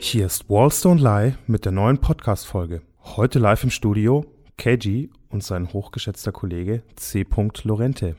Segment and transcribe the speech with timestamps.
[0.00, 2.82] Hier ist Wallstone Lie mit der neuen Podcast-Folge.
[3.02, 4.26] Heute live im Studio
[4.58, 7.24] KG und sein hochgeschätzter Kollege C.
[7.64, 8.16] Lorente.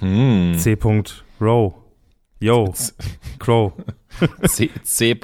[0.00, 0.54] Hm.
[0.58, 0.76] C.
[1.40, 1.74] Row.
[2.38, 2.74] Yo.
[3.38, 3.72] Crow.
[4.46, 4.70] C.
[4.82, 5.18] C.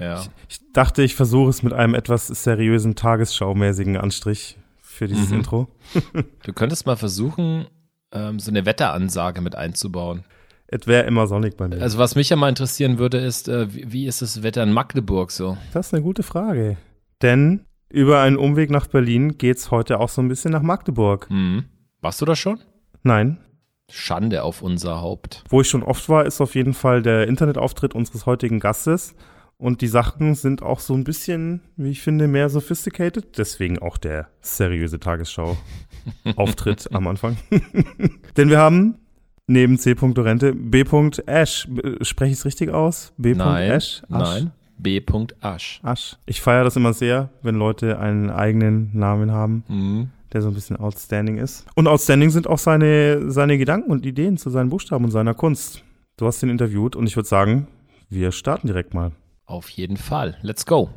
[0.00, 0.22] Ja.
[0.48, 5.36] Ich dachte, ich versuche es mit einem etwas seriösen, tagesschaumäßigen Anstrich für dieses Mhm.
[5.36, 5.68] Intro.
[6.44, 7.66] Du könntest mal versuchen,
[8.12, 10.24] ähm, so eine Wetteransage mit einzubauen.
[10.66, 11.82] Es wäre immer sonnig bei mir.
[11.82, 14.72] Also was mich ja mal interessieren würde, ist, äh, wie, wie ist das Wetter in
[14.72, 15.56] Magdeburg so?
[15.72, 16.76] das ist eine gute Frage.
[17.22, 21.28] Denn über einen Umweg nach Berlin geht's heute auch so ein bisschen nach Magdeburg.
[21.28, 21.64] Hm.
[22.00, 22.60] Warst du da schon?
[23.02, 23.38] Nein,
[23.90, 25.42] Schande auf unser Haupt.
[25.48, 29.14] Wo ich schon oft war, ist auf jeden Fall der Internetauftritt unseres heutigen Gastes.
[29.60, 33.36] Und die Sachen sind auch so ein bisschen, wie ich finde, mehr sophisticated.
[33.36, 37.36] Deswegen auch der seriöse Tagesschau-Auftritt am Anfang.
[38.38, 38.94] Denn wir haben
[39.46, 39.94] neben C.
[39.94, 40.82] Dorente B.
[41.26, 41.68] Ash.
[42.00, 43.12] Spreche ich es richtig aus?
[43.18, 43.34] B.
[43.34, 44.02] Nein, Ash?
[44.08, 44.08] Asch?
[44.08, 44.50] nein.
[44.78, 45.02] B.
[45.42, 45.80] Asch.
[45.82, 46.16] Asch.
[46.24, 50.08] Ich feiere das immer sehr, wenn Leute einen eigenen Namen haben, Hm.
[50.32, 51.66] der so ein bisschen outstanding ist.
[51.74, 55.84] Und outstanding sind auch seine, seine Gedanken und Ideen zu seinen Buchstaben und seiner Kunst.
[56.16, 57.66] Du hast ihn interviewt und ich würde sagen,
[58.08, 59.12] wir starten direkt mal.
[59.50, 60.38] Auf jeden Fall.
[60.42, 60.90] Let's go.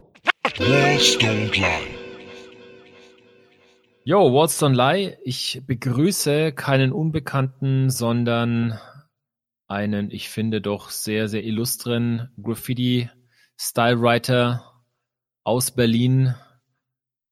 [4.04, 5.18] Yo, What's on Lie?
[5.24, 8.80] Ich begrüße keinen Unbekannten, sondern
[9.68, 14.84] einen, ich finde doch sehr, sehr illustren Graffiti-Stylewriter
[15.44, 16.36] aus Berlin,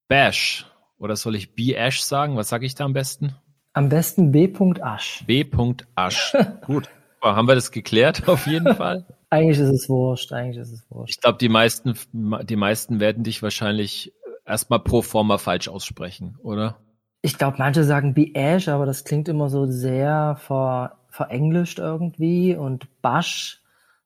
[0.08, 0.66] Bash.
[0.98, 2.36] Oder soll ich B-Ash sagen?
[2.36, 3.36] Was sage ich da am besten?
[3.74, 4.52] Am besten B.
[4.82, 5.24] Asch.
[5.28, 5.46] B.
[5.94, 6.36] Asch.
[6.66, 6.90] Gut.
[7.22, 8.28] Haben wir das geklärt?
[8.28, 9.06] Auf jeden Fall.
[9.32, 11.16] Eigentlich ist es wurscht, eigentlich ist es wurscht.
[11.16, 11.96] Ich glaube, die meisten,
[12.44, 14.14] die meisten werden dich wahrscheinlich
[14.46, 16.78] erstmal pro forma falsch aussprechen, oder?
[17.22, 18.32] Ich glaube, manche sagen B.
[18.34, 23.62] Ash, aber das klingt immer so sehr ver, verenglischt irgendwie und Bash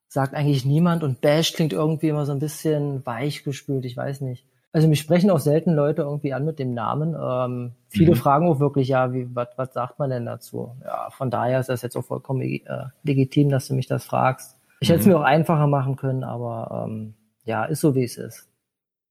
[0.08, 4.46] sagt eigentlich niemand und Bash klingt irgendwie immer so ein bisschen weichgespült, ich weiß nicht.
[4.72, 7.16] Also mich sprechen auch selten Leute irgendwie an mit dem Namen.
[7.20, 8.16] Ähm, viele Mhm.
[8.16, 10.76] fragen auch wirklich, ja, wie, was, was sagt man denn dazu?
[10.84, 12.60] Ja, von daher ist das jetzt auch vollkommen äh,
[13.04, 14.55] legitim, dass du mich das fragst.
[14.86, 15.14] Ich hätte es Mhm.
[15.14, 18.48] mir auch einfacher machen können, aber ähm, ja, ist so wie es ist.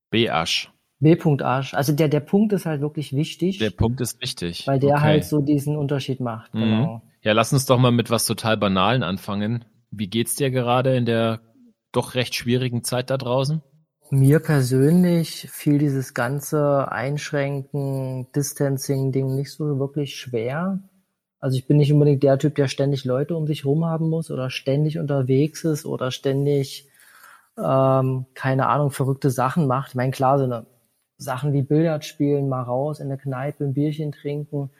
[0.09, 0.71] B-Asch.
[0.99, 1.17] B.
[1.41, 1.73] Arsch.
[1.73, 4.65] Also der, der Punkt ist halt wirklich wichtig, Der Punkt ist wichtig.
[4.65, 5.01] weil der Okay.
[5.01, 6.53] halt so diesen Unterschied macht.
[6.53, 6.59] Mhm.
[6.61, 7.01] Genau.
[7.21, 9.65] Ja, lass uns doch mal mit was total Banalen anfangen.
[9.91, 11.41] Wie geht's dir gerade in der
[11.91, 13.61] doch recht schwierigen Zeit da draußen?
[14.09, 20.79] Mir persönlich fiel dieses ganze Einschränken, Distancing-Ding nicht so wirklich schwer.
[21.39, 24.31] Also ich bin nicht unbedingt der Typ, der ständig Leute um sich rum haben muss
[24.31, 26.87] oder ständig unterwegs ist oder ständig,
[27.57, 29.89] ähm, keine Ahnung, verrückte Sachen macht.
[29.89, 30.65] Ich meine, klar, so eine
[31.17, 34.71] Sachen wie Billard spielen, mal raus in der Kneipe, ein Bierchen trinken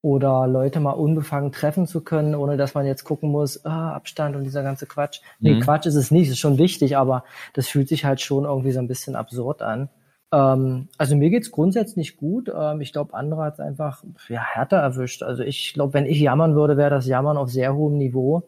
[0.00, 4.36] oder Leute mal unbefangen treffen zu können, ohne dass man jetzt gucken muss, ah, Abstand
[4.36, 5.20] und dieser ganze Quatsch.
[5.40, 5.60] Nee, Mhm.
[5.60, 8.78] Quatsch ist es nicht, ist schon wichtig, aber das fühlt sich halt schon irgendwie so
[8.78, 9.88] ein bisschen absurd an.
[10.32, 12.50] Ähm, also mir geht's grundsätzlich gut.
[12.54, 15.22] Ähm, ich glaube, andere hat's einfach ja, härter erwischt.
[15.22, 18.42] Also ich glaube, wenn ich jammern würde, wäre das Jammern auf sehr hohem Niveau.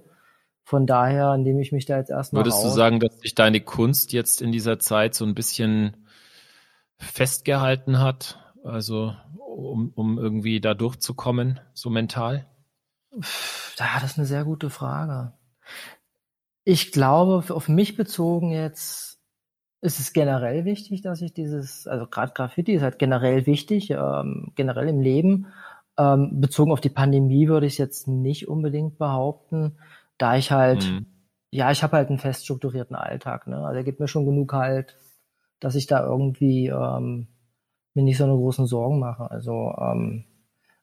[0.62, 2.76] Von daher nehme ich mich da jetzt erstmal Würdest du raus.
[2.76, 5.96] sagen, dass sich deine Kunst jetzt in dieser Zeit so ein bisschen
[6.98, 8.38] festgehalten hat?
[8.62, 12.46] Also, um, um irgendwie da durchzukommen, so mental?
[13.12, 15.32] Ja, das ist eine sehr gute Frage.
[16.64, 19.09] Ich glaube, auf mich bezogen jetzt
[19.82, 24.52] ist es generell wichtig, dass ich dieses, also gerade Graffiti ist halt generell wichtig, ähm,
[24.54, 25.46] generell im Leben.
[25.98, 29.78] Ähm, bezogen auf die Pandemie würde ich es jetzt nicht unbedingt behaupten,
[30.18, 31.06] da ich halt, Mhm.
[31.50, 33.46] ja, ich habe halt einen fest strukturierten Alltag.
[33.46, 33.56] Ne?
[33.56, 34.96] Also er gibt mir schon genug halt,
[35.60, 37.26] dass ich da irgendwie ähm,
[37.94, 39.30] mir nicht so eine großen Sorgen mache.
[39.30, 40.24] Also ähm,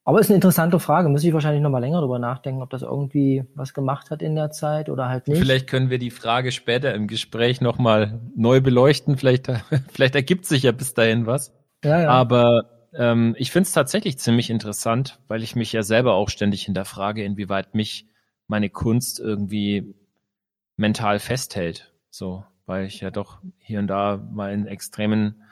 [0.08, 1.10] aber ist eine interessante Frage.
[1.10, 4.36] Müsste ich wahrscheinlich noch mal länger drüber nachdenken, ob das irgendwie was gemacht hat in
[4.36, 5.38] der Zeit oder halt nicht.
[5.38, 9.18] Vielleicht können wir die Frage später im Gespräch nochmal neu beleuchten.
[9.18, 9.48] Vielleicht,
[9.92, 11.54] vielleicht ergibt sich ja bis dahin was.
[11.84, 12.10] ja, ja.
[12.10, 16.64] Aber ähm, ich finde es tatsächlich ziemlich interessant, weil ich mich ja selber auch ständig
[16.64, 18.08] hinterfrage, inwieweit mich
[18.48, 19.94] meine Kunst irgendwie
[20.78, 21.92] mental festhält.
[22.12, 25.44] So, weil ich ja doch hier und da mal in extremen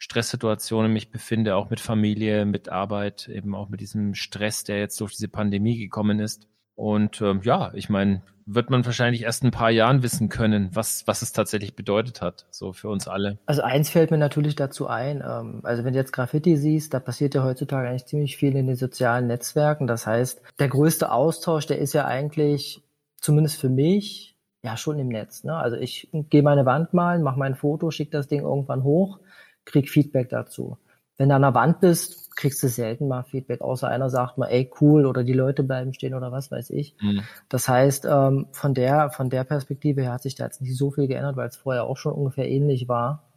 [0.00, 4.98] Stresssituationen mich befinde, auch mit Familie, mit Arbeit, eben auch mit diesem Stress, der jetzt
[5.00, 6.48] durch diese Pandemie gekommen ist.
[6.74, 10.70] Und ähm, ja, ich meine, wird man wahrscheinlich erst in ein paar Jahren wissen können,
[10.72, 13.38] was, was es tatsächlich bedeutet hat, so für uns alle.
[13.44, 15.22] Also eins fällt mir natürlich dazu ein.
[15.22, 18.68] Ähm, also wenn du jetzt Graffiti siehst, da passiert ja heutzutage eigentlich ziemlich viel in
[18.68, 19.86] den sozialen Netzwerken.
[19.86, 22.82] Das heißt, der größte Austausch, der ist ja eigentlich,
[23.20, 24.30] zumindest für mich,
[24.62, 25.44] ja schon im Netz.
[25.44, 25.54] Ne?
[25.54, 29.20] Also ich gehe meine Wand malen, mache mein Foto, schicke das Ding irgendwann hoch,
[29.64, 30.78] krieg Feedback dazu.
[31.16, 34.46] Wenn du an der Wand bist, kriegst du selten mal Feedback, außer einer sagt mal,
[34.46, 36.96] ey, cool, oder die Leute bleiben stehen oder was weiß ich.
[37.00, 37.22] Mhm.
[37.50, 40.90] Das heißt, ähm, von der, von der Perspektive her hat sich da jetzt nicht so
[40.90, 43.30] viel geändert, weil es vorher auch schon ungefähr ähnlich war.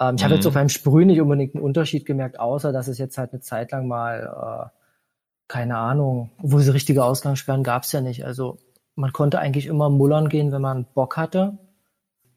[0.00, 0.24] Ähm, ich mhm.
[0.24, 3.32] habe jetzt auf einem Sprüh nicht unbedingt einen Unterschied gemerkt, außer dass es jetzt halt
[3.32, 4.78] eine Zeit lang mal, äh,
[5.46, 8.24] keine Ahnung, wo diese richtige Ausgangssperren gab es ja nicht.
[8.24, 8.56] Also
[8.94, 11.58] man konnte eigentlich immer mullern gehen, wenn man Bock hatte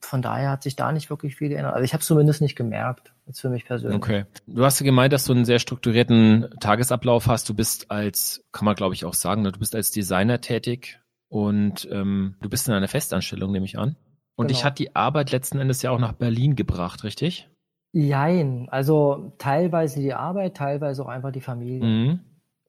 [0.05, 1.73] von daher hat sich da nicht wirklich viel geändert.
[1.73, 3.97] Also ich habe es zumindest nicht gemerkt, jetzt für mich persönlich.
[3.97, 4.25] Okay.
[4.47, 7.47] Du hast ja gemeint, dass du einen sehr strukturierten Tagesablauf hast.
[7.50, 11.00] Du bist als, kann man glaube ich auch sagen, ne, du bist als Designer tätig
[11.29, 13.95] und ähm, du bist in einer Festanstellung, nehme ich an.
[14.35, 14.57] Und genau.
[14.57, 17.50] dich hat die Arbeit letzten Endes ja auch nach Berlin gebracht, richtig?
[17.94, 18.67] Jein.
[18.69, 21.85] Also teilweise die Arbeit, teilweise auch einfach die Familie.
[21.85, 22.19] Mhm.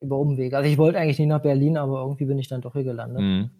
[0.00, 0.56] Über Umwege.
[0.56, 3.22] Also ich wollte eigentlich nie nach Berlin, aber irgendwie bin ich dann doch hier gelandet.
[3.22, 3.50] Mhm.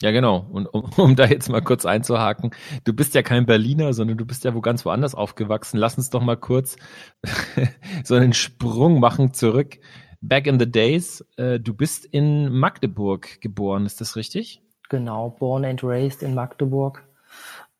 [0.00, 0.46] Ja, genau.
[0.50, 2.50] Und um, um da jetzt mal kurz einzuhaken,
[2.84, 5.78] du bist ja kein Berliner, sondern du bist ja wo ganz woanders aufgewachsen.
[5.78, 6.76] Lass uns doch mal kurz
[8.04, 9.78] so einen Sprung machen zurück.
[10.20, 14.62] Back in the days, äh, du bist in Magdeburg geboren, ist das richtig?
[14.88, 17.02] Genau, born and raised in Magdeburg.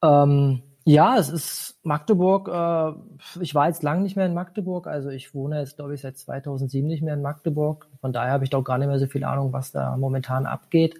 [0.02, 2.48] Ähm, ja, es ist Magdeburg.
[2.48, 6.02] Äh, ich war jetzt lang nicht mehr in Magdeburg, also ich wohne jetzt, glaube ich,
[6.02, 7.88] seit 2007 nicht mehr in Magdeburg.
[8.02, 10.96] Von daher habe ich doch gar nicht mehr so viel Ahnung, was da momentan abgeht.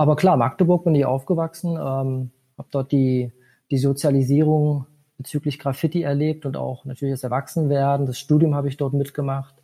[0.00, 3.32] Aber klar, Magdeburg bin ich aufgewachsen, ähm, habe dort die,
[3.70, 4.86] die Sozialisierung
[5.18, 8.06] bezüglich Graffiti erlebt und auch natürlich das Erwachsenwerden.
[8.06, 9.54] Das Studium habe ich dort mitgemacht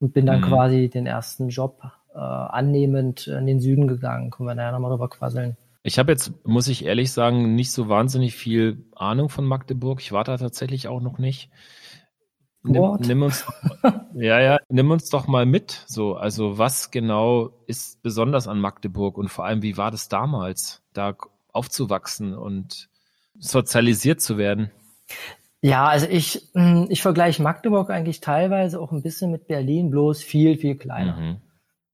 [0.00, 0.46] und bin dann mhm.
[0.46, 1.80] quasi den ersten Job
[2.12, 4.32] äh, annehmend in den Süden gegangen.
[4.32, 5.56] Können wir nachher nochmal drüber quasseln.
[5.84, 10.00] Ich habe jetzt, muss ich ehrlich sagen, nicht so wahnsinnig viel Ahnung von Magdeburg.
[10.00, 11.50] Ich war da tatsächlich auch noch nicht.
[12.66, 13.44] Nimm, nimm, uns,
[14.14, 15.84] ja, ja, nimm uns doch mal mit.
[15.86, 20.82] So, also was genau ist besonders an Magdeburg und vor allem, wie war das damals,
[20.94, 21.14] da
[21.52, 22.88] aufzuwachsen und
[23.38, 24.70] sozialisiert zu werden?
[25.60, 30.22] Ja, also ich, hm, ich vergleiche Magdeburg eigentlich teilweise auch ein bisschen mit Berlin, bloß
[30.22, 31.16] viel, viel kleiner.
[31.16, 31.36] Mhm.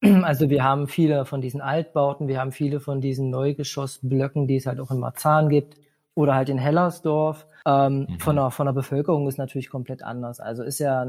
[0.23, 4.65] Also wir haben viele von diesen Altbauten, wir haben viele von diesen Neugeschossblöcken, die es
[4.65, 5.75] halt auch in Marzahn gibt
[6.15, 7.47] oder halt in Hellersdorf.
[7.63, 8.19] Ähm, mhm.
[8.19, 10.39] von, der, von der Bevölkerung ist natürlich komplett anders.
[10.39, 11.05] Also ist ja,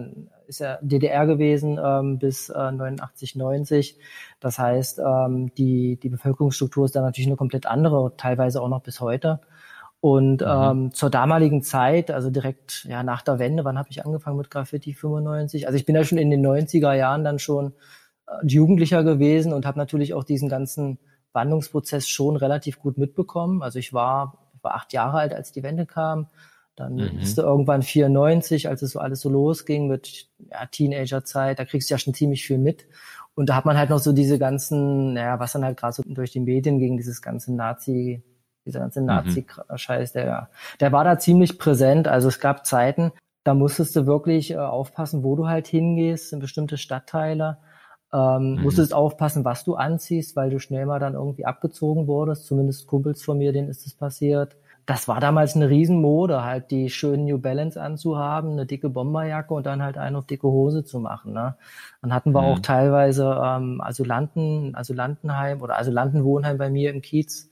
[0.47, 3.99] ist ja DDR gewesen ähm, bis äh, 89, 90.
[4.39, 8.83] Das heißt, ähm, die, die Bevölkerungsstruktur ist da natürlich eine komplett andere, teilweise auch noch
[8.83, 9.41] bis heute.
[10.01, 10.47] Und mhm.
[10.47, 14.51] ähm, zur damaligen Zeit, also direkt ja nach der Wende, wann habe ich angefangen mit
[14.51, 14.93] Graffiti?
[14.93, 15.67] 95.
[15.67, 17.73] Also ich bin ja schon in den 90er Jahren dann schon
[18.27, 20.99] äh, Jugendlicher gewesen und habe natürlich auch diesen ganzen
[21.33, 23.63] Wandlungsprozess schon relativ gut mitbekommen.
[23.63, 26.29] Also ich war war acht Jahre alt, als die Wende kam.
[26.77, 27.19] Dann mhm.
[27.19, 31.91] bist du irgendwann 94, als es so alles so losging mit ja, Teenagerzeit, da kriegst
[31.91, 32.87] du ja schon ziemlich viel mit.
[33.35, 36.03] Und da hat man halt noch so diese ganzen, naja, was dann halt gerade so
[36.05, 38.23] durch die Medien ging, dieses ganze Nazi,
[38.65, 39.07] dieser ganze mhm.
[39.07, 40.51] Nazi-Scheiß, der,
[40.81, 42.09] der war da ziemlich präsent.
[42.09, 43.13] Also es gab Zeiten,
[43.45, 47.59] da musstest du wirklich äh, aufpassen, wo du halt hingehst, in bestimmte Stadtteile.
[48.15, 48.63] Ähm, mhm.
[48.63, 52.47] Musstest aufpassen, was du anziehst, weil du schnell mal dann irgendwie abgezogen wurdest.
[52.47, 54.57] Zumindest Kumpels von mir, denen ist es passiert.
[54.85, 59.65] Das war damals eine Riesenmode, halt die schönen New Balance anzuhaben, eine dicke Bomberjacke und
[59.65, 61.33] dann halt eine auf dicke Hose zu machen.
[61.33, 61.55] Ne?
[62.03, 62.49] Dann hatten wir mhm.
[62.49, 67.49] auch teilweise ähm, Asylanten, Asylantenheim oder Asylantenwohnheim bei mir im Kiez.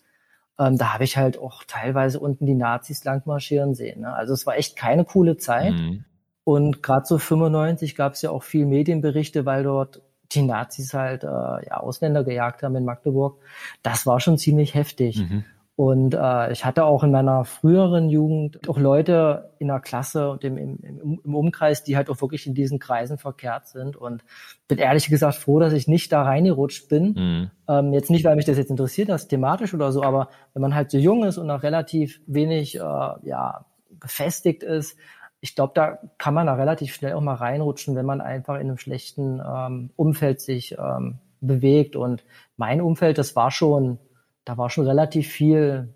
[0.59, 4.01] Ähm, da habe ich halt auch teilweise unten die Nazis lang marschieren sehen.
[4.01, 4.13] Ne?
[4.13, 5.73] Also es war echt keine coole Zeit.
[5.73, 6.05] Mhm.
[6.43, 10.03] Und gerade so 95 gab es ja auch viel Medienberichte, weil dort
[10.33, 13.39] die Nazis halt äh, ja, Ausländer gejagt haben in Magdeburg,
[13.83, 15.19] das war schon ziemlich heftig.
[15.19, 15.45] Mhm.
[15.81, 20.45] Und äh, ich hatte auch in meiner früheren Jugend auch Leute in der Klasse und
[20.45, 23.97] im, im, im Umkreis, die halt auch wirklich in diesen Kreisen verkehrt sind.
[23.97, 24.23] Und
[24.69, 27.15] bin ehrlich gesagt froh, dass ich nicht da reingerutscht bin.
[27.15, 27.51] Mhm.
[27.67, 30.75] Ähm, jetzt nicht, weil mich das jetzt interessiert, das thematisch oder so, aber wenn man
[30.75, 33.65] halt so jung ist und noch relativ wenig äh, ja,
[34.01, 34.99] gefestigt ist,
[35.41, 38.63] ich glaube, da kann man da relativ schnell auch mal reinrutschen, wenn man einfach in
[38.63, 41.97] einem schlechten ähm, Umfeld sich ähm, bewegt.
[41.97, 42.25] Und
[42.57, 43.99] mein Umfeld, das war schon,
[44.45, 45.95] da war schon relativ viel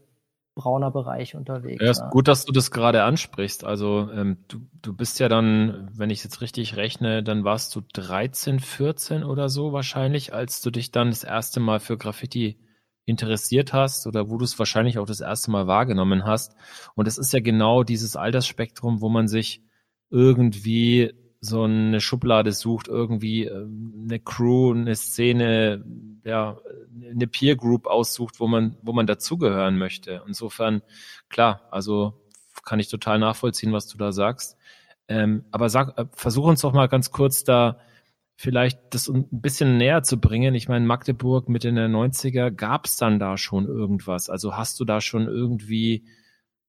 [0.54, 1.82] brauner Bereich unterwegs.
[1.82, 2.10] Ja, ist ja.
[2.10, 3.64] gut, dass du das gerade ansprichst.
[3.64, 7.82] Also ähm, du, du bist ja dann, wenn ich jetzt richtig rechne, dann warst du
[7.92, 12.56] 13, 14 oder so wahrscheinlich, als du dich dann das erste Mal für Graffiti
[13.04, 16.54] interessiert hast oder wo du es wahrscheinlich auch das erste Mal wahrgenommen hast.
[16.94, 19.62] Und es ist ja genau dieses Altersspektrum, wo man sich
[20.10, 25.84] irgendwie so eine Schublade sucht, irgendwie ähm, eine Crew, eine Szene,
[26.24, 26.58] ja,
[27.10, 30.22] eine Peer Group aussucht, wo man, wo man dazugehören möchte.
[30.26, 30.82] Insofern,
[31.28, 32.14] klar, also
[32.64, 34.56] kann ich total nachvollziehen, was du da sagst.
[35.06, 37.78] Ähm, aber sag, äh, versuch uns doch mal ganz kurz da
[38.36, 40.54] vielleicht das ein bisschen näher zu bringen.
[40.54, 44.28] Ich meine, Magdeburg Mitte der 90er, gab es dann da schon irgendwas?
[44.28, 46.04] Also hast du da schon irgendwie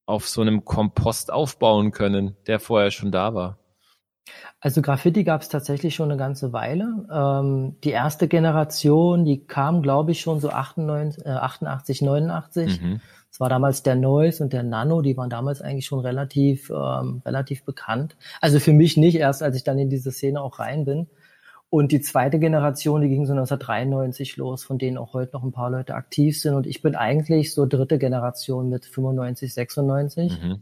[0.05, 3.60] auf so einem Kompost aufbauen können, der vorher schon da war?
[4.60, 7.07] Also Graffiti gab es tatsächlich schon eine ganze Weile.
[7.12, 12.81] Ähm, die erste Generation, die kam, glaube ich, schon so 98, äh, 88, 89.
[12.81, 13.01] Mhm.
[13.29, 17.22] Das war damals der Noise und der Nano, die waren damals eigentlich schon relativ, ähm,
[17.25, 18.15] relativ bekannt.
[18.41, 21.07] Also für mich nicht, erst als ich dann in diese Szene auch rein bin.
[21.75, 25.51] Und die zweite Generation, die ging so 1993 los, von denen auch heute noch ein
[25.51, 26.53] paar Leute aktiv sind.
[26.53, 30.41] Und ich bin eigentlich so dritte Generation mit 95, 96.
[30.41, 30.62] Mhm.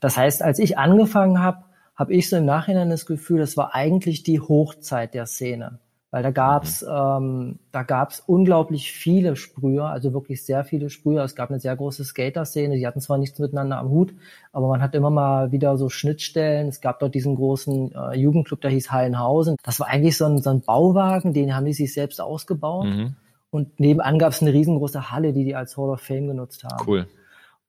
[0.00, 1.64] Das heißt, als ich angefangen habe,
[1.94, 5.80] habe ich so im Nachhinein das Gefühl, das war eigentlich die Hochzeit der Szene.
[6.10, 6.88] Weil da gab's, mhm.
[6.90, 11.22] ähm, da gab's unglaublich viele Sprüher, also wirklich sehr viele Sprüher.
[11.22, 14.14] Es gab eine sehr große Skater-Szene, die hatten zwar nichts miteinander am Hut,
[14.52, 16.68] aber man hat immer mal wieder so Schnittstellen.
[16.68, 19.56] Es gab dort diesen großen äh, Jugendclub, der hieß Hallenhausen.
[19.62, 22.86] Das war eigentlich so ein, so ein Bauwagen, den haben die sich selbst ausgebaut.
[22.86, 23.16] Mhm.
[23.50, 26.86] Und nebenan gab's eine riesengroße Halle, die die als Hall of Fame genutzt haben.
[26.86, 27.06] Cool.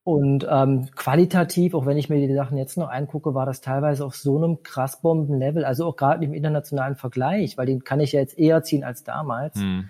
[0.03, 4.05] Und ähm, qualitativ, auch wenn ich mir die Sachen jetzt noch angucke, war das teilweise
[4.05, 8.13] auf so einem krass Bomben-Level, also auch gerade im internationalen Vergleich, weil den kann ich
[8.13, 9.89] ja jetzt eher ziehen als damals, mhm.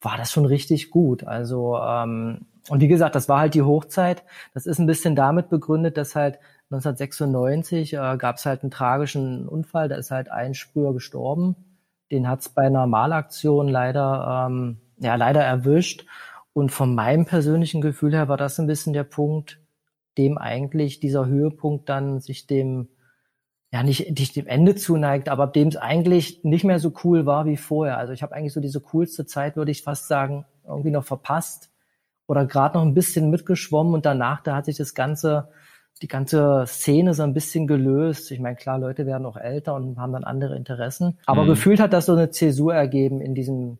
[0.00, 1.24] war das schon richtig gut.
[1.24, 4.24] Also ähm, und wie gesagt, das war halt die Hochzeit.
[4.54, 6.38] Das ist ein bisschen damit begründet, dass halt
[6.70, 11.54] 1996 äh, gab es halt einen tragischen Unfall, da ist halt ein Sprüher gestorben.
[12.10, 16.06] Den hat's bei einer Malaktion leider, ähm, ja, leider erwischt.
[16.56, 19.60] Und von meinem persönlichen Gefühl her war das ein bisschen der Punkt,
[20.16, 22.88] dem eigentlich dieser Höhepunkt dann sich dem,
[23.70, 27.44] ja nicht, nicht dem Ende zuneigt, aber dem es eigentlich nicht mehr so cool war
[27.44, 27.98] wie vorher.
[27.98, 31.70] Also ich habe eigentlich so diese coolste Zeit, würde ich fast sagen, irgendwie noch verpasst
[32.26, 35.50] oder gerade noch ein bisschen mitgeschwommen und danach, da hat sich das ganze,
[36.00, 38.30] die ganze Szene so ein bisschen gelöst.
[38.30, 41.18] Ich meine, klar, Leute werden auch älter und haben dann andere Interessen.
[41.26, 41.48] Aber mhm.
[41.48, 43.76] gefühlt hat das so eine Zäsur ergeben in diesem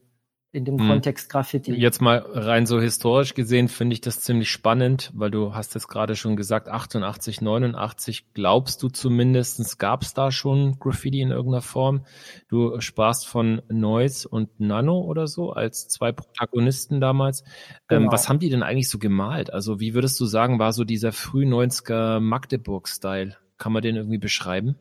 [0.57, 0.89] in dem hm.
[0.89, 1.75] Kontext Graffiti.
[1.75, 5.87] Jetzt mal rein so historisch gesehen finde ich das ziemlich spannend, weil du hast es
[5.87, 11.61] gerade schon gesagt, 88, 89, glaubst du zumindestens gab es da schon Graffiti in irgendeiner
[11.61, 12.07] Form?
[12.49, 17.43] Du sprachst von Noise und Nano oder so als zwei Protagonisten damals.
[17.43, 17.49] Ähm,
[17.89, 18.01] genau.
[18.07, 19.53] Ähm, was haben die denn eigentlich so gemalt?
[19.53, 23.37] Also wie würdest du sagen, war so dieser früh 90er Magdeburg-Style?
[23.59, 24.77] Kann man den irgendwie beschreiben?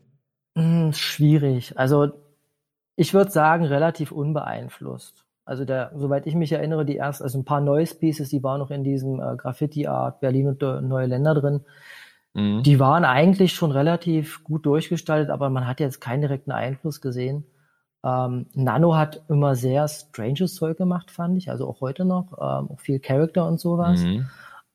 [0.58, 1.78] Hm, schwierig.
[1.78, 2.14] Also
[2.96, 5.25] ich würde sagen, relativ unbeeinflusst.
[5.46, 8.60] Also der, soweit ich mich erinnere, die erst, also ein paar Noise Pieces, die waren
[8.60, 11.62] noch in diesem äh, Graffiti Art Berlin und äh, Neue Länder drin.
[12.34, 12.64] Mhm.
[12.64, 17.46] Die waren eigentlich schon relativ gut durchgestaltet, aber man hat jetzt keinen direkten Einfluss gesehen.
[18.04, 22.72] Ähm, Nano hat immer sehr stranges Zeug gemacht, fand ich, also auch heute noch, ähm,
[22.72, 24.02] auch viel Character und sowas.
[24.02, 24.28] Mhm.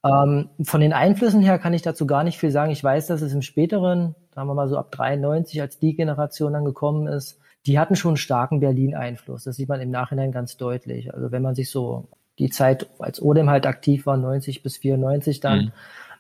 [0.05, 2.71] Ähm, von den Einflüssen her kann ich dazu gar nicht viel sagen.
[2.71, 6.53] Ich weiß, dass es im späteren, sagen wir mal so ab 93, als die Generation
[6.53, 9.45] dann gekommen ist, die hatten schon starken Berlin-Einfluss.
[9.45, 11.13] Das sieht man im Nachhinein ganz deutlich.
[11.13, 15.41] Also wenn man sich so die Zeit, als Odem halt aktiv war, 90 bis 94
[15.41, 15.73] dann, mhm.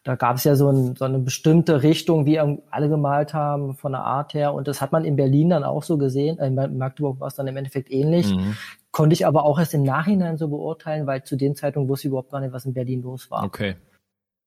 [0.04, 3.92] da gab es ja so, ein, so, eine bestimmte Richtung, wie alle gemalt haben, von
[3.92, 4.52] der Art her.
[4.52, 6.38] Und das hat man in Berlin dann auch so gesehen.
[6.38, 8.35] In Magdeburg war es dann im Endeffekt ähnlich.
[8.35, 8.56] Mhm.
[8.90, 12.11] Konnte ich aber auch erst im Nachhinein so beurteilen, weil zu dem Zeitpunkt wusste ich
[12.11, 13.44] überhaupt gar nicht, was in Berlin los war.
[13.44, 13.76] Okay.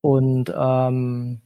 [0.01, 1.41] Und ähm,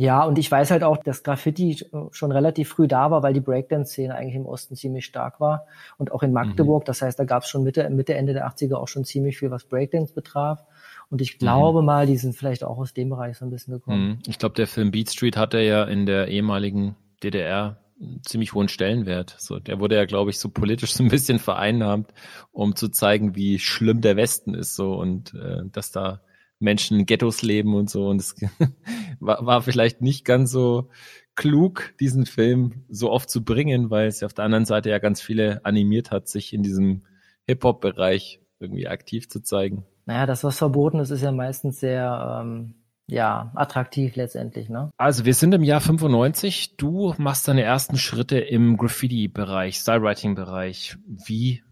[0.00, 3.40] ja, und ich weiß halt auch, dass Graffiti schon relativ früh da war, weil die
[3.40, 6.84] Breakdance-Szene eigentlich im Osten ziemlich stark war und auch in Magdeburg.
[6.84, 6.86] Mhm.
[6.86, 9.50] Das heißt, da gab es schon Mitte, Mitte, Ende der 80er auch schon ziemlich viel,
[9.50, 10.64] was Breakdance betraf.
[11.10, 11.86] Und ich glaube mhm.
[11.86, 14.08] mal, die sind vielleicht auch aus dem Bereich so ein bisschen gekommen.
[14.08, 14.18] Mhm.
[14.28, 18.68] Ich glaube, der Film Beat Street hatte ja in der ehemaligen DDR einen ziemlich hohen
[18.68, 19.34] Stellenwert.
[19.38, 22.12] So, der wurde ja, glaube ich, so politisch so ein bisschen vereinnahmt,
[22.52, 26.20] um zu zeigen, wie schlimm der Westen ist, so und äh, dass da
[26.60, 28.08] Menschen in Ghettos leben und so.
[28.08, 28.34] Und es
[29.20, 30.88] war, war vielleicht nicht ganz so
[31.34, 35.20] klug, diesen Film so oft zu bringen, weil es auf der anderen Seite ja ganz
[35.20, 37.04] viele animiert hat, sich in diesem
[37.46, 39.86] Hip-Hop-Bereich irgendwie aktiv zu zeigen.
[40.06, 42.74] Naja, das, was verboten ist, ist ja meistens sehr ähm,
[43.08, 44.68] ja, attraktiv letztendlich.
[44.68, 44.90] Ne?
[44.96, 46.76] Also wir sind im Jahr 95.
[46.76, 50.98] Du machst deine ersten Schritte im Graffiti-Bereich, Stylewriting-Bereich.
[51.06, 51.62] Wie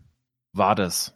[0.52, 1.15] war das?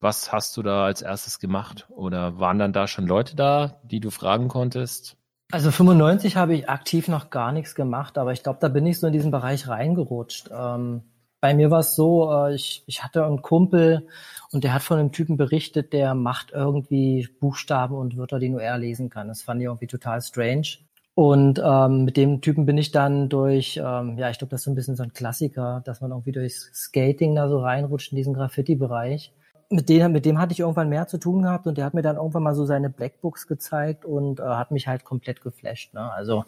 [0.00, 1.86] Was hast du da als erstes gemacht?
[1.90, 5.16] Oder waren dann da schon Leute da, die du fragen konntest?
[5.50, 8.98] Also 95 habe ich aktiv noch gar nichts gemacht, aber ich glaube, da bin ich
[8.98, 10.50] so in diesen Bereich reingerutscht.
[10.52, 11.02] Ähm,
[11.40, 14.08] bei mir war es so, äh, ich, ich hatte einen Kumpel
[14.50, 18.62] und der hat von einem Typen berichtet, der macht irgendwie Buchstaben und Wörter, die nur
[18.62, 19.28] er lesen kann.
[19.28, 20.78] Das fand ich irgendwie total strange.
[21.14, 24.64] Und ähm, mit dem Typen bin ich dann durch, ähm, ja, ich glaube, das ist
[24.64, 28.16] so ein bisschen so ein Klassiker, dass man irgendwie durchs Skating da so reinrutscht in
[28.16, 29.32] diesen Graffiti-Bereich
[29.70, 32.02] mit dem, mit dem hatte ich irgendwann mehr zu tun gehabt und der hat mir
[32.02, 35.94] dann irgendwann mal so seine Blackbooks gezeigt und äh, hat mich halt komplett geflasht.
[35.94, 36.12] Ne?
[36.12, 36.44] Also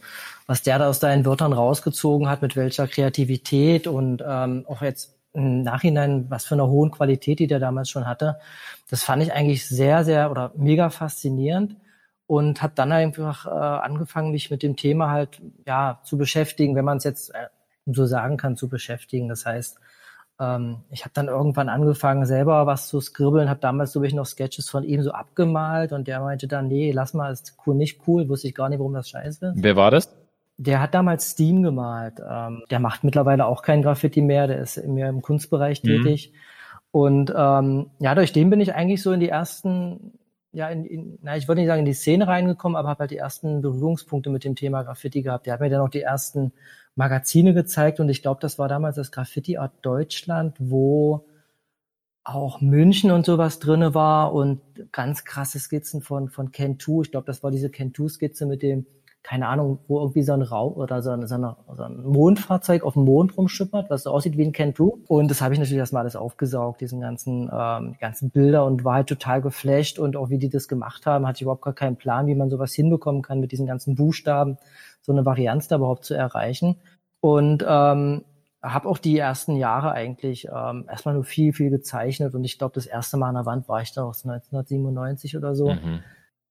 [0.47, 5.17] was der da aus seinen Wörtern rausgezogen hat, mit welcher Kreativität und ähm, auch jetzt
[5.33, 8.39] im Nachhinein, was für eine hohen Qualität die der damals schon hatte,
[8.89, 11.77] das fand ich eigentlich sehr, sehr oder mega faszinierend
[12.27, 16.85] und habe dann einfach äh, angefangen, mich mit dem Thema halt ja zu beschäftigen, wenn
[16.85, 17.49] man es jetzt äh,
[17.87, 19.29] so sagen kann, zu beschäftigen.
[19.29, 19.79] Das heißt,
[20.39, 24.27] ähm, ich habe dann irgendwann angefangen, selber was zu skribbeln, habe damals, so ich, noch
[24.27, 28.01] Sketches von ihm so abgemalt und der meinte dann, nee, lass mal, ist cool, nicht
[28.07, 29.63] cool, wusste ich gar nicht, warum das scheiße ist.
[29.63, 30.15] Wer war das?
[30.59, 32.15] Der hat damals Steam gemalt.
[32.27, 36.03] Ähm, der macht mittlerweile auch kein Graffiti mehr, der ist mehr im Kunstbereich mhm.
[36.03, 36.33] tätig.
[36.91, 40.13] Und ähm, ja, durch den bin ich eigentlich so in die ersten
[40.57, 43.11] ja, in, in, na, ich würde nicht sagen in die Szene reingekommen, aber habe halt
[43.11, 45.45] die ersten Berührungspunkte mit dem Thema Graffiti gehabt.
[45.45, 46.53] Der hat mir dann auch die ersten
[46.97, 51.27] Magazine gezeigt und ich glaube, das war damals das Graffiti Art Deutschland, wo
[52.25, 54.61] auch München und sowas drinne war und
[54.93, 57.03] ganz krasse Skizzen von von Ken 2.
[57.03, 58.87] Ich glaube, das war diese Ken 2 Skizze mit dem
[59.27, 62.85] keine Ahnung, wo irgendwie so ein Raum oder so ein, so, eine, so ein Mondfahrzeug
[62.85, 65.05] auf dem Mond rumschippert, was so aussieht wie ein Ken-2.
[65.09, 68.95] Und das habe ich natürlich erstmal alles aufgesaugt, diesen ganzen, ähm, ganzen Bilder und war
[68.95, 71.97] halt total geflasht und auch wie die das gemacht haben, hatte ich überhaupt gar keinen
[71.97, 74.59] Plan, wie man sowas hinbekommen kann, mit diesen ganzen Buchstaben
[75.03, 76.77] so eine Varianz da überhaupt zu erreichen.
[77.19, 78.23] Und ähm,
[78.63, 82.75] habe auch die ersten Jahre eigentlich ähm, erstmal nur viel, viel gezeichnet und ich glaube,
[82.77, 85.73] das erste Mal an der Wand war ich da auch 1997 oder so.
[85.73, 85.99] Mhm.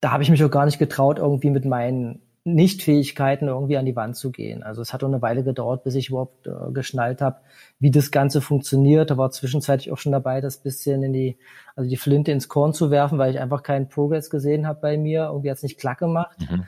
[0.01, 3.95] Da habe ich mich auch gar nicht getraut, irgendwie mit meinen Nichtfähigkeiten irgendwie an die
[3.95, 4.61] Wand zu gehen.
[4.61, 7.37] Also es hat auch eine Weile gedauert, bis ich überhaupt äh, geschnallt habe,
[7.79, 9.09] wie das Ganze funktioniert.
[9.09, 11.37] Da war zwischenzeitlich auch schon dabei, das bisschen in die,
[11.75, 14.95] also die Flinte ins Korn zu werfen, weil ich einfach keinen Progress gesehen habe bei
[14.95, 15.23] mir.
[15.23, 16.37] Irgendwie hat's nicht klack gemacht.
[16.39, 16.65] Mhm.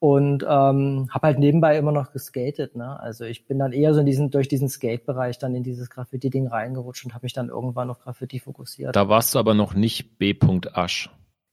[0.00, 2.74] Und ähm, habe halt nebenbei immer noch geskatet.
[2.74, 2.98] Ne?
[2.98, 6.48] Also ich bin dann eher so in diesen, durch diesen Skate-Bereich dann in dieses Graffiti-Ding
[6.48, 8.96] reingerutscht und habe mich dann irgendwann auf Graffiti fokussiert.
[8.96, 10.34] Da warst du aber noch nicht B.
[10.72, 11.08] Asch.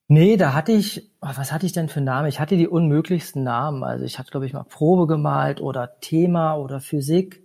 [0.09, 2.29] Nee, da hatte ich, oh, was hatte ich denn für Namen?
[2.29, 3.83] Ich hatte die unmöglichsten Namen.
[3.83, 7.43] Also ich hatte, glaube ich, mal Probe gemalt oder Thema oder Physik,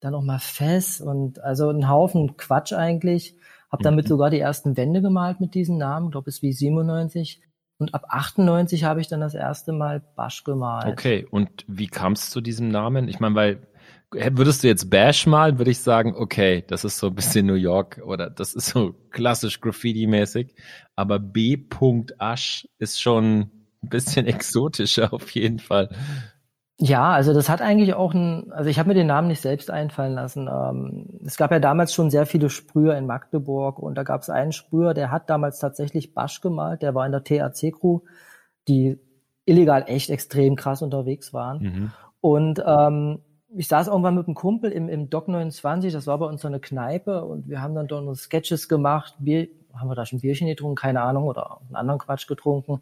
[0.00, 3.36] dann auch mal Fess und also ein Haufen Quatsch eigentlich.
[3.70, 4.08] Hab damit mhm.
[4.08, 7.42] sogar die ersten Wände gemalt mit diesen Namen, glaube es wie 97.
[7.78, 10.86] Und ab 98 habe ich dann das erste Mal Basch gemalt.
[10.86, 13.08] Okay, und wie kam es zu diesem Namen?
[13.08, 13.66] Ich meine, weil
[14.12, 17.54] würdest du jetzt Bash malen, würde ich sagen, okay, das ist so ein bisschen New
[17.54, 20.54] York oder das ist so klassisch Graffiti-mäßig.
[20.96, 21.58] Aber B.
[22.18, 23.50] Asch ist schon
[23.82, 25.90] ein bisschen exotischer auf jeden Fall.
[26.82, 29.70] Ja, also das hat eigentlich auch ein, also ich habe mir den Namen nicht selbst
[29.70, 30.48] einfallen lassen.
[30.48, 34.30] Ähm, es gab ja damals schon sehr viele Sprüher in Magdeburg und da gab es
[34.30, 38.00] einen Sprüher, der hat damals tatsächlich Basch gemalt, der war in der TAC-Crew,
[38.66, 38.98] die
[39.44, 41.58] illegal echt extrem krass unterwegs waren.
[41.62, 41.92] Mhm.
[42.22, 43.20] Und ähm,
[43.56, 46.48] ich saß irgendwann mit einem Kumpel im, im Doc 29, das war bei uns so
[46.48, 50.20] eine Kneipe und wir haben dann dort uns Sketches gemacht, Bier, haben wir da schon
[50.20, 52.80] Bierchen getrunken, keine Ahnung, oder einen anderen Quatsch getrunken.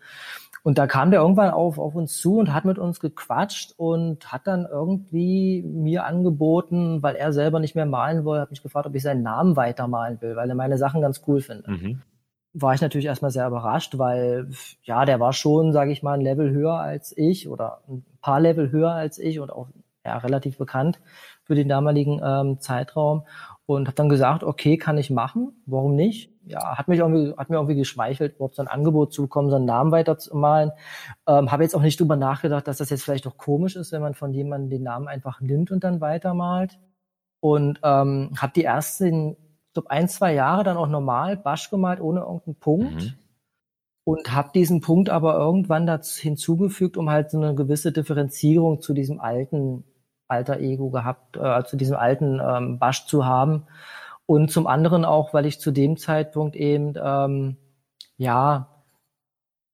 [0.63, 4.33] Und da kam der irgendwann auf, auf uns zu und hat mit uns gequatscht und
[4.33, 8.87] hat dann irgendwie mir angeboten, weil er selber nicht mehr malen wollte, hat mich gefragt,
[8.87, 11.69] ob ich seinen Namen weitermalen will, weil er meine Sachen ganz cool findet.
[11.69, 12.03] Mhm.
[12.55, 14.49] War ich natürlich erstmal sehr überrascht, weil
[14.83, 18.41] ja, der war schon, sage ich mal, ein Level höher als ich oder ein paar
[18.41, 19.69] Level höher als ich und auch
[20.09, 21.01] ja, relativ bekannt
[21.45, 23.25] für den damaligen ähm, Zeitraum
[23.65, 26.31] und habe dann gesagt, okay, kann ich machen, warum nicht?
[26.47, 29.57] Ja, hat mich irgendwie, hat mir irgendwie geschmeichelt, überhaupt so ein Angebot zu bekommen, so
[29.57, 30.73] einen Namen weiterzumalen.
[31.27, 34.01] Ähm, habe jetzt auch nicht drüber nachgedacht, dass das jetzt vielleicht doch komisch ist, wenn
[34.01, 36.79] man von jemandem den Namen einfach nimmt und dann weitermalt.
[37.41, 42.01] Und ähm, habe die ersten, ich glaube, ein, zwei Jahre dann auch normal Basch gemalt,
[42.01, 42.95] ohne irgendeinen Punkt.
[42.95, 43.15] Mhm.
[44.05, 48.95] Und habe diesen Punkt aber irgendwann dazu hinzugefügt, um halt so eine gewisse Differenzierung zu
[48.95, 49.85] diesem alten
[50.29, 53.65] alter Ego gehabt, äh, zu diesem alten ähm, Basch zu haben.
[54.27, 57.57] Und zum anderen auch, weil ich zu dem Zeitpunkt eben ähm,
[58.19, 58.69] ja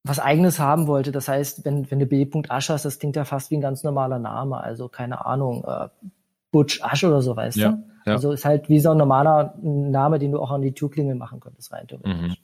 [0.05, 1.11] was eigenes haben wollte.
[1.11, 2.29] Das heißt, wenn, wenn du B.
[2.47, 4.61] Asch hast, das klingt ja fast wie ein ganz normaler Name.
[4.63, 5.89] Also keine Ahnung, äh,
[6.51, 7.83] Butch Asch oder so, weißt ja, du?
[8.05, 8.13] Ja.
[8.13, 11.39] Also ist halt wie so ein normaler Name, den du auch an die Türklingel machen
[11.39, 12.13] könntest, rein theoretisch.
[12.13, 12.35] Mhm.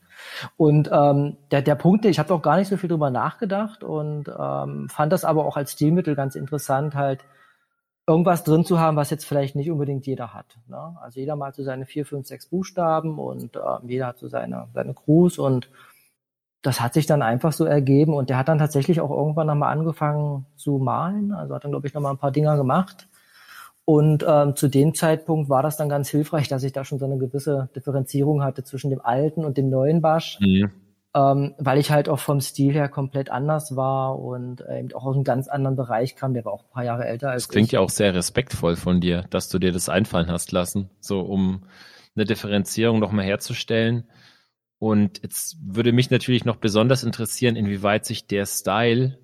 [0.58, 4.28] Und ähm, der, der Punkt, ich habe auch gar nicht so viel drüber nachgedacht und
[4.28, 7.24] ähm, fand das aber auch als Stilmittel ganz interessant, halt
[8.12, 10.58] irgendwas drin zu haben, was jetzt vielleicht nicht unbedingt jeder hat.
[10.68, 10.96] Ne?
[11.02, 14.68] Also jeder mal so seine vier, fünf, sechs Buchstaben und äh, jeder hat so seine,
[14.74, 15.70] seine Crews und
[16.62, 19.72] das hat sich dann einfach so ergeben und der hat dann tatsächlich auch irgendwann nochmal
[19.72, 21.32] angefangen zu malen.
[21.32, 23.08] Also hat dann, glaube ich, nochmal ein paar Dinger gemacht.
[23.84, 27.06] Und ähm, zu dem Zeitpunkt war das dann ganz hilfreich, dass ich da schon so
[27.06, 30.38] eine gewisse Differenzierung hatte zwischen dem alten und dem neuen Basch.
[30.40, 30.70] Mhm
[31.14, 35.06] ähm, weil ich halt auch vom Stil her komplett anders war und äh, eben auch
[35.06, 36.34] aus einem ganz anderen Bereich kam.
[36.34, 37.48] Der war auch ein paar Jahre älter als ich.
[37.48, 37.74] Das klingt ich.
[37.74, 41.64] ja auch sehr respektvoll von dir, dass du dir das einfallen hast lassen, so um
[42.16, 44.10] eine Differenzierung nochmal herzustellen.
[44.80, 49.20] Und jetzt würde mich natürlich noch besonders interessieren, inwieweit sich der Style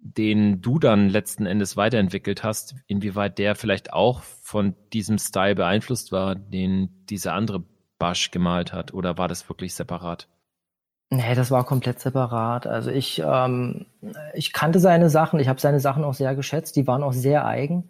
[0.00, 6.12] den du dann letzten Endes weiterentwickelt hast, inwieweit der vielleicht auch von diesem Style beeinflusst
[6.12, 7.64] war, den diese andere
[7.98, 10.28] Basch gemalt hat, oder war das wirklich separat?
[11.10, 12.66] Nee, das war komplett separat.
[12.66, 13.86] Also ich, ähm,
[14.34, 17.46] ich kannte seine Sachen, ich habe seine Sachen auch sehr geschätzt, die waren auch sehr
[17.46, 17.88] eigen.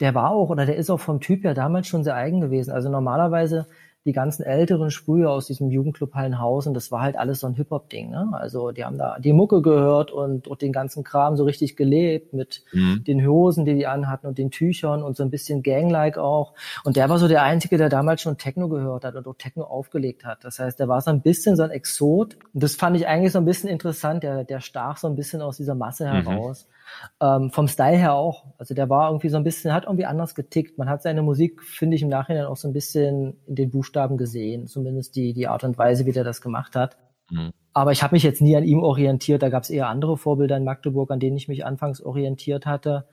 [0.00, 2.70] Der war auch, oder der ist auch vom Typ her damals schon sehr eigen gewesen.
[2.72, 3.66] Also normalerweise
[4.04, 8.10] die ganzen älteren Sprühe aus diesem Jugendclub Hallenhausen, das war halt alles so ein Hip-Hop-Ding.
[8.10, 8.30] Ne?
[8.32, 12.32] Also die haben da die Mucke gehört und, und den ganzen Kram so richtig gelebt
[12.32, 13.04] mit mhm.
[13.04, 16.54] den Hosen, die die anhatten und den Tüchern und so ein bisschen Gang-like auch.
[16.84, 19.64] Und der war so der Einzige, der damals schon Techno gehört hat und auch Techno
[19.64, 20.44] aufgelegt hat.
[20.44, 22.36] Das heißt, der war so ein bisschen so ein Exot.
[22.52, 24.24] Und das fand ich eigentlich so ein bisschen interessant.
[24.24, 26.24] Der, der stach so ein bisschen aus dieser Masse mhm.
[26.24, 26.66] heraus.
[26.66, 26.81] Mhm.
[27.20, 28.46] Ähm, vom Style her auch.
[28.58, 30.78] Also der war irgendwie so ein bisschen, hat irgendwie anders getickt.
[30.78, 34.16] Man hat seine Musik, finde ich, im Nachhinein auch so ein bisschen in den Buchstaben
[34.16, 34.66] gesehen.
[34.66, 36.96] Zumindest die, die Art und Weise, wie der das gemacht hat.
[37.30, 37.52] Mhm.
[37.72, 39.42] Aber ich habe mich jetzt nie an ihm orientiert.
[39.42, 43.06] Da gab es eher andere Vorbilder in Magdeburg, an denen ich mich anfangs orientiert hatte.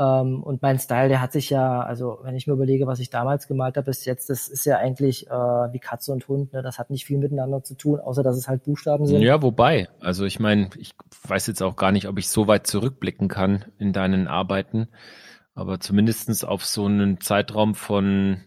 [0.00, 3.10] Ähm, und mein Style, der hat sich ja, also wenn ich mir überlege, was ich
[3.10, 6.52] damals gemalt habe bis jetzt, das ist ja eigentlich äh, wie Katze und Hund.
[6.52, 6.62] Ne?
[6.62, 9.22] Das hat nicht viel miteinander zu tun, außer dass es halt Buchstaben sind.
[9.22, 10.92] Ja, wobei, also ich meine, ich
[11.26, 14.88] weiß jetzt auch gar nicht, ob ich so weit zurückblicken kann in deinen Arbeiten,
[15.54, 18.44] aber zumindestens auf so einen Zeitraum von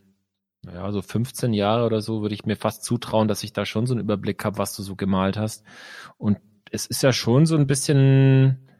[0.64, 3.88] ja, so 15 Jahre oder so würde ich mir fast zutrauen, dass ich da schon
[3.88, 5.66] so einen Überblick habe, was du so gemalt hast.
[6.18, 6.38] Und
[6.72, 8.71] es ist ja schon so ein bisschen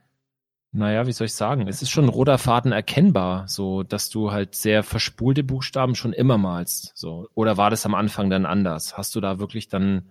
[0.74, 1.68] naja, wie soll ich sagen?
[1.68, 6.14] Es ist schon ein roter Faden erkennbar, so dass du halt sehr verspulte Buchstaben schon
[6.14, 6.94] immer malst.
[6.96, 7.28] So.
[7.36, 8.98] Oder war das am Anfang dann anders?
[8.98, 10.10] Hast du da wirklich dann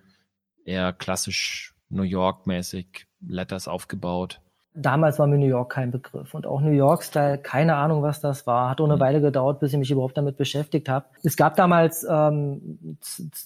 [0.66, 4.40] eher klassisch New York-mäßig Letters aufgebaut?
[4.74, 8.46] Damals war mir New York kein Begriff und auch New York-Style, keine Ahnung, was das
[8.46, 8.70] war.
[8.70, 9.00] Hat auch eine mhm.
[9.00, 11.06] Weile gedauert, bis ich mich überhaupt damit beschäftigt habe.
[11.24, 12.98] Es gab damals ähm,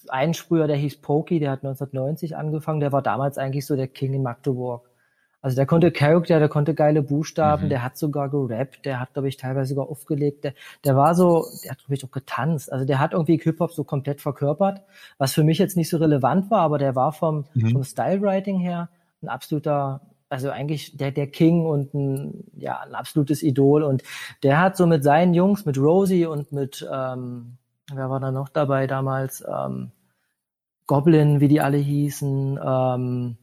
[0.09, 2.81] einen Sprüher, der hieß Pokey, der hat 1990 angefangen.
[2.81, 4.90] Der war damals eigentlich so der King in Magdeburg.
[5.44, 7.68] Also der konnte Charakter, der konnte geile Buchstaben, mhm.
[7.68, 10.54] der hat sogar gerappt, der hat, glaube ich, teilweise sogar aufgelegt, der,
[10.85, 12.72] der war so, der hat, glaube ich, auch getanzt.
[12.72, 14.80] Also der hat irgendwie Hip-Hop so komplett verkörpert,
[15.18, 17.72] was für mich jetzt nicht so relevant war, aber der war vom, mhm.
[17.72, 18.88] vom Style-Writing her
[19.20, 23.83] ein absoluter, also eigentlich der, der King und ein, ja, ein absolutes Idol.
[23.83, 24.02] Und
[24.44, 27.59] der hat so mit seinen Jungs, mit Rosie und mit, ähm,
[27.92, 29.90] wer war da noch dabei damals, ähm,
[30.87, 33.37] Goblin, wie die alle hießen, ähm,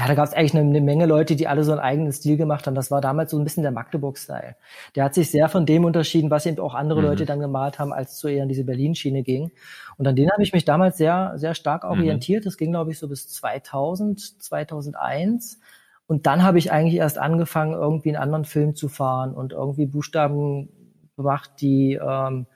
[0.00, 2.38] ja, da gab es eigentlich eine, eine, Menge Leute, die alle so einen eigenen Stil
[2.38, 2.74] gemacht haben.
[2.74, 4.56] Das war damals so ein bisschen der Magdeburg-Style.
[4.96, 7.08] Der hat sich sehr von dem unterschieden, was eben auch andere mhm.
[7.08, 9.50] Leute dann gemalt haben, als es so eher in diese Berlin-Schiene ging.
[9.98, 11.90] Und an denen habe ich mich damals sehr, sehr stark mhm.
[11.90, 12.44] orientiert.
[12.44, 12.46] Mhm.
[12.46, 15.60] Das ging, glaube ich, so bis 2000, 2001.
[16.06, 19.84] Und dann habe ich eigentlich erst angefangen, irgendwie einen anderen Film zu fahren und irgendwie
[19.84, 20.70] Buchstaben
[21.16, 22.46] gemacht, die ähm,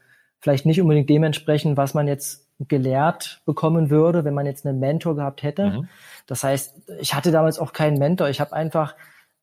[0.41, 5.17] vielleicht nicht unbedingt dementsprechend, was man jetzt gelehrt bekommen würde, wenn man jetzt einen Mentor
[5.17, 5.71] gehabt hätte.
[5.71, 5.89] Mhm.
[6.27, 8.29] Das heißt, ich hatte damals auch keinen Mentor.
[8.29, 8.95] Ich habe einfach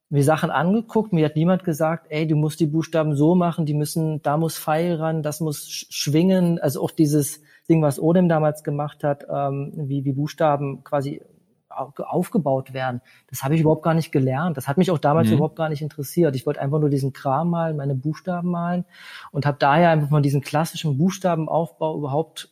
[0.09, 1.13] mir Sachen angeguckt.
[1.13, 4.57] Mir hat niemand gesagt, ey, du musst die Buchstaben so machen, die müssen, da muss
[4.57, 6.59] Pfeil ran, das muss schwingen.
[6.59, 11.21] Also auch dieses Ding, was Odem damals gemacht hat, ähm, wie, wie Buchstaben quasi
[11.69, 13.01] aufgebaut werden.
[13.29, 14.57] Das habe ich überhaupt gar nicht gelernt.
[14.57, 15.35] Das hat mich auch damals mhm.
[15.35, 16.35] überhaupt gar nicht interessiert.
[16.35, 18.85] Ich wollte einfach nur diesen Kram malen, meine Buchstaben malen
[19.31, 22.49] und habe daher einfach von diesem klassischen Buchstabenaufbau überhaupt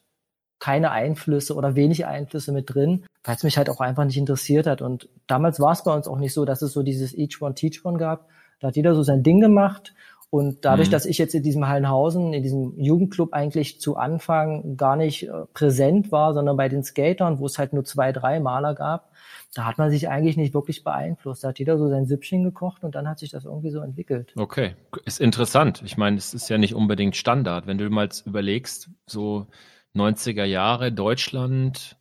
[0.59, 4.67] keine Einflüsse oder wenig Einflüsse mit drin, weil es mich halt auch einfach nicht interessiert
[4.67, 4.81] hat.
[4.81, 7.55] Und damals war es bei uns auch nicht so, dass es so dieses Each One
[7.55, 8.27] Teach One gab.
[8.59, 9.93] Da hat jeder so sein Ding gemacht.
[10.31, 10.91] Und dadurch, mhm.
[10.91, 15.31] dass ich jetzt in diesem Hallenhausen, in diesem Jugendclub eigentlich zu Anfang gar nicht äh,
[15.53, 19.11] präsent war, sondern bei den Skatern, wo es halt nur zwei, drei Maler gab,
[19.55, 21.43] da hat man sich eigentlich nicht wirklich beeinflusst.
[21.43, 24.33] Da hat jeder so sein Süppchen gekocht und dann hat sich das irgendwie so entwickelt.
[24.35, 25.81] Okay, ist interessant.
[25.83, 27.65] Ich meine, es ist ja nicht unbedingt Standard.
[27.65, 29.47] Wenn du mal überlegst, so
[29.95, 31.97] 90er Jahre Deutschland,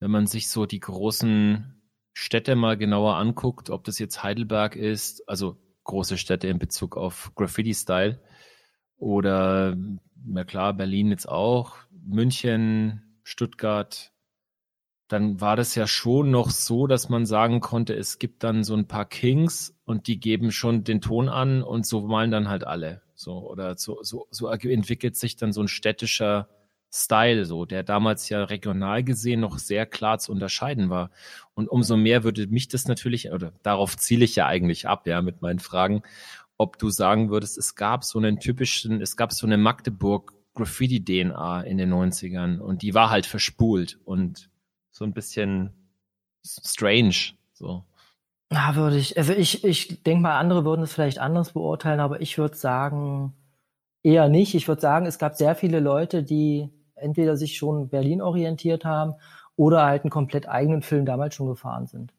[0.00, 1.82] wenn man sich so die großen
[2.12, 7.32] Städte mal genauer anguckt, ob das jetzt Heidelberg ist, also große Städte in Bezug auf
[7.34, 8.20] Graffiti-Style
[8.96, 9.76] oder,
[10.24, 14.12] na klar, Berlin jetzt auch, München, Stuttgart,
[15.08, 18.74] dann war das ja schon noch so, dass man sagen konnte, es gibt dann so
[18.74, 22.64] ein paar Kings und die geben schon den Ton an und so malen dann halt
[22.64, 23.02] alle.
[23.14, 26.48] So, oder so, so, so entwickelt sich dann so ein städtischer
[26.96, 31.10] Style, so, der damals ja regional gesehen noch sehr klar zu unterscheiden war.
[31.54, 35.20] Und umso mehr würde mich das natürlich, oder darauf ziele ich ja eigentlich ab, ja,
[35.20, 36.02] mit meinen Fragen,
[36.56, 41.62] ob du sagen würdest, es gab so einen typischen, es gab so eine Magdeburg Graffiti-DNA
[41.62, 44.48] in den 90ern und die war halt verspult und
[44.92, 45.72] so ein bisschen
[46.44, 47.82] strange, so.
[48.50, 52.20] Na, würde ich, also ich, ich denke mal, andere würden es vielleicht anders beurteilen, aber
[52.20, 53.32] ich würde sagen,
[54.04, 54.54] eher nicht.
[54.54, 59.14] Ich würde sagen, es gab sehr viele Leute, die entweder sich schon Berlin orientiert haben
[59.56, 62.12] oder halt einen komplett eigenen Film damals schon gefahren sind.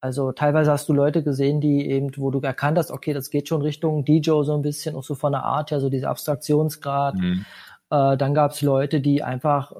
[0.00, 3.48] Also teilweise hast du Leute gesehen, die eben, wo du erkannt hast, okay, das geht
[3.48, 7.16] schon Richtung DJ so ein bisschen, auch so von der Art her, so dieser Abstraktionsgrad.
[7.16, 7.44] Mhm.
[7.90, 9.72] Äh, dann gab es Leute, die einfach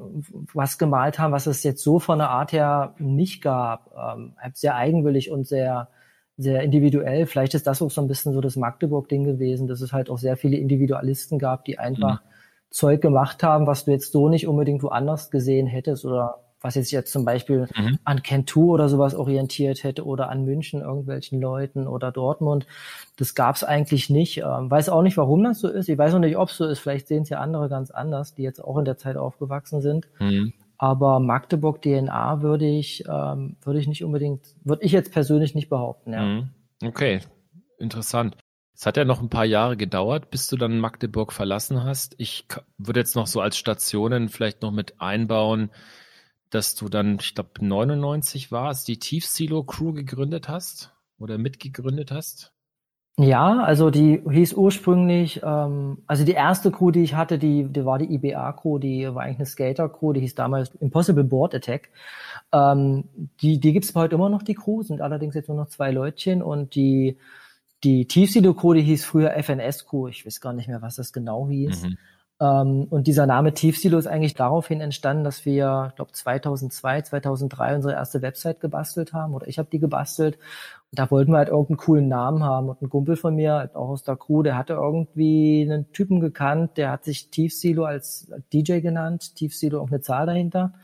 [0.53, 3.93] was gemalt haben, was es jetzt so von der Art her nicht gab.
[3.97, 5.89] Ähm, sehr eigenwillig und sehr,
[6.37, 7.27] sehr individuell.
[7.27, 10.19] Vielleicht ist das auch so ein bisschen so das Magdeburg-Ding gewesen, dass es halt auch
[10.19, 12.29] sehr viele Individualisten gab, die einfach mhm.
[12.71, 16.91] Zeug gemacht haben, was du jetzt so nicht unbedingt woanders gesehen hättest oder was jetzt
[16.91, 17.99] jetzt zum Beispiel mhm.
[18.05, 22.67] an Kentu oder sowas orientiert hätte oder an München irgendwelchen Leuten oder Dortmund.
[23.17, 24.39] Das gab es eigentlich nicht.
[24.39, 25.89] Ähm, weiß auch nicht, warum das so ist.
[25.89, 26.81] Ich weiß auch nicht, ob es so ist.
[26.81, 30.09] Vielleicht sehen es ja andere ganz anders, die jetzt auch in der Zeit aufgewachsen sind.
[30.19, 30.53] Mhm.
[30.79, 35.69] Aber Magdeburg DNA würde ich, ähm, würde ich nicht unbedingt, würde ich jetzt persönlich nicht
[35.69, 36.13] behaupten.
[36.13, 36.23] Ja.
[36.23, 36.51] Mhm.
[36.85, 37.21] Okay,
[37.79, 38.37] interessant.
[38.79, 42.15] Es hat ja noch ein paar Jahre gedauert, bis du dann Magdeburg verlassen hast.
[42.19, 42.45] Ich
[42.77, 45.71] würde jetzt noch so als Stationen vielleicht noch mit einbauen,
[46.51, 52.11] dass du dann, ich glaube, 99 war es, die Tiefsilo Crew gegründet hast oder mitgegründet
[52.11, 52.53] hast?
[53.19, 57.87] Ja, also die hieß ursprünglich, ähm, also die erste Crew, die ich hatte, die, die
[57.87, 61.89] war die IBA-Crew, die war eigentlich eine Skater-Crew, die hieß damals Impossible Board Attack.
[62.53, 63.05] Ähm,
[63.41, 66.43] die die gibt's heute immer noch, die Crew, sind allerdings jetzt nur noch zwei Leutchen
[66.43, 67.17] und die,
[67.85, 71.85] die Tiefsilo-Crew, die hieß früher FNS-Crew, ich weiß gar nicht mehr, was das genau hieß.
[71.85, 71.99] Mhm.
[72.39, 77.77] Ähm, und dieser Name Tiefsilo ist eigentlich daraufhin entstanden, dass wir, ich glaube 2002, 2003
[77.77, 80.37] unsere erste Website gebastelt haben oder ich habe die gebastelt.
[80.91, 82.69] Und da wollten wir halt irgendeinen coolen Namen haben.
[82.69, 86.21] Und ein Kumpel von mir, halt auch aus der Crew, der hatte irgendwie einen Typen
[86.21, 90.75] gekannt, der hat sich Tiefsilo als DJ genannt, Tiefsilo auch eine Zahl dahinter.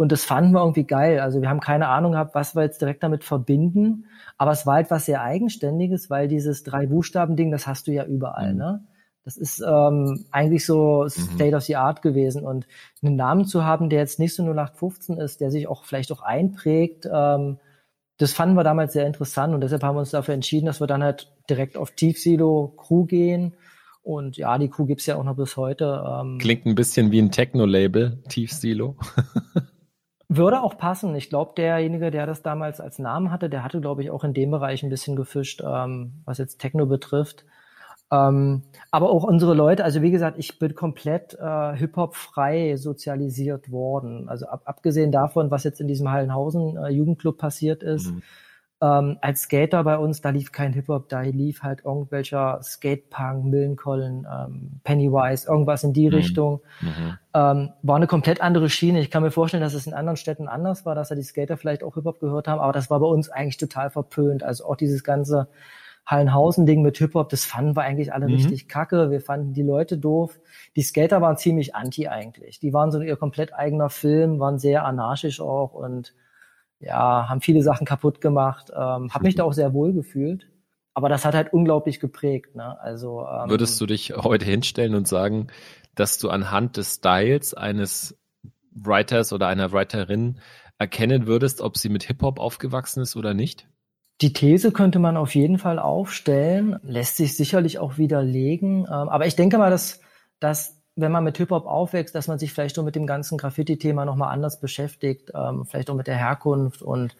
[0.00, 1.20] Und das fanden wir irgendwie geil.
[1.20, 4.06] Also wir haben keine Ahnung gehabt, was wir jetzt direkt damit verbinden.
[4.38, 8.54] Aber es war halt was sehr Eigenständiges, weil dieses Drei-Buchstaben-Ding, das hast du ja überall,
[8.54, 8.58] mhm.
[8.58, 8.86] ne?
[9.26, 11.08] Das ist ähm, eigentlich so mhm.
[11.10, 12.46] State of the Art gewesen.
[12.46, 12.66] Und
[13.02, 16.22] einen Namen zu haben, der jetzt nicht so 0815 ist, der sich auch vielleicht auch
[16.22, 17.58] einprägt, ähm,
[18.16, 20.86] das fanden wir damals sehr interessant und deshalb haben wir uns dafür entschieden, dass wir
[20.86, 23.54] dann halt direkt auf Tiefsilo Crew gehen.
[24.02, 26.02] Und ja, die Crew gibt's ja auch noch bis heute.
[26.08, 28.96] Ähm, Klingt ein bisschen wie ein Techno-Label, Tiefsilo.
[30.32, 31.12] Würde auch passen.
[31.16, 34.32] Ich glaube, derjenige, der das damals als Namen hatte, der hatte, glaube ich, auch in
[34.32, 37.44] dem Bereich ein bisschen gefischt, ähm, was jetzt Techno betrifft.
[38.12, 38.62] Ähm,
[38.92, 44.28] aber auch unsere Leute, also wie gesagt, ich bin komplett äh, Hip-Hop-frei sozialisiert worden.
[44.28, 48.22] Also ab, abgesehen davon, was jetzt in diesem Hallenhausen äh, Jugendclub passiert ist, mhm.
[48.82, 54.26] Ähm, als Skater bei uns, da lief kein Hip-Hop, da lief halt irgendwelcher Skatepunk, Millencolin,
[54.30, 56.14] ähm, Pennywise, irgendwas in die mhm.
[56.14, 56.60] Richtung.
[56.80, 57.18] Mhm.
[57.34, 59.00] Ähm, war eine komplett andere Schiene.
[59.00, 61.58] Ich kann mir vorstellen, dass es in anderen Städten anders war, dass da die Skater
[61.58, 64.42] vielleicht auch Hip-Hop gehört haben, aber das war bei uns eigentlich total verpönt.
[64.42, 65.48] Also auch dieses ganze
[66.06, 68.34] Hallenhausen-Ding mit Hip-Hop, das fanden wir eigentlich alle mhm.
[68.34, 69.10] richtig kacke.
[69.10, 70.40] Wir fanden die Leute doof.
[70.74, 72.60] Die Skater waren ziemlich anti eigentlich.
[72.60, 76.14] Die waren so ihr komplett eigener Film, waren sehr anarchisch auch und
[76.80, 78.70] ja, haben viele Sachen kaputt gemacht.
[78.70, 80.48] Ähm, hab mich da auch sehr wohl gefühlt.
[80.94, 82.56] Aber das hat halt unglaublich geprägt.
[82.56, 82.80] Ne?
[82.80, 85.48] Also ähm, würdest du dich heute hinstellen und sagen,
[85.94, 88.18] dass du anhand des Styles eines
[88.72, 90.40] Writers oder einer Writerin
[90.78, 93.68] erkennen würdest, ob sie mit Hip Hop aufgewachsen ist oder nicht?
[94.22, 98.80] Die These könnte man auf jeden Fall aufstellen, lässt sich sicherlich auch widerlegen.
[98.80, 100.00] Ähm, aber ich denke mal, dass,
[100.40, 104.04] dass wenn man mit Hip-Hop aufwächst, dass man sich vielleicht so mit dem ganzen Graffiti-Thema
[104.04, 107.16] nochmal anders beschäftigt, ähm, vielleicht auch mit der Herkunft und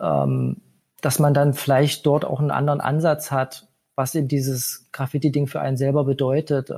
[0.00, 0.62] ähm,
[1.00, 5.60] dass man dann vielleicht dort auch einen anderen Ansatz hat, was eben dieses Graffiti-Ding für
[5.60, 6.70] einen selber bedeutet.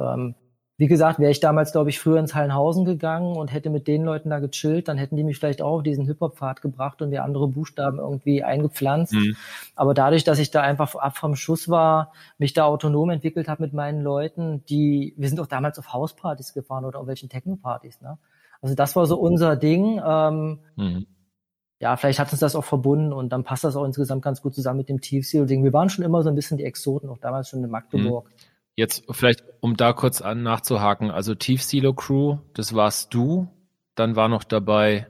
[0.83, 4.03] Wie gesagt, wäre ich damals, glaube ich, früher ins Hallenhausen gegangen und hätte mit den
[4.03, 7.23] Leuten da gechillt, dann hätten die mich vielleicht auch auf diesen Hip-Hop-Pfad gebracht und mir
[7.23, 9.13] andere Buchstaben irgendwie eingepflanzt.
[9.13, 9.37] Mhm.
[9.77, 13.63] Aber dadurch, dass ich da einfach ab vom Schuss war, mich da autonom entwickelt habe
[13.63, 18.01] mit meinen Leuten, die, wir sind auch damals auf Hauspartys gefahren oder auf welchen Techno-Partys,
[18.01, 18.19] ne?
[18.61, 20.03] Also das war so unser Ding.
[20.05, 21.07] Ähm, mhm.
[21.79, 24.57] Ja, vielleicht hat uns das auch verbunden und dann passt das auch insgesamt ganz gut
[24.57, 25.63] zusammen mit dem Tiefsee-Ding.
[25.63, 28.27] Wir waren schon immer so ein bisschen die Exoten, auch damals schon in Magdeburg.
[28.27, 28.52] Mhm.
[28.75, 33.49] Jetzt vielleicht, um da kurz an nachzuhaken, also Tief-Silo Crew, das warst du,
[33.95, 35.07] dann war noch dabei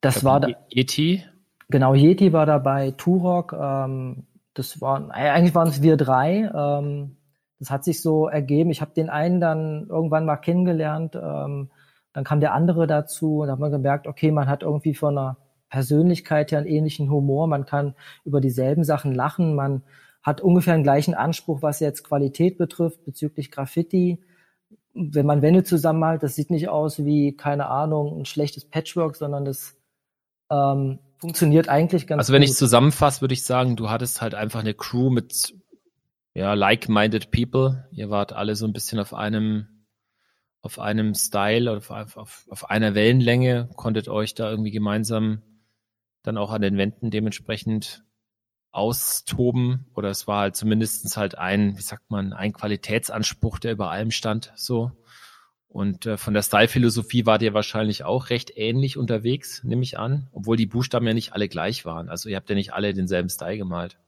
[0.00, 1.24] das war da, Yeti.
[1.68, 7.16] Genau, Yeti war dabei, Turok, ähm, das waren, äh, eigentlich waren es wir drei, ähm,
[7.58, 8.70] das hat sich so ergeben.
[8.70, 11.70] Ich habe den einen dann irgendwann mal kennengelernt, ähm,
[12.12, 15.18] dann kam der andere dazu und da hat man gemerkt, okay, man hat irgendwie von
[15.18, 15.36] einer
[15.68, 19.82] Persönlichkeit her einen ähnlichen Humor, man kann über dieselben Sachen lachen, man
[20.28, 24.22] hat ungefähr den gleichen Anspruch, was jetzt Qualität betrifft, bezüglich Graffiti.
[24.94, 29.44] Wenn man Wände zusammenmalt, das sieht nicht aus wie, keine Ahnung, ein schlechtes Patchwork, sondern
[29.44, 29.76] das
[30.50, 32.20] ähm, funktioniert eigentlich ganz gut.
[32.20, 32.50] Also wenn gut.
[32.50, 35.54] ich zusammenfasse, würde ich sagen, du hattest halt einfach eine Crew mit
[36.34, 37.88] ja, like-minded people.
[37.92, 39.66] Ihr wart alle so ein bisschen auf einem
[40.60, 45.42] auf einem Style auf, auf, auf einer Wellenlänge, konntet euch da irgendwie gemeinsam
[46.24, 48.04] dann auch an den Wänden dementsprechend
[48.70, 53.90] austoben oder es war halt zumindestens halt ein, wie sagt man, ein Qualitätsanspruch, der über
[53.90, 54.92] allem stand, so.
[55.68, 60.28] Und äh, von der Style-Philosophie war dir wahrscheinlich auch recht ähnlich unterwegs, nehme ich an,
[60.32, 62.08] obwohl die Buchstaben ja nicht alle gleich waren.
[62.08, 63.98] Also ihr habt ja nicht alle denselben Style gemalt.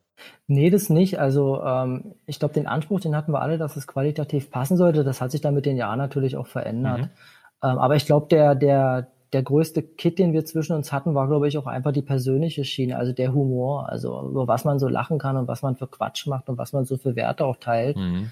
[0.46, 1.18] Nee, das nicht.
[1.18, 5.04] Also ähm, ich glaube, den Anspruch, den hatten wir alle, dass es qualitativ passen sollte.
[5.04, 7.02] Das hat sich dann mit den Jahren natürlich auch verändert.
[7.02, 7.10] Mhm.
[7.62, 11.28] Ähm, aber ich glaube, der, der, der größte Kit, den wir zwischen uns hatten, war,
[11.28, 14.88] glaube ich, auch einfach die persönliche Schiene, also der Humor, also über was man so
[14.88, 17.56] lachen kann und was man für Quatsch macht und was man so für Werte auch
[17.56, 17.96] teilt.
[17.96, 18.30] Mhm.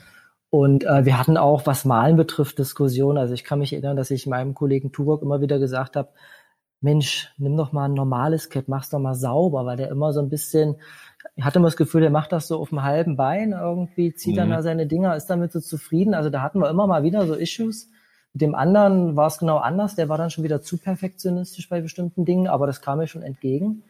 [0.50, 3.18] Und äh, wir hatten auch, was Malen betrifft, Diskussionen.
[3.18, 6.08] Also ich kann mich erinnern, dass ich meinem Kollegen Tuvok immer wieder gesagt habe,
[6.80, 10.20] Mensch, nimm doch mal ein normales Kit, mach's doch mal sauber, weil der immer so
[10.20, 10.76] ein bisschen,
[11.34, 14.34] ich hatte immer das Gefühl, der macht das so auf dem halben Bein irgendwie, zieht
[14.34, 14.38] mhm.
[14.38, 16.14] dann da seine Dinger, ist damit so zufrieden.
[16.14, 17.90] Also da hatten wir immer mal wieder so Issues.
[18.34, 21.80] Mit dem anderen war es genau anders, der war dann schon wieder zu perfektionistisch bei
[21.80, 23.82] bestimmten Dingen, aber das kam mir schon entgegen.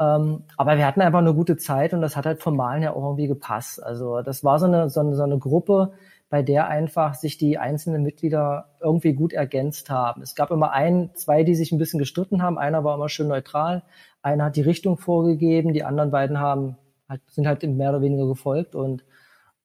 [0.00, 2.92] Ähm, aber wir hatten einfach eine gute Zeit und das hat halt vom Malen ja
[2.92, 3.82] auch irgendwie gepasst.
[3.82, 5.92] Also das war so eine, so eine, so eine Gruppe,
[6.30, 10.22] bei der einfach sich die einzelnen Mitglieder irgendwie gut ergänzt haben.
[10.22, 12.58] Es gab immer ein, zwei, die sich ein bisschen gestritten haben.
[12.58, 13.84] Einer war immer schön neutral.
[14.22, 15.72] Einer hat die Richtung vorgegeben.
[15.72, 16.76] Die anderen beiden haben
[17.08, 19.04] halt, sind halt mehr oder weniger gefolgt und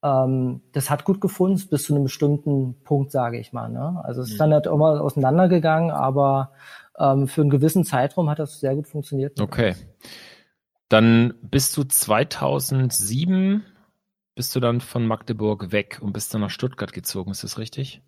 [0.04, 3.70] ähm, das hat gut gefunden bis zu einem bestimmten Punkt, sage ich mal.
[3.70, 4.02] Ne?
[4.04, 4.40] Also es ist mhm.
[4.40, 6.52] dann halt immer auseinandergegangen, aber
[6.98, 9.40] ähm, für einen gewissen Zeitraum hat das sehr gut funktioniert.
[9.40, 9.76] Okay.
[10.88, 13.64] Dann bist du 2007
[14.40, 18.02] bist du dann von Magdeburg weg und bist dann nach Stuttgart gezogen, ist das richtig?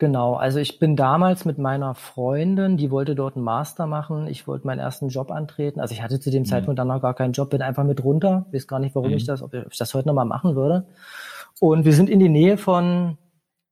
[0.00, 4.46] Genau, also ich bin damals mit meiner Freundin, die wollte dort einen Master machen, ich
[4.46, 5.78] wollte meinen ersten Job antreten.
[5.78, 6.46] Also ich hatte zu dem mhm.
[6.46, 9.18] Zeitpunkt dann noch gar keinen Job, bin einfach mit runter, weiß gar nicht, warum mhm.
[9.18, 10.86] ich das, ob ich das heute nochmal machen würde.
[11.60, 13.18] Und wir sind in die Nähe von,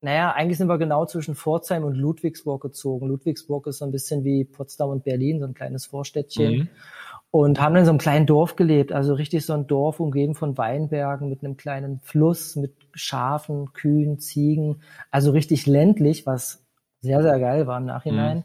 [0.03, 3.09] naja, eigentlich sind wir genau zwischen Pforzheim und Ludwigsburg gezogen.
[3.09, 6.59] Ludwigsburg ist so ein bisschen wie Potsdam und Berlin, so ein kleines Vorstädtchen.
[6.59, 6.69] Mhm
[7.31, 10.57] und haben in so einem kleinen Dorf gelebt, also richtig so ein Dorf umgeben von
[10.57, 16.65] Weinbergen mit einem kleinen Fluss, mit Schafen, Kühen, Ziegen, also richtig ländlich, was
[17.01, 18.39] sehr, sehr geil war im Nachhinein.
[18.39, 18.45] Mhm.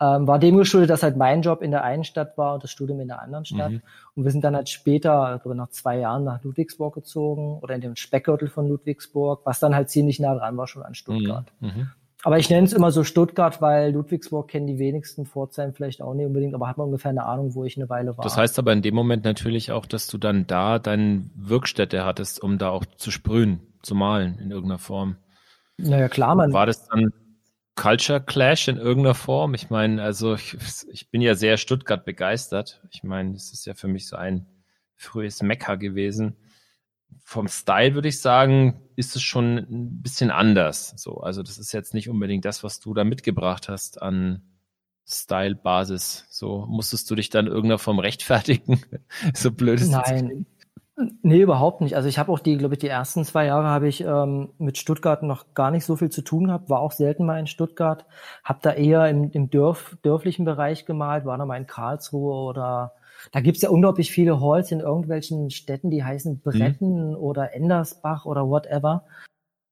[0.00, 2.70] Ähm, war dem geschuldet, dass halt mein Job in der einen Stadt war und das
[2.70, 3.70] Studium in der anderen Stadt.
[3.70, 3.82] Mhm.
[4.16, 7.80] Und wir sind dann halt später, glaube nach zwei Jahren nach Ludwigsburg gezogen oder in
[7.80, 11.52] dem Speckgürtel von Ludwigsburg, was dann halt ziemlich nah dran war schon an Stuttgart.
[11.60, 11.90] Mhm.
[12.24, 16.14] Aber ich nenne es immer so Stuttgart, weil Ludwigsburg kennen die wenigsten, Pforzheim vielleicht auch
[16.14, 18.22] nicht unbedingt, aber hat man ungefähr eine Ahnung, wo ich eine Weile war.
[18.22, 22.40] Das heißt aber in dem Moment natürlich auch, dass du dann da deine Wirkstätte hattest,
[22.40, 25.16] um da auch zu sprühen, zu malen in irgendeiner Form.
[25.78, 26.52] Naja, klar, man.
[26.52, 27.12] War das dann
[27.74, 29.54] Culture Clash in irgendeiner Form?
[29.54, 30.56] Ich meine, also ich,
[30.92, 32.80] ich bin ja sehr Stuttgart begeistert.
[32.90, 34.46] Ich meine, es ist ja für mich so ein
[34.94, 36.36] frühes Mekka gewesen
[37.24, 40.94] vom Style würde ich sagen, ist es schon ein bisschen anders.
[40.96, 44.42] So, also das ist jetzt nicht unbedingt das, was du da mitgebracht hast an
[45.06, 46.26] Style-Basis.
[46.30, 48.80] So musstest du dich dann irgendeiner Form rechtfertigen.
[49.34, 50.46] so blöd ist Nein.
[51.22, 51.96] Nee, überhaupt nicht.
[51.96, 54.76] Also ich habe auch die, glaube ich, die ersten zwei Jahre habe ich ähm, mit
[54.76, 58.04] Stuttgart noch gar nicht so viel zu tun gehabt, war auch selten mal in Stuttgart,
[58.44, 62.92] habe da eher im, im Dörf, dörflichen Bereich gemalt, war da mal in Karlsruhe oder
[63.30, 67.16] da gibt's ja unglaublich viele Halls in irgendwelchen Städten, die heißen Bretten mhm.
[67.16, 69.04] oder Endersbach oder whatever.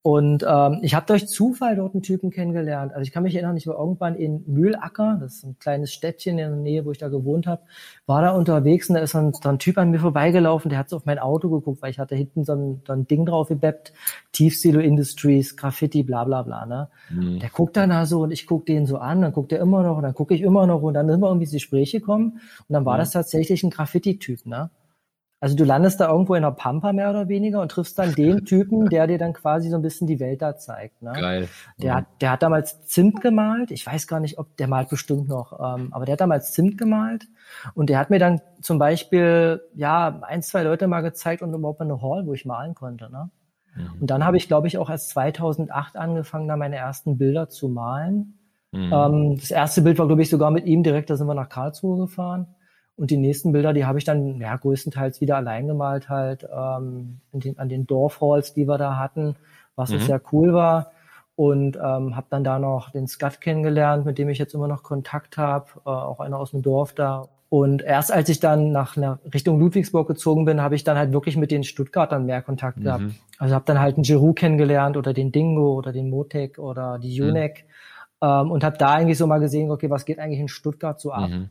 [0.03, 2.93] Und ähm, ich habe durch Zufall dort einen Typen kennengelernt.
[2.93, 6.39] Also ich kann mich erinnern, ich war irgendwann in Mühlacker, das ist ein kleines Städtchen
[6.39, 7.61] in der Nähe, wo ich da gewohnt habe,
[8.07, 10.79] war da unterwegs und da ist so ein, so ein Typ an mir vorbeigelaufen, der
[10.79, 13.27] hat so auf mein Auto geguckt, weil ich hatte hinten so ein, so ein Ding
[13.27, 13.93] drauf gebeppt,
[14.33, 16.65] Tiefsilo Industries, Graffiti, bla bla bla.
[16.65, 16.89] Ne?
[17.11, 17.39] Mhm.
[17.41, 19.83] Der guckt dann da so und ich guck den so an, dann guckt er immer
[19.83, 22.41] noch und dann gucke ich immer noch und dann sind wir irgendwie ins Gespräch gekommen
[22.67, 23.01] und dann war mhm.
[23.01, 24.47] das tatsächlich ein Graffiti-Typ.
[24.47, 24.71] Ne?
[25.43, 28.45] Also du landest da irgendwo in der Pampa mehr oder weniger und triffst dann den
[28.45, 31.01] Typen, der dir dann quasi so ein bisschen die Welt da zeigt.
[31.01, 31.13] Ne?
[31.13, 31.49] Geil.
[31.79, 33.71] Der, hat, der hat damals Zimt gemalt.
[33.71, 36.77] Ich weiß gar nicht, ob der malt bestimmt noch, ähm, aber der hat damals Zimt
[36.77, 37.27] gemalt
[37.75, 41.81] und der hat mir dann zum Beispiel ja ein, zwei Leute mal gezeigt und überhaupt
[41.81, 43.11] eine Hall, wo ich malen konnte.
[43.11, 43.31] Ne?
[43.75, 44.03] Mhm.
[44.03, 47.69] Und dann habe ich, glaube ich, auch erst 2008 angefangen, da meine ersten Bilder zu
[47.69, 48.39] malen.
[48.73, 48.93] Mhm.
[48.93, 51.49] Ähm, das erste Bild war, glaube ich, sogar mit ihm direkt, da sind wir nach
[51.49, 52.55] Karlsruhe gefahren.
[53.01, 57.21] Und die nächsten Bilder, die habe ich dann ja größtenteils wieder allein gemalt, halt ähm,
[57.33, 59.37] den, an den Dorfhalls, die wir da hatten,
[59.75, 60.01] was mhm.
[60.01, 60.93] sehr cool war.
[61.35, 64.83] Und ähm, habe dann da noch den Skat kennengelernt, mit dem ich jetzt immer noch
[64.83, 67.29] Kontakt habe, äh, auch einer aus dem Dorf da.
[67.49, 71.15] Und erst als ich dann nach einer Richtung Ludwigsburg gezogen bin, habe ich dann halt
[71.15, 72.85] wirklich mit den Stuttgartern mehr Kontakt mhm.
[72.85, 73.05] gehabt.
[73.39, 77.15] Also habe dann halt einen Giroux kennengelernt oder den Dingo oder den Motek oder die
[77.15, 77.65] Junek
[78.21, 78.29] mhm.
[78.29, 81.13] ähm, und habe da eigentlich so mal gesehen, okay, was geht eigentlich in Stuttgart so
[81.13, 81.31] ab?
[81.31, 81.49] Mhm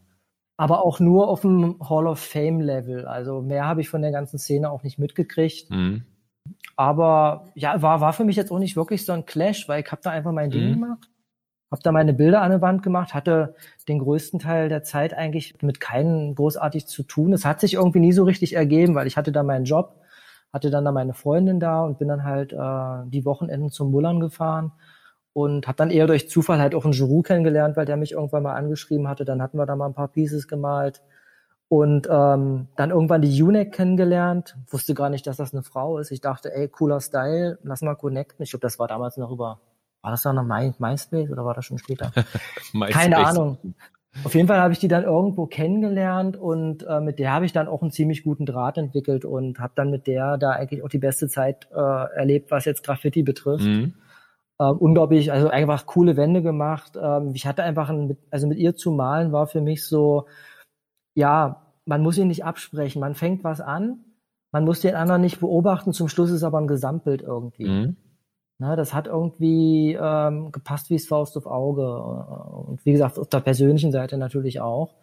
[0.59, 3.05] aber auch nur auf dem Hall of Fame Level.
[3.05, 5.71] Also mehr habe ich von der ganzen Szene auch nicht mitgekriegt.
[5.71, 6.03] Mhm.
[6.75, 9.89] Aber ja, war, war für mich jetzt auch nicht wirklich so ein Clash, weil ich
[9.89, 10.51] habe da einfach mein mhm.
[10.51, 11.09] Ding gemacht.
[11.71, 13.55] habe da meine Bilder an der Wand gemacht, hatte
[13.87, 17.31] den größten Teil der Zeit eigentlich mit keinem großartig zu tun.
[17.31, 19.95] Es hat sich irgendwie nie so richtig ergeben, weil ich hatte da meinen Job,
[20.51, 24.19] hatte dann da meine Freundin da und bin dann halt äh, die Wochenenden zum Mullern
[24.19, 24.73] gefahren
[25.39, 28.43] und habe dann eher durch Zufall halt auch einen Giroux kennengelernt, weil der mich irgendwann
[28.43, 29.25] mal angeschrieben hatte.
[29.25, 31.01] Dann hatten wir da mal ein paar Pieces gemalt
[31.67, 34.57] und ähm, dann irgendwann die Unique kennengelernt.
[34.67, 36.11] Wusste gar nicht, dass das eine Frau ist.
[36.11, 38.43] Ich dachte, ey, cooler Style, lass mal connecten.
[38.43, 39.59] Ich glaube, das war damals noch über
[40.01, 42.11] war das dann noch My, MySpace oder war das schon später?
[42.89, 43.57] Keine Ahnung.
[44.23, 47.51] Auf jeden Fall habe ich die dann irgendwo kennengelernt und äh, mit der habe ich
[47.53, 50.89] dann auch einen ziemlich guten Draht entwickelt und habe dann mit der da eigentlich auch
[50.89, 53.65] die beste Zeit äh, erlebt, was jetzt Graffiti betrifft.
[53.65, 53.93] Mhm.
[54.61, 56.97] Ähm, unglaublich, also einfach coole Wände gemacht.
[57.01, 60.25] Ähm, ich hatte einfach, ein, also mit ihr zu malen war für mich so,
[61.15, 62.99] ja, man muss ihn nicht absprechen.
[62.99, 64.03] Man fängt was an,
[64.51, 67.67] man muss den anderen nicht beobachten, zum Schluss ist aber ein Gesamtbild irgendwie.
[67.67, 67.95] Mhm.
[68.61, 72.03] Ne, das hat irgendwie ähm, gepasst wie es Faust auf Auge.
[72.03, 74.95] Und wie gesagt, auf der persönlichen Seite natürlich auch.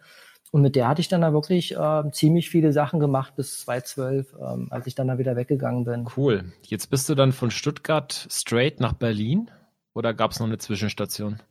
[0.51, 4.35] Und mit der hatte ich dann da wirklich äh, ziemlich viele Sachen gemacht bis 2012,
[4.39, 6.07] ähm, als ich dann da wieder weggegangen bin.
[6.15, 6.45] Cool.
[6.63, 9.51] Jetzt bist du dann von Stuttgart straight nach Berlin
[9.93, 11.41] oder gab es noch eine Zwischenstation?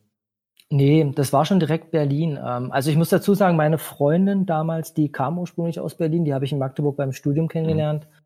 [0.69, 2.39] Nee, das war schon direkt Berlin.
[2.43, 6.33] Ähm, also ich muss dazu sagen, meine Freundin damals, die kam ursprünglich aus Berlin, die
[6.33, 8.05] habe ich in Magdeburg beim Studium kennengelernt.
[8.05, 8.17] Mhm.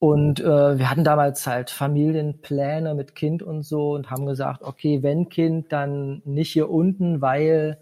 [0.00, 5.02] Und äh, wir hatten damals halt Familienpläne mit Kind und so und haben gesagt, okay,
[5.02, 7.78] wenn Kind, dann nicht hier unten, weil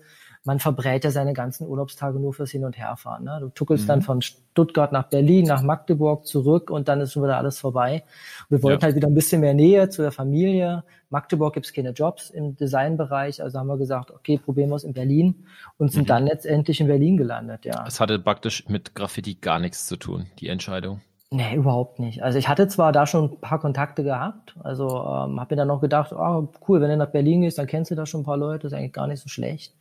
[0.47, 3.24] man verbrät ja seine ganzen Urlaubstage nur fürs Hin- und Herfahren.
[3.24, 3.38] Ne?
[3.40, 3.88] Du tuckelst mhm.
[3.88, 8.05] dann von Stuttgart nach Berlin, nach Magdeburg zurück und dann ist schon wieder alles vorbei.
[8.49, 8.84] Und wir wollten ja.
[8.84, 10.84] halt wieder ein bisschen mehr Nähe zu der Familie.
[11.11, 14.92] Magdeburg gibt's keine Jobs im Designbereich, also haben wir gesagt, okay, probieren wir es in
[14.92, 15.47] Berlin
[15.78, 16.09] und sind mhm.
[16.09, 17.64] dann letztendlich in Berlin gelandet.
[17.64, 17.84] Ja.
[17.86, 21.01] Es hatte praktisch mit Graffiti gar nichts zu tun, die Entscheidung.
[21.30, 22.22] Nee, überhaupt nicht.
[22.22, 25.68] Also ich hatte zwar da schon ein paar Kontakte gehabt, also ähm, habe mir dann
[25.68, 28.24] noch gedacht, oh, cool, wenn du nach Berlin gehst, dann kennst du da schon ein
[28.24, 29.74] paar Leute, ist eigentlich gar nicht so schlecht.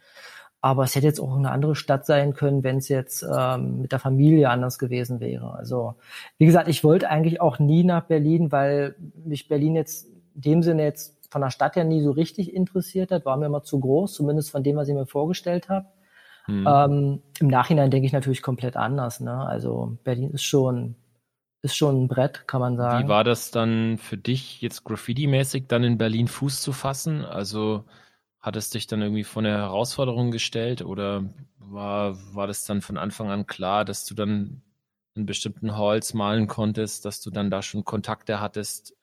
[0.66, 3.92] Aber es hätte jetzt auch eine andere Stadt sein können, wenn es jetzt ähm, mit
[3.92, 5.54] der Familie anders gewesen wäre.
[5.54, 5.94] Also
[6.40, 10.64] wie gesagt, ich wollte eigentlich auch nie nach Berlin, weil mich Berlin jetzt in dem
[10.64, 13.80] Sinne jetzt von der Stadt her nie so richtig interessiert hat, war mir immer zu
[13.80, 15.86] groß, zumindest von dem, was ich mir vorgestellt habe.
[16.46, 16.68] Hm.
[16.68, 19.20] Ähm, Im Nachhinein denke ich natürlich komplett anders.
[19.20, 19.38] Ne?
[19.38, 20.96] Also Berlin ist schon
[21.62, 23.06] ist schon ein Brett, kann man sagen.
[23.06, 27.24] Wie war das dann für dich, jetzt Graffiti-mäßig dann in Berlin Fuß zu fassen?
[27.24, 27.86] Also
[28.46, 31.24] hat es dich dann irgendwie vor eine Herausforderung gestellt oder
[31.58, 34.62] war, war das dann von Anfang an klar, dass du dann
[35.16, 38.96] in bestimmten Halls malen konntest, dass du dann da schon Kontakte hattest?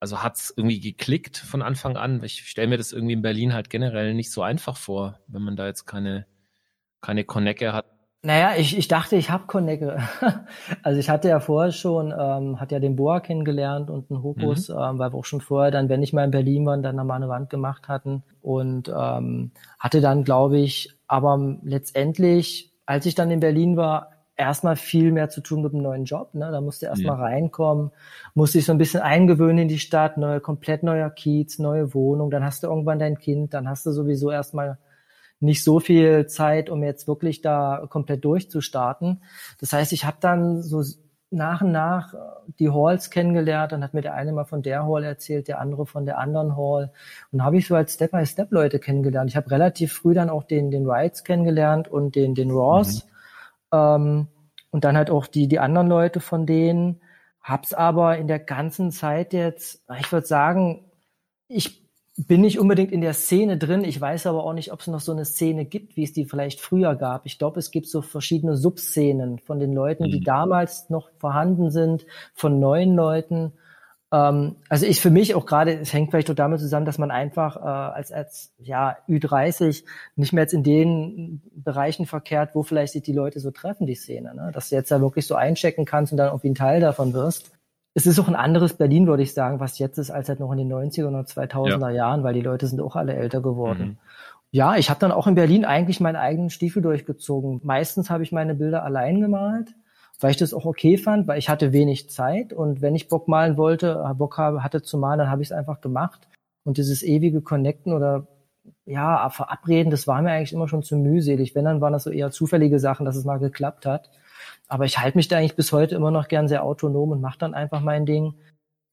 [0.00, 2.22] Also hat es irgendwie geklickt von Anfang an?
[2.24, 5.56] Ich stelle mir das irgendwie in Berlin halt generell nicht so einfach vor, wenn man
[5.56, 6.26] da jetzt keine,
[7.00, 7.86] keine Connecke hat
[8.24, 9.98] naja, ich, ich dachte, ich habe Connecte.
[10.82, 14.68] also ich hatte ja vorher schon, ähm, hat ja den Boa kennengelernt und einen Hokus,
[14.68, 14.76] mhm.
[14.78, 17.16] ähm, weil wir auch schon vorher dann, wenn ich mal in Berlin war, dann mal
[17.16, 18.22] eine Wand gemacht hatten.
[18.40, 24.76] Und ähm, hatte dann, glaube ich, aber letztendlich, als ich dann in Berlin war, erstmal
[24.76, 26.34] viel mehr zu tun mit dem neuen Job.
[26.34, 26.48] Ne?
[26.50, 27.24] Da musste erstmal ja.
[27.24, 27.90] reinkommen,
[28.34, 32.30] musste ich so ein bisschen eingewöhnen in die Stadt, neue, komplett neuer Kiez, neue Wohnung,
[32.30, 34.78] dann hast du irgendwann dein Kind, dann hast du sowieso erstmal
[35.42, 39.22] nicht so viel Zeit, um jetzt wirklich da komplett durchzustarten.
[39.58, 40.82] Das heißt, ich habe dann so
[41.32, 42.18] nach und nach äh,
[42.58, 43.72] die Halls kennengelernt.
[43.72, 46.56] Dann hat mir der eine mal von der Hall erzählt, der andere von der anderen
[46.56, 46.92] Hall.
[47.32, 49.30] Und habe ich so als Step-by-Step Step Leute kennengelernt.
[49.30, 53.04] Ich habe relativ früh dann auch den, den Wrights kennengelernt und den, den Ross.
[53.72, 53.78] Mhm.
[53.78, 54.26] Ähm,
[54.70, 57.00] und dann halt auch die, die anderen Leute von denen.
[57.42, 60.84] Hab's aber in der ganzen Zeit jetzt, ich würde sagen,
[61.48, 61.81] ich
[62.16, 63.84] bin nicht unbedingt in der Szene drin.
[63.84, 66.26] Ich weiß aber auch nicht, ob es noch so eine Szene gibt, wie es die
[66.26, 67.24] vielleicht früher gab.
[67.24, 70.24] Ich glaube, es gibt so verschiedene Subszenen von den Leuten, die mhm.
[70.24, 72.04] damals noch vorhanden sind,
[72.34, 73.52] von neuen Leuten.
[74.12, 77.10] Ähm, also ich für mich auch gerade, es hängt vielleicht auch damit zusammen, dass man
[77.10, 79.84] einfach äh, als als ja Ü30
[80.16, 83.94] nicht mehr jetzt in den Bereichen verkehrt, wo vielleicht sich die Leute so treffen, die
[83.94, 84.34] Szene.
[84.34, 84.50] Ne?
[84.52, 87.52] Dass du jetzt da wirklich so einchecken kannst und dann irgendwie ein Teil davon wirst
[87.94, 90.52] es ist auch ein anderes Berlin, würde ich sagen, was jetzt ist, als halt noch
[90.52, 91.90] in den 90er oder 2000er ja.
[91.90, 93.82] Jahren, weil die Leute sind auch alle älter geworden.
[93.82, 93.98] Mhm.
[94.50, 97.60] Ja, ich habe dann auch in Berlin eigentlich meinen eigenen Stiefel durchgezogen.
[97.64, 99.74] Meistens habe ich meine Bilder allein gemalt,
[100.20, 103.28] weil ich das auch okay fand, weil ich hatte wenig Zeit und wenn ich Bock
[103.28, 106.28] malen wollte, äh, Bock habe, hatte zu malen, dann habe ich es einfach gemacht.
[106.64, 108.26] Und dieses ewige Connecten oder
[108.84, 111.54] ja, verabreden, das war mir eigentlich immer schon zu mühselig.
[111.54, 114.10] Wenn, dann waren das so eher zufällige Sachen, dass es mal geklappt hat.
[114.72, 117.38] Aber ich halte mich da eigentlich bis heute immer noch gern sehr autonom und mache
[117.38, 118.36] dann einfach mein Ding.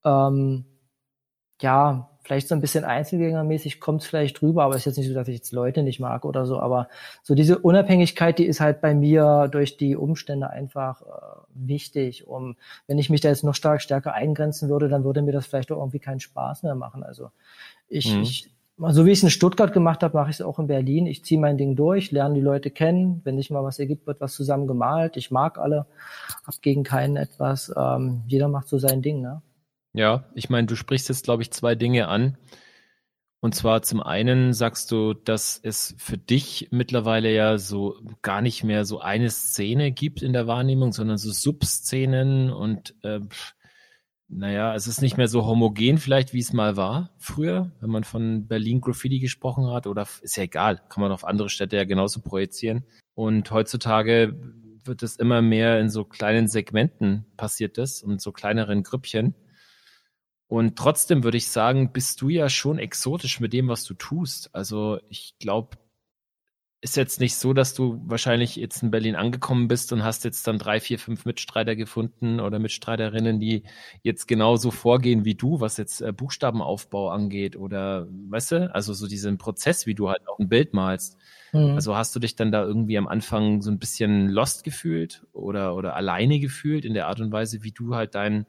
[0.04, 0.66] Ähm,
[1.62, 5.08] ja, vielleicht so ein bisschen Einzelgängermäßig kommt es vielleicht drüber, aber es ist jetzt nicht
[5.08, 6.60] so, dass ich jetzt Leute nicht mag oder so.
[6.60, 6.88] Aber
[7.22, 11.06] so diese Unabhängigkeit, die ist halt bei mir durch die Umstände einfach äh,
[11.54, 12.28] wichtig.
[12.28, 12.56] Um,
[12.86, 15.72] wenn ich mich da jetzt noch stark stärker eingrenzen würde, dann würde mir das vielleicht
[15.72, 17.02] auch irgendwie keinen Spaß mehr machen.
[17.02, 17.30] Also
[17.88, 18.20] ich, mhm.
[18.20, 18.50] ich
[18.88, 21.06] so wie ich es in Stuttgart gemacht habe, mache ich es auch in Berlin.
[21.06, 23.20] Ich ziehe mein Ding durch, lerne die Leute kennen.
[23.24, 25.16] Wenn sich mal was ergibt, wird was zusammen gemalt.
[25.16, 25.86] Ich mag alle,
[26.46, 27.72] hab gegen keinen etwas.
[27.76, 29.42] Ähm, jeder macht so sein Ding, ne?
[29.92, 32.36] Ja, ich meine, du sprichst jetzt, glaube ich, zwei Dinge an.
[33.40, 38.64] Und zwar zum einen sagst du, dass es für dich mittlerweile ja so gar nicht
[38.64, 43.20] mehr so eine Szene gibt in der Wahrnehmung, sondern so Subszenen und äh,
[44.32, 48.04] naja, es ist nicht mehr so homogen vielleicht, wie es mal war früher, wenn man
[48.04, 51.84] von Berlin Graffiti gesprochen hat oder ist ja egal, kann man auf andere Städte ja
[51.84, 52.84] genauso projizieren.
[53.14, 54.38] Und heutzutage
[54.84, 59.34] wird es immer mehr in so kleinen Segmenten passiert das und so kleineren Grüppchen.
[60.46, 64.54] Und trotzdem würde ich sagen, bist du ja schon exotisch mit dem, was du tust.
[64.54, 65.76] Also ich glaube,
[66.82, 70.46] ist jetzt nicht so, dass du wahrscheinlich jetzt in Berlin angekommen bist und hast jetzt
[70.46, 73.64] dann drei, vier, fünf Mitstreiter gefunden oder Mitstreiterinnen, die
[74.02, 79.06] jetzt genauso vorgehen wie du, was jetzt äh, Buchstabenaufbau angeht oder, weißt du, also so
[79.06, 81.18] diesen Prozess, wie du halt auch ein Bild malst.
[81.52, 81.74] Mhm.
[81.74, 85.76] Also hast du dich dann da irgendwie am Anfang so ein bisschen lost gefühlt oder,
[85.76, 88.46] oder alleine gefühlt in der Art und Weise, wie du halt dein,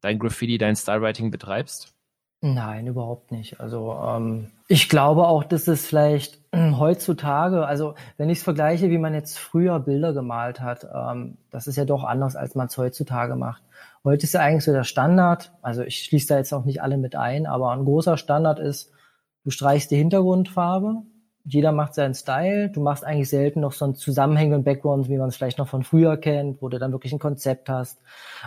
[0.00, 1.94] dein Graffiti, dein Stylewriting betreibst?
[2.40, 3.58] Nein, überhaupt nicht.
[3.58, 8.90] Also ähm, ich glaube auch, dass es vielleicht äh, heutzutage, also wenn ich es vergleiche,
[8.90, 12.68] wie man jetzt früher Bilder gemalt hat, ähm, das ist ja doch anders, als man
[12.68, 13.62] es heutzutage macht.
[14.04, 16.96] Heute ist ja eigentlich so der Standard, also ich schließe da jetzt auch nicht alle
[16.96, 18.92] mit ein, aber ein großer Standard ist,
[19.42, 21.02] du streichst die Hintergrundfarbe,
[21.48, 22.68] jeder macht seinen Style.
[22.68, 25.82] Du machst eigentlich selten noch so einen zusammenhängenden Background, wie man es vielleicht noch von
[25.82, 27.98] früher kennt, wo du dann wirklich ein Konzept hast.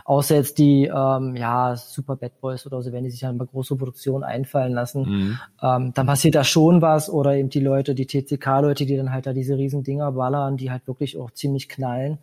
[0.05, 3.45] Außer jetzt die, ähm, ja, Super Bad Boys oder so, wenn die sich dann bei
[3.45, 5.39] große Produktionen einfallen lassen, mhm.
[5.63, 7.09] ähm, dann passiert da schon was.
[7.09, 10.69] Oder eben die Leute, die TCK-Leute, die dann halt da diese riesen Dinger ballern, die
[10.69, 12.19] halt wirklich auch ziemlich knallen.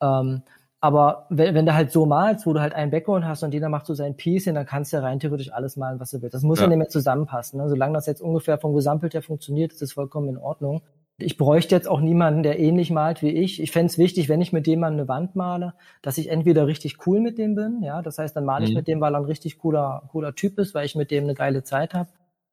[0.00, 0.42] Ähm,
[0.82, 3.68] aber wenn, wenn du halt so malst, wo du halt einen Background hast und jeder
[3.68, 6.34] macht so sein Piece, dann kannst du ja rein theoretisch alles malen, was du willst.
[6.34, 7.60] Das muss ja, ja nicht mehr zusammenpassen.
[7.60, 7.68] Ne?
[7.68, 10.82] Solange das jetzt ungefähr vom Gesampelt her funktioniert, ist das vollkommen in Ordnung.
[11.18, 13.62] Ich bräuchte jetzt auch niemanden, der ähnlich malt wie ich.
[13.62, 16.66] Ich fände es wichtig, wenn ich mit dem mal eine Wand male, dass ich entweder
[16.66, 18.78] richtig cool mit dem bin, ja, das heißt, dann male ich mhm.
[18.78, 21.34] mit dem, weil er ein richtig cooler, cooler Typ ist, weil ich mit dem eine
[21.34, 22.08] geile Zeit habe.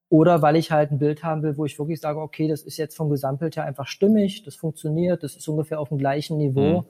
[0.08, 2.78] Oder weil ich halt ein Bild haben will, wo ich wirklich sage, okay, das ist
[2.78, 6.82] jetzt vom Gesampelt her einfach stimmig, das funktioniert, das ist ungefähr auf dem gleichen Niveau.
[6.82, 6.86] Mhm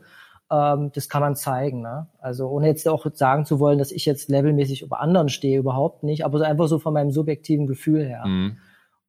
[0.52, 1.82] ähm, das kann man zeigen.
[1.82, 2.08] Ne?
[2.20, 6.04] Also ohne jetzt auch sagen zu wollen, dass ich jetzt levelmäßig über anderen stehe, überhaupt
[6.04, 8.26] nicht, aber so einfach so von meinem subjektiven Gefühl her.
[8.26, 8.58] Mhm.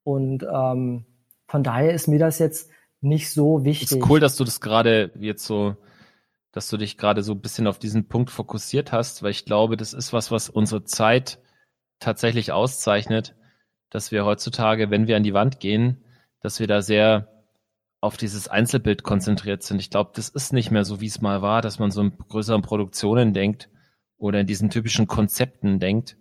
[0.03, 1.07] Und ähm,
[1.47, 2.71] von daher ist mir das jetzt
[3.01, 3.93] nicht so wichtig.
[3.93, 5.77] ist cool, dass du das gerade jetzt so,
[6.53, 9.77] dass du dich gerade so ein bisschen auf diesen Punkt fokussiert hast, weil ich glaube,
[9.77, 11.39] das ist was, was unsere Zeit
[11.99, 13.35] tatsächlich auszeichnet,
[13.89, 16.05] dass wir heutzutage, wenn wir an die Wand gehen,
[16.41, 17.40] dass wir da sehr
[18.01, 19.81] auf dieses Einzelbild konzentriert sind.
[19.81, 22.17] Ich glaube, das ist nicht mehr so, wie es mal war, dass man so in
[22.17, 23.69] größeren Produktionen denkt
[24.17, 26.17] oder in diesen typischen Konzepten denkt.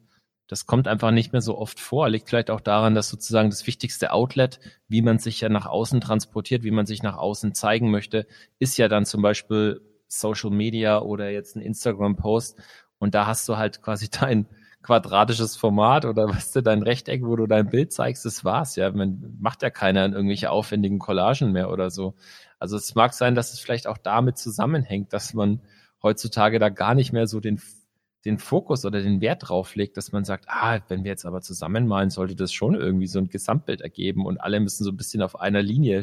[0.48, 2.10] Das kommt einfach nicht mehr so oft vor.
[2.10, 6.02] Liegt vielleicht auch daran, dass sozusagen das wichtigste Outlet, wie man sich ja nach außen
[6.02, 8.26] transportiert, wie man sich nach außen zeigen möchte,
[8.58, 12.58] ist ja dann zum Beispiel Social Media oder jetzt ein Instagram-Post.
[12.98, 14.48] Und da hast du halt quasi dein,
[14.90, 18.92] quadratisches Format oder weißt du, dein Rechteck, wo du dein Bild zeigst, das war's ja.
[18.92, 22.16] Man macht ja keiner in irgendwelche aufwendigen Collagen mehr oder so.
[22.58, 25.62] Also es mag sein, dass es vielleicht auch damit zusammenhängt, dass man
[26.02, 27.62] heutzutage da gar nicht mehr so den,
[28.26, 31.42] den Fokus oder den Wert drauf legt, dass man sagt, ah, wenn wir jetzt aber
[31.42, 35.22] zusammenmalen, sollte das schon irgendwie so ein Gesamtbild ergeben und alle müssen so ein bisschen
[35.22, 36.02] auf einer Linie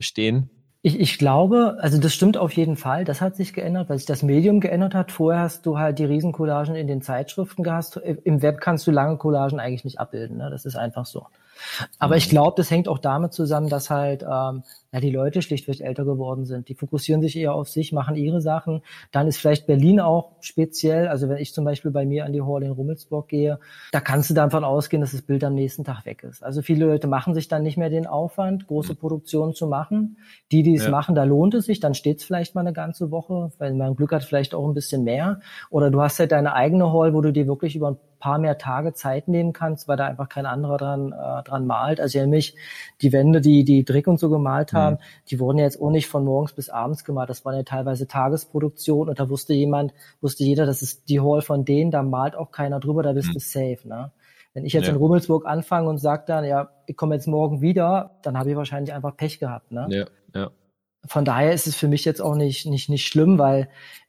[0.00, 0.48] stehen.
[0.86, 3.04] Ich, ich glaube, also das stimmt auf jeden Fall.
[3.04, 5.10] Das hat sich geändert, weil sich das Medium geändert hat.
[5.10, 7.96] Vorher hast du halt die Riesencollagen in den Zeitschriften gehabt.
[7.96, 10.36] Im Web kannst du lange Collagen eigentlich nicht abbilden.
[10.36, 10.48] Ne?
[10.48, 11.26] Das ist einfach so.
[11.98, 12.18] Aber mhm.
[12.18, 16.04] ich glaube, das hängt auch damit zusammen, dass halt ähm, ja, die Leute schlichtweg älter
[16.04, 16.68] geworden sind.
[16.68, 18.82] Die fokussieren sich eher auf sich, machen ihre Sachen.
[19.12, 21.08] Dann ist vielleicht Berlin auch speziell.
[21.08, 23.58] Also wenn ich zum Beispiel bei mir an die Hall in Rummelsburg gehe,
[23.92, 26.42] da kannst du davon ausgehen, dass das Bild am nächsten Tag weg ist.
[26.42, 28.98] Also viele Leute machen sich dann nicht mehr den Aufwand, große mhm.
[28.98, 30.18] Produktionen zu machen.
[30.50, 30.90] Die, die es ja.
[30.90, 31.80] machen, da lohnt es sich.
[31.80, 34.74] Dann steht es vielleicht mal eine ganze Woche, weil man Glück hat, vielleicht auch ein
[34.74, 35.40] bisschen mehr.
[35.68, 38.58] Oder du hast halt deine eigene Hall, wo du dir wirklich über ein paar mehr
[38.58, 42.00] Tage Zeit nehmen kannst, weil da einfach kein anderer dran, äh, dran malt.
[42.00, 42.56] Also ja mich,
[43.00, 45.00] die Wände, die die Drick und so gemalt haben, mhm.
[45.30, 47.30] die wurden jetzt auch nicht von morgens bis abends gemalt.
[47.30, 51.42] Das waren ja teilweise Tagesproduktionen und da wusste jemand, wusste jeder, das ist die Hall
[51.42, 53.34] von denen, da malt auch keiner drüber, da bist mhm.
[53.34, 53.78] du safe.
[53.84, 54.12] Ne?
[54.54, 54.92] Wenn ich jetzt ja.
[54.92, 58.56] in Rummelsburg anfange und sage dann, ja, ich komme jetzt morgen wieder, dann habe ich
[58.56, 59.70] wahrscheinlich einfach Pech gehabt.
[59.70, 59.86] Ne?
[59.90, 60.50] Ja, ja.
[61.06, 63.68] Von daher ist es für mich jetzt auch nicht, nicht, nicht schlimm, weil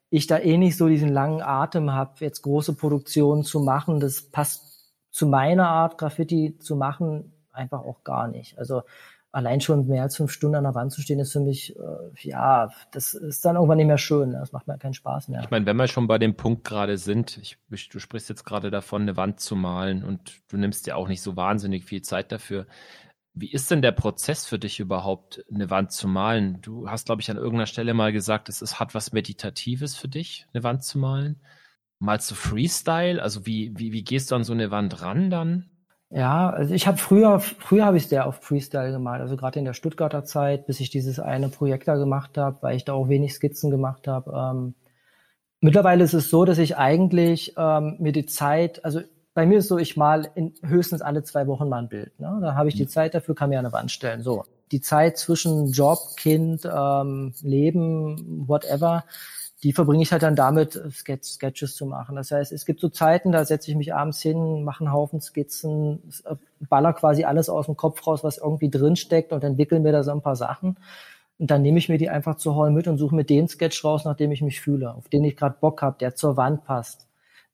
[0.10, 4.00] ich da eh nicht so diesen langen Atem habe, jetzt große Produktionen zu machen.
[4.00, 8.58] Das passt zu meiner Art, Graffiti zu machen, einfach auch gar nicht.
[8.58, 8.84] Also
[9.32, 11.82] allein schon mehr als fünf Stunden an der Wand zu stehen, ist für mich, äh,
[12.22, 14.32] ja, das ist dann irgendwann nicht mehr schön.
[14.32, 14.40] Ne?
[14.40, 15.42] Das macht mir keinen Spaß mehr.
[15.42, 17.58] Ich meine, wenn wir schon bei dem Punkt gerade sind, ich,
[17.90, 21.22] du sprichst jetzt gerade davon, eine Wand zu malen und du nimmst ja auch nicht
[21.22, 22.66] so wahnsinnig viel Zeit dafür.
[23.40, 26.60] Wie ist denn der Prozess für dich überhaupt, eine Wand zu malen?
[26.62, 30.08] Du hast, glaube ich, an irgendeiner Stelle mal gesagt, es ist, hat was Meditatives für
[30.08, 31.40] dich, eine Wand zu malen.
[32.00, 33.22] Malst du Freestyle?
[33.22, 35.70] Also wie, wie, wie gehst du an so eine Wand ran dann?
[36.10, 39.66] Ja, also ich habe früher, früher habe ich sehr auf Freestyle gemalt, also gerade in
[39.66, 43.10] der Stuttgarter Zeit, bis ich dieses eine Projekt da gemacht habe, weil ich da auch
[43.10, 44.32] wenig Skizzen gemacht habe.
[44.34, 44.74] Ähm,
[45.60, 49.02] mittlerweile ist es so, dass ich eigentlich ähm, mir die Zeit, also
[49.38, 52.20] bei mir ist so, ich mal in höchstens alle zwei Wochen mal ein Bild.
[52.20, 52.40] Ne?
[52.42, 52.90] Da habe ich die mhm.
[52.90, 54.24] Zeit dafür, kann mir eine Wand stellen.
[54.24, 59.04] So, die Zeit zwischen Job, Kind, ähm, Leben, whatever,
[59.62, 62.16] die verbringe ich halt dann damit, Sketches zu machen.
[62.16, 65.22] Das heißt, es gibt so Zeiten, da setze ich mich abends hin, mache einen Haufen
[65.22, 66.34] Skizzen, äh,
[66.68, 70.14] baller quasi alles aus dem Kopf raus, was irgendwie drinsteckt und entwickle mir da so
[70.14, 70.78] ein paar Sachen.
[71.38, 73.86] Und dann nehme ich mir die einfach zur Hall mit und suche mir den Sketch
[73.86, 76.64] raus, nach dem ich mich fühle, auf den ich gerade Bock habe, der zur Wand
[76.66, 77.08] passt.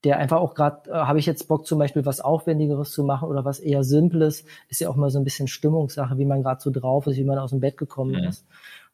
[0.04, 3.30] Der einfach auch gerade, äh, habe ich jetzt Bock zum Beispiel was Aufwendigeres zu machen
[3.30, 6.62] oder was eher Simples, ist ja auch mal so ein bisschen Stimmungssache, wie man gerade
[6.62, 8.28] so drauf ist, wie man aus dem Bett gekommen mhm.
[8.28, 8.46] ist.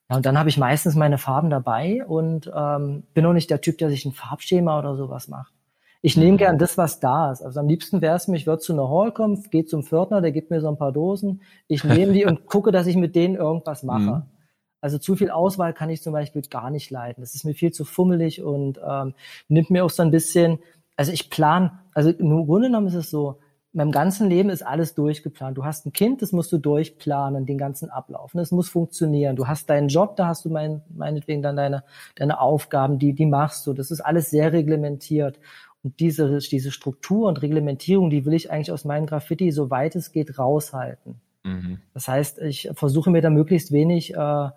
[0.10, 3.62] Ja, und dann habe ich meistens meine Farben dabei und ähm, bin auch nicht der
[3.62, 5.54] Typ, der sich ein Farbschema oder sowas macht.
[6.02, 6.38] Ich nehme mhm.
[6.38, 7.42] gern das, was da ist.
[7.42, 10.22] Also am liebsten wäre es mir, ich würde zu einer Hall kommen, gehe zum Pförtner,
[10.22, 11.42] der gibt mir so ein paar Dosen.
[11.68, 14.00] Ich nehme die und gucke, dass ich mit denen irgendwas mache.
[14.00, 14.24] Mhm.
[14.82, 17.22] Also zu viel Auswahl kann ich zum Beispiel gar nicht leiten.
[17.22, 19.14] Das ist mir viel zu fummelig und ähm,
[19.50, 20.60] nimmt mir auch so ein bisschen,
[21.00, 23.40] also ich plan, also im Grunde genommen ist es so,
[23.72, 25.58] meinem ganzen Leben ist alles durchgeplant.
[25.58, 28.32] Du hast ein Kind, das musst du durchplanen, den ganzen Ablauf.
[28.34, 29.38] Das muss funktionieren.
[29.38, 31.86] Du hast deinen Job, da hast du mein, meinetwegen dann deine,
[32.16, 33.72] deine Aufgaben, die, die machst du.
[33.72, 35.40] Das ist alles sehr reglementiert.
[35.84, 39.96] Und diese, diese Struktur und Reglementierung, die will ich eigentlich aus meinem Graffiti, so weit
[39.96, 41.22] es geht, raushalten.
[41.46, 41.80] Mhm.
[41.94, 44.50] Das heißt, ich versuche mir da möglichst wenig äh,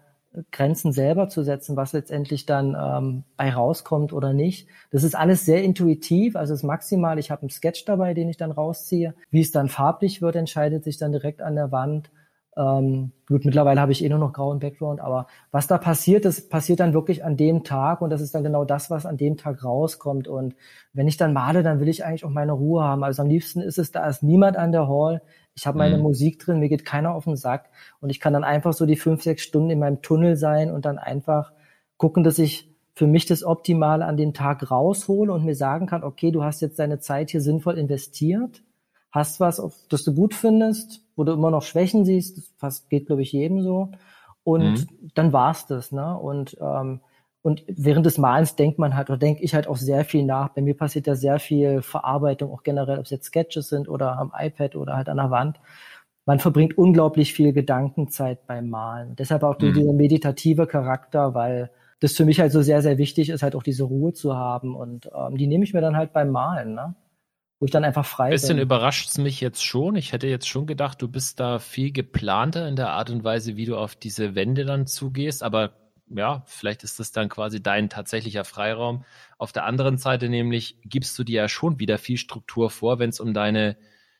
[0.51, 4.67] Grenzen selber zu setzen, was letztendlich dann ähm, bei rauskommt oder nicht.
[4.91, 8.39] Das ist alles sehr intuitiv, also ist maximal, ich habe einen Sketch dabei, den ich
[8.39, 9.15] dann rausziehe.
[9.31, 12.11] Wie es dann farblich wird, entscheidet sich dann direkt an der Wand.
[12.55, 16.49] Ähm, gut, mittlerweile habe ich eh nur noch grauen Background, aber was da passiert, das
[16.49, 19.39] passiert dann wirklich an dem Tag und das ist dann genau das, was an dem
[19.39, 20.29] Tag rauskommt.
[20.29, 20.55] Und
[20.93, 23.05] wenn ich dann male, dann will ich eigentlich auch meine Ruhe haben.
[23.05, 25.23] Also am liebsten ist es, da ist niemand an der Hall.
[25.55, 26.03] Ich habe meine mhm.
[26.03, 28.97] Musik drin, mir geht keiner auf den Sack und ich kann dann einfach so die
[28.97, 31.53] fünf, sechs Stunden in meinem Tunnel sein und dann einfach
[31.97, 36.05] gucken, dass ich für mich das Optimale an den Tag raushole und mir sagen kann,
[36.05, 38.63] okay, du hast jetzt deine Zeit hier sinnvoll investiert,
[39.13, 43.23] hast was, das du gut findest, wo du immer noch Schwächen siehst, das geht, glaube
[43.23, 43.91] ich, jedem so.
[44.43, 45.11] Und mhm.
[45.15, 46.19] dann war's das, ne?
[46.19, 47.01] Und ähm,
[47.43, 50.51] und während des Malens denkt man halt, oder denke ich halt auch sehr viel nach.
[50.51, 54.17] Bei mir passiert ja sehr viel Verarbeitung, auch generell, ob es jetzt Sketches sind oder
[54.17, 55.59] am iPad oder halt an der Wand.
[56.25, 59.17] Man verbringt unglaublich viel Gedankenzeit beim Malen.
[59.17, 59.73] Deshalb auch mhm.
[59.75, 63.65] dieser meditative Charakter, weil das für mich halt so sehr, sehr wichtig ist, halt auch
[63.65, 64.77] diese Ruhe zu haben.
[64.77, 66.95] Und ähm, die nehme ich mir dann halt beim Malen, ne?
[67.63, 68.33] Wo ich dann einfach frei bin.
[68.33, 69.95] Bisschen überrascht es mich jetzt schon.
[69.95, 73.57] Ich hätte jetzt schon gedacht, du bist da viel geplanter in der Art und Weise,
[73.57, 75.45] wie du auf diese Wände dann zugehst.
[75.45, 75.77] Aber
[76.09, 79.05] ja, vielleicht ist das dann quasi dein tatsächlicher Freiraum.
[79.39, 83.11] Auf der anderen Seite nämlich gibst du dir ja schon wieder viel Struktur vor, wenn
[83.11, 83.77] es um deine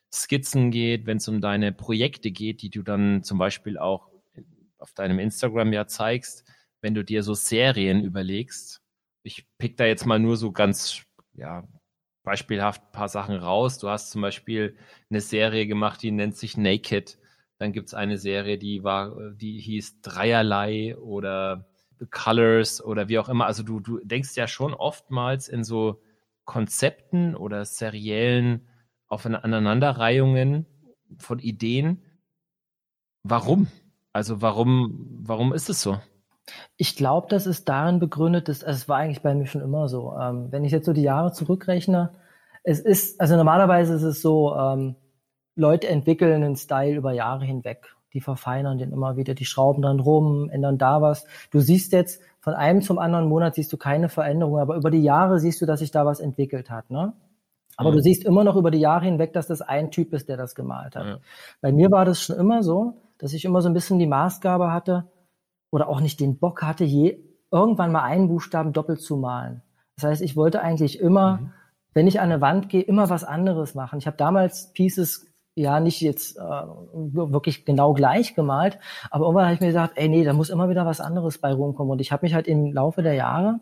[0.09, 4.07] Skizzen geht, wenn es um deine Projekte geht, die du dann zum Beispiel auch
[4.77, 6.45] auf deinem Instagram ja zeigst,
[6.79, 8.79] wenn du dir so Serien überlegst.
[9.21, 11.67] Ich pick da jetzt mal nur so ganz, ja,
[12.23, 13.77] beispielhaft ein paar Sachen raus.
[13.77, 14.75] Du hast zum Beispiel
[15.09, 17.19] eine Serie gemacht, die nennt sich Naked.
[17.57, 21.67] Dann gibt es eine Serie, die war, die hieß Dreierlei oder
[22.09, 23.45] Colors oder wie auch immer.
[23.45, 26.01] Also du, du denkst ja schon oftmals in so
[26.45, 28.67] Konzepten oder seriellen
[29.07, 30.65] Aneinanderreihungen
[31.19, 32.01] von Ideen.
[33.23, 33.67] Warum?
[34.11, 35.99] Also warum, warum ist es so?
[36.77, 39.87] Ich glaube, das ist darin begründet, dass also es war eigentlich bei mir schon immer
[39.87, 40.13] so.
[40.19, 42.11] Ähm, wenn ich jetzt so die Jahre zurückrechne,
[42.63, 44.95] es ist, also normalerweise ist es so, ähm,
[45.55, 49.99] Leute entwickeln einen Style über Jahre hinweg die verfeinern den immer wieder, die schrauben dann
[49.99, 51.25] rum, ändern da was.
[51.51, 55.01] Du siehst jetzt, von einem zum anderen Monat siehst du keine Veränderung, aber über die
[55.01, 57.13] Jahre siehst du, dass sich da was entwickelt hat, ne?
[57.75, 57.95] Aber mhm.
[57.95, 60.53] du siehst immer noch über die Jahre hinweg, dass das ein Typ ist, der das
[60.53, 61.05] gemalt hat.
[61.05, 61.17] Ja.
[61.59, 64.71] Bei mir war das schon immer so, dass ich immer so ein bisschen die Maßgabe
[64.71, 65.05] hatte
[65.73, 67.17] oder auch nicht den Bock hatte, je
[67.51, 69.63] irgendwann mal einen Buchstaben doppelt zu malen.
[69.95, 71.51] Das heißt, ich wollte eigentlich immer, mhm.
[71.95, 73.97] wenn ich an eine Wand gehe, immer was anderes machen.
[73.97, 78.77] Ich habe damals Pieces ja nicht jetzt äh, wirklich genau gleich gemalt,
[79.09, 81.51] aber irgendwann habe ich mir gesagt, ey nee, da muss immer wieder was anderes bei
[81.51, 83.59] rumkommen und ich habe mich halt im Laufe der Jahre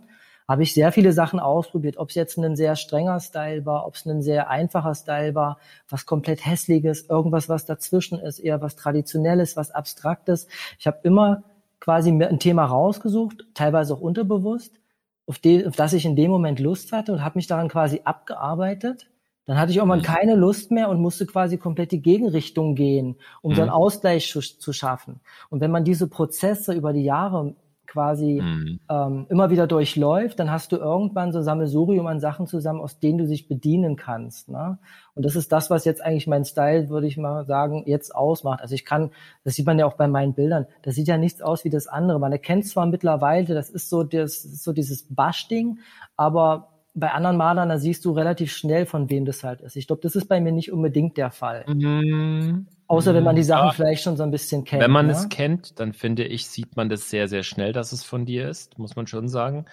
[0.51, 1.95] habe ich sehr viele Sachen ausprobiert.
[1.95, 5.59] Ob es jetzt ein sehr strenger Style war, ob es ein sehr einfacher Style war,
[5.87, 10.47] was komplett hässliches, irgendwas, was dazwischen ist, eher was Traditionelles, was Abstraktes.
[10.77, 11.43] Ich habe immer
[11.81, 14.79] quasi ein Thema rausgesucht, teilweise auch unterbewusst,
[15.27, 18.01] auf, die, auf das ich in dem Moment Lust hatte und habe mich daran quasi
[18.05, 19.11] abgearbeitet
[19.45, 20.03] dann hatte ich irgendwann mhm.
[20.03, 23.55] keine Lust mehr und musste quasi komplett die Gegenrichtung gehen, um mhm.
[23.55, 25.19] so einen Ausgleich zu, zu, schaffen.
[25.49, 27.55] Und wenn man diese Prozesse über die Jahre
[27.91, 28.79] quasi mhm.
[28.89, 32.99] ähm, immer wieder durchläuft, dann hast du irgendwann so ein Sammelsurium an Sachen zusammen, aus
[32.99, 34.47] denen du dich bedienen kannst.
[34.47, 34.79] Ne?
[35.13, 38.61] Und das ist das, was jetzt eigentlich mein Style, würde ich mal sagen, jetzt ausmacht.
[38.61, 39.11] Also ich kann,
[39.43, 41.87] das sieht man ja auch bei meinen Bildern, das sieht ja nichts aus wie das
[41.87, 42.17] andere.
[42.17, 45.79] Man erkennt zwar mittlerweile, das ist so, das ist so dieses Basch-Ding,
[46.15, 49.75] aber bei anderen Malern, da siehst du relativ schnell, von wem das halt ist.
[49.75, 51.65] Ich glaube, das ist bei mir nicht unbedingt der Fall.
[51.67, 52.67] Mhm.
[52.91, 53.71] Außer wenn man die Sachen ja.
[53.71, 54.83] vielleicht schon so ein bisschen kennt.
[54.83, 55.13] Wenn man ja?
[55.13, 58.49] es kennt, dann finde ich, sieht man das sehr, sehr schnell, dass es von dir
[58.49, 59.65] ist, muss man schon sagen.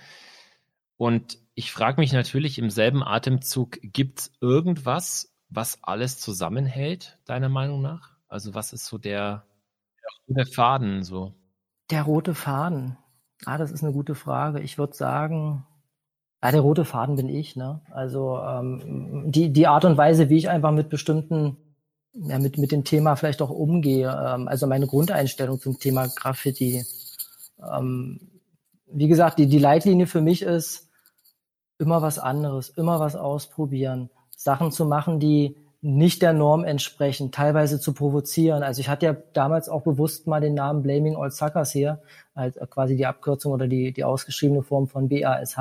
[0.97, 7.49] Und ich frage mich natürlich im selben Atemzug, gibt es irgendwas, was alles zusammenhält, deiner
[7.49, 8.11] Meinung nach?
[8.29, 9.43] Also was ist so der,
[10.29, 11.35] der rote Faden so?
[11.91, 12.99] Der rote Faden.
[13.47, 14.61] Ah, das ist eine gute Frage.
[14.61, 15.67] Ich würde sagen,
[16.41, 17.81] ja, der rote Faden bin ich, ne?
[17.91, 21.57] Also ähm, die, die Art und Weise, wie ich einfach mit bestimmten,
[22.15, 26.85] ja, mit, mit dem Thema vielleicht auch umgehe, ähm, also meine Grundeinstellung zum Thema Graffiti.
[27.63, 28.21] Ähm,
[28.91, 30.89] wie gesagt, die, die Leitlinie für mich ist,
[31.79, 37.79] immer was anderes, immer was ausprobieren, Sachen zu machen, die nicht der Norm entsprechen, teilweise
[37.79, 38.65] zu provozieren.
[38.65, 42.03] Also ich hatte ja damals auch bewusst mal den Namen Blaming All Suckers hier,
[42.35, 45.57] halt quasi die Abkürzung oder die, die ausgeschriebene Form von BASH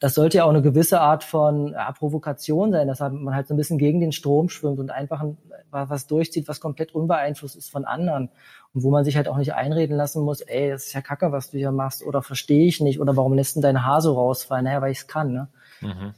[0.00, 3.54] das sollte ja auch eine gewisse Art von ja, Provokation sein, dass man halt so
[3.54, 5.36] ein bisschen gegen den Strom schwimmt und einfach ein,
[5.70, 8.30] was durchzieht, was komplett unbeeinflusst ist von anderen.
[8.74, 11.32] Und wo man sich halt auch nicht einreden lassen muss, ey, das ist ja kacke,
[11.32, 14.14] was du hier machst, oder verstehe ich nicht, oder warum lässt denn dein Haar so
[14.14, 14.64] rausfallen?
[14.64, 15.48] Naja, weil ich es kann, ne?
[15.80, 16.14] Mhm.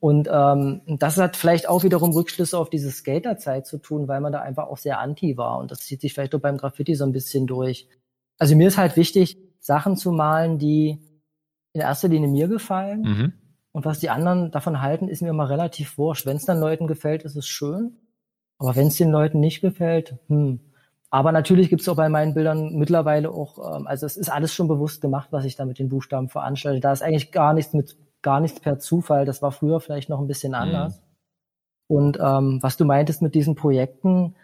[0.00, 4.32] Und ähm, das hat vielleicht auch wiederum Rückschlüsse auf diese Skaterzeit zu tun, weil man
[4.32, 5.58] da einfach auch sehr anti war.
[5.58, 7.88] Und das zieht sich vielleicht auch beim Graffiti so ein bisschen durch.
[8.38, 11.00] Also mir ist halt wichtig, Sachen zu malen, die
[11.72, 13.02] in erster Linie mir gefallen.
[13.02, 13.32] Mhm.
[13.72, 16.26] Und was die anderen davon halten, ist mir immer relativ wurscht.
[16.26, 17.96] Wenn es dann Leuten gefällt, ist es schön.
[18.58, 20.60] Aber wenn es den Leuten nicht gefällt, hm.
[21.10, 24.52] Aber natürlich gibt es auch bei meinen Bildern mittlerweile auch, ähm, also es ist alles
[24.52, 26.80] schon bewusst gemacht, was ich da mit den Buchstaben veranstalte.
[26.80, 29.24] Da ist eigentlich gar nichts mit, gar nichts per Zufall.
[29.24, 30.58] Das war früher vielleicht noch ein bisschen mhm.
[30.58, 30.98] anders.
[30.98, 31.04] Mhm.
[31.96, 34.34] Und ähm, was du meintest mit diesen Projekten,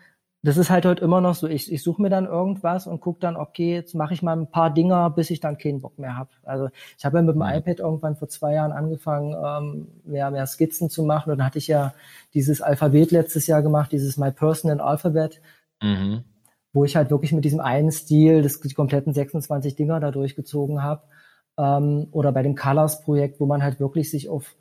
[0.45, 1.49] das ist halt heute immer noch so.
[1.49, 4.51] Ich, ich suche mir dann irgendwas und gucke dann, okay, jetzt mache ich mal ein
[4.51, 6.29] paar Dinger, bis ich dann keinen Bock mehr habe.
[6.43, 6.69] Also
[6.99, 7.49] ich habe ja mit dem mhm.
[7.49, 11.31] iPad irgendwann vor zwei Jahren angefangen, ähm, mehr, mehr Skizzen zu machen.
[11.31, 11.95] Und dann hatte ich ja
[12.35, 15.41] dieses Alphabet letztes Jahr gemacht, dieses My Personal Alphabet,
[15.83, 16.25] mhm.
[16.75, 20.83] wo ich halt wirklich mit diesem einen Stil das, die kompletten 26 Dinger da durchgezogen
[20.83, 21.05] habe.
[21.57, 24.55] Ähm, oder bei dem Colors-Projekt, wo man halt wirklich sich auf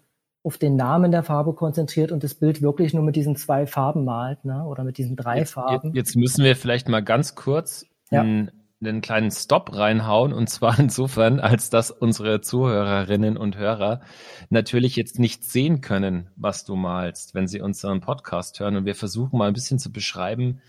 [0.44, 4.04] auf den Namen der Farbe konzentriert und das Bild wirklich nur mit diesen zwei Farben
[4.04, 4.66] malt, ne?
[4.66, 5.94] oder mit diesen drei jetzt, Farben.
[5.96, 8.22] Jetzt müssen wir vielleicht mal ganz kurz ja.
[8.22, 14.02] einen, einen kleinen Stop reinhauen und zwar insofern, als dass unsere Zuhörerinnen und Hörer
[14.50, 18.96] natürlich jetzt nicht sehen können, was du malst, wenn sie unseren Podcast hören und wir
[18.96, 20.62] versuchen mal ein bisschen zu beschreiben,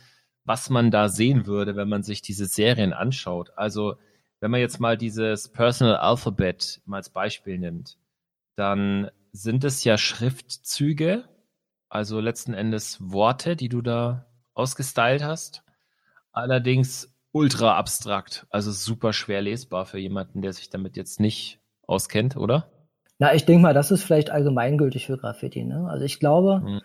[0.44, 3.50] was man da sehen würde, wenn man sich diese Serien anschaut.
[3.56, 3.94] Also
[4.38, 7.96] wenn man jetzt mal dieses Personal Alphabet mal als Beispiel nimmt,
[8.56, 11.24] dann sind es ja Schriftzüge,
[11.88, 15.64] also letzten Endes Worte, die du da ausgestylt hast.
[16.30, 22.36] Allerdings ultra abstrakt, also super schwer lesbar für jemanden, der sich damit jetzt nicht auskennt,
[22.36, 22.70] oder?
[23.18, 25.64] Na, ich denke mal, das ist vielleicht allgemeingültig für Graffiti.
[25.64, 25.88] Ne?
[25.90, 26.80] Also ich glaube, hm.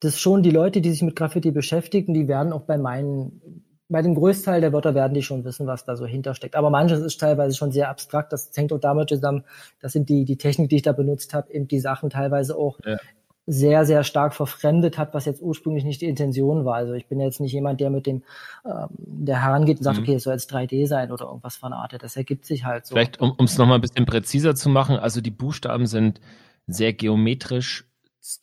[0.00, 4.02] dass schon die Leute, die sich mit Graffiti beschäftigen, die werden auch bei meinen bei
[4.02, 6.54] dem Größteil der Wörter werden die schon wissen, was da so hintersteckt.
[6.54, 8.32] Aber manches ist teilweise schon sehr abstrakt.
[8.32, 9.44] Das hängt auch damit zusammen,
[9.80, 12.78] das sind die, die Technik, die ich da benutzt habe, eben die Sachen teilweise auch
[12.86, 12.98] ja.
[13.46, 16.76] sehr, sehr stark verfremdet hat, was jetzt ursprünglich nicht die Intention war.
[16.76, 18.22] Also ich bin jetzt nicht jemand, der mit dem,
[18.64, 20.04] ähm, der herangeht und sagt, mhm.
[20.04, 21.92] okay, es soll jetzt 3D sein oder irgendwas von Art.
[22.00, 22.94] Das ergibt sich halt so.
[22.94, 26.20] Vielleicht, um es nochmal ein bisschen präziser zu machen, also die Buchstaben sind
[26.68, 27.86] sehr geometrisch,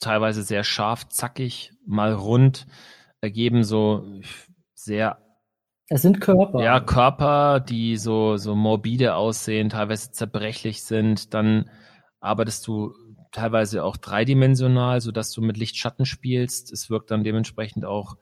[0.01, 2.67] teilweise sehr scharf, zackig, mal rund,
[3.21, 4.03] ergeben so
[4.73, 5.19] sehr
[5.89, 6.61] es sind Körper.
[6.61, 11.33] Ja, Körper, die so, so morbide aussehen, teilweise zerbrechlich sind.
[11.33, 11.69] Dann
[12.19, 12.93] arbeitest du
[13.31, 16.71] teilweise auch dreidimensional, so dass du mit Lichtschatten spielst.
[16.71, 18.17] Es wirkt dann dementsprechend auch,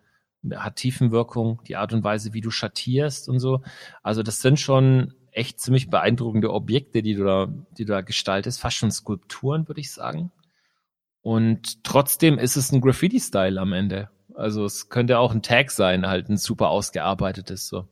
[0.53, 3.63] hat Tiefenwirkung, die Art und Weise, wie du schattierst und so.
[4.03, 7.47] Also das sind schon echt ziemlich beeindruckende Objekte, die du da,
[7.77, 8.59] die du da gestaltest.
[8.59, 10.31] Fast schon Skulpturen, würde ich sagen.
[11.21, 14.09] Und trotzdem ist es ein Graffiti-Style am Ende.
[14.35, 17.85] Also es könnte auch ein Tag sein, halt ein super ausgearbeitetes so.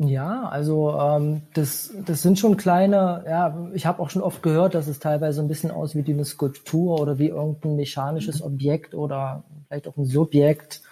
[0.00, 4.74] Ja, also ähm, das, das sind schon kleine, ja, ich habe auch schon oft gehört,
[4.76, 9.42] dass es teilweise ein bisschen aus wie eine Skulptur oder wie irgendein mechanisches Objekt oder
[9.66, 10.82] vielleicht auch ein Subjekt.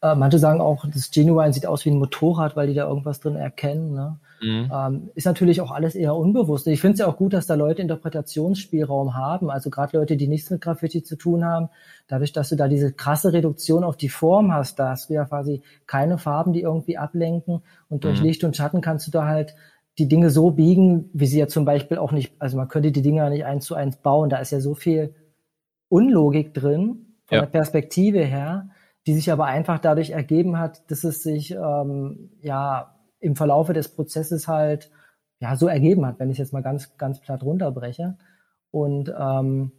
[0.00, 3.20] Äh, manche sagen auch, das Genuine sieht aus wie ein Motorrad, weil die da irgendwas
[3.20, 3.92] drin erkennen.
[3.92, 4.18] Ne?
[4.40, 4.70] Mhm.
[4.72, 6.66] Ähm, ist natürlich auch alles eher unbewusst.
[6.66, 9.50] Ich finde es ja auch gut, dass da Leute Interpretationsspielraum haben.
[9.50, 11.68] Also gerade Leute, die nichts mit Graffiti zu tun haben,
[12.06, 15.24] dadurch, dass du da diese krasse Reduktion auf die Form hast, da hast du ja
[15.24, 17.62] quasi keine Farben, die irgendwie ablenken.
[17.88, 18.26] Und durch mhm.
[18.26, 19.54] Licht und Schatten kannst du da halt
[19.98, 23.02] die Dinge so biegen, wie sie ja zum Beispiel auch nicht, also man könnte die
[23.02, 24.28] Dinge ja nicht eins zu eins bauen.
[24.28, 25.14] Da ist ja so viel
[25.88, 27.40] Unlogik drin, von ja.
[27.42, 28.68] der Perspektive her,
[29.06, 33.88] die sich aber einfach dadurch ergeben hat, dass es sich ähm, ja im Verlaufe des
[33.88, 34.90] Prozesses halt
[35.40, 38.16] ja so ergeben hat, wenn ich es jetzt mal ganz, ganz platt runterbreche.
[38.70, 39.72] Und ähm,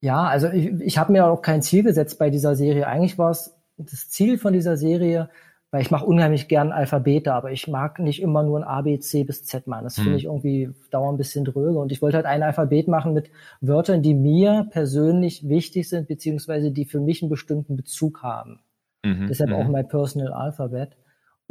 [0.00, 2.86] ja, also ich, ich habe mir auch kein Ziel gesetzt bei dieser Serie.
[2.86, 5.30] Eigentlich war es das Ziel von dieser Serie,
[5.70, 8.98] weil ich mache unheimlich gern Alphabete, aber ich mag nicht immer nur ein A, B,
[8.98, 9.84] C bis Z machen.
[9.84, 10.02] Das mhm.
[10.02, 11.78] finde ich irgendwie dauernd ein bisschen dröge.
[11.78, 13.30] Und ich wollte halt ein Alphabet machen mit
[13.60, 18.60] Wörtern, die mir persönlich wichtig sind, beziehungsweise die für mich einen bestimmten Bezug haben.
[19.04, 19.28] Mhm.
[19.28, 19.56] Deshalb mhm.
[19.56, 20.96] auch mein Personal Alphabet.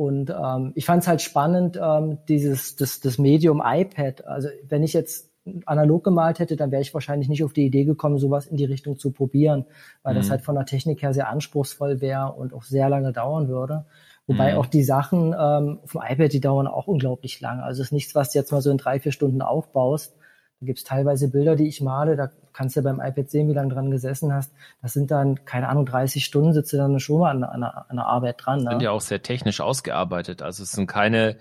[0.01, 4.25] Und ähm, ich fand es halt spannend, ähm, dieses das, das Medium iPad.
[4.25, 5.29] Also wenn ich jetzt
[5.67, 8.65] analog gemalt hätte, dann wäre ich wahrscheinlich nicht auf die Idee gekommen, sowas in die
[8.65, 9.65] Richtung zu probieren,
[10.01, 10.17] weil mhm.
[10.17, 13.85] das halt von der Technik her sehr anspruchsvoll wäre und auch sehr lange dauern würde.
[14.25, 14.57] Wobei mhm.
[14.57, 17.61] auch die Sachen ähm, dem iPad, die dauern auch unglaublich lange.
[17.61, 20.15] Also es ist nichts, was du jetzt mal so in drei, vier Stunden aufbaust.
[20.61, 23.53] Da gibt es teilweise Bilder, die ich male, da kannst du beim iPad sehen, wie
[23.53, 24.53] lange dran gesessen hast.
[24.83, 27.95] Das sind dann, keine Ahnung, 30 Stunden sitzt du dann schon mal an, an, an
[27.95, 28.63] der Arbeit dran.
[28.63, 28.69] Ne?
[28.69, 30.43] Sind ja auch sehr technisch ausgearbeitet.
[30.43, 31.37] Also es sind keine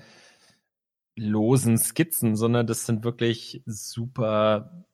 [1.17, 4.87] losen Skizzen, sondern das sind wirklich super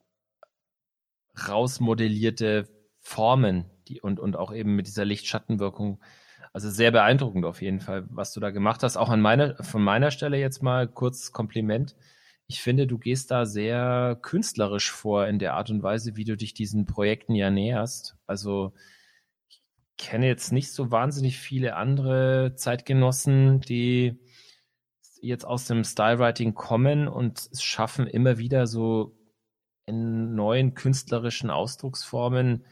[1.49, 2.69] rausmodellierte
[2.99, 6.01] Formen, die und, und auch eben mit dieser Lichtschattenwirkung.
[6.53, 8.97] Also sehr beeindruckend auf jeden Fall, was du da gemacht hast.
[8.97, 11.95] Auch an meiner, von meiner Stelle jetzt mal kurz Kompliment
[12.49, 16.37] ich finde, du gehst da sehr künstlerisch vor in der Art und Weise, wie du
[16.37, 18.17] dich diesen Projekten ja näherst.
[18.27, 18.73] Also
[19.49, 19.63] ich
[19.99, 24.21] kenne jetzt nicht so wahnsinnig viele andere Zeitgenossen, die
[25.21, 29.19] jetzt aus dem Stylewriting kommen und es schaffen, immer wieder so
[29.87, 32.65] in neuen künstlerischen Ausdrucksformen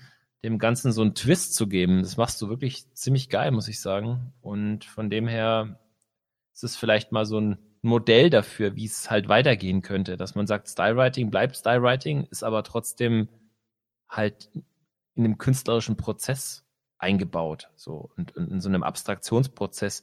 [0.44, 2.02] dem Ganzen so einen Twist zu geben.
[2.02, 4.34] Das machst du wirklich ziemlich geil, muss ich sagen.
[4.42, 5.80] Und von dem her
[6.52, 10.46] ist es vielleicht mal so ein Modell dafür, wie es halt weitergehen könnte, dass man
[10.46, 13.28] sagt, Stylewriting bleibt Stylewriting, ist aber trotzdem
[14.08, 14.50] halt
[15.14, 16.64] in einem künstlerischen Prozess
[16.98, 20.02] eingebaut, so und, und in so einem Abstraktionsprozess,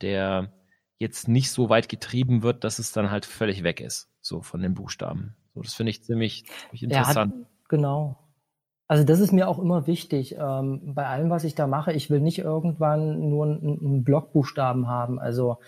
[0.00, 0.52] der
[0.98, 4.60] jetzt nicht so weit getrieben wird, dass es dann halt völlig weg ist, so von
[4.60, 5.36] den Buchstaben.
[5.54, 7.34] So, das finde ich ziemlich, ziemlich interessant.
[7.36, 8.18] Ja, genau.
[8.88, 10.36] Also das ist mir auch immer wichtig.
[10.38, 14.88] Ähm, bei allem, was ich da mache, ich will nicht irgendwann nur einen, einen Blockbuchstaben
[14.88, 15.20] haben.
[15.20, 15.58] Also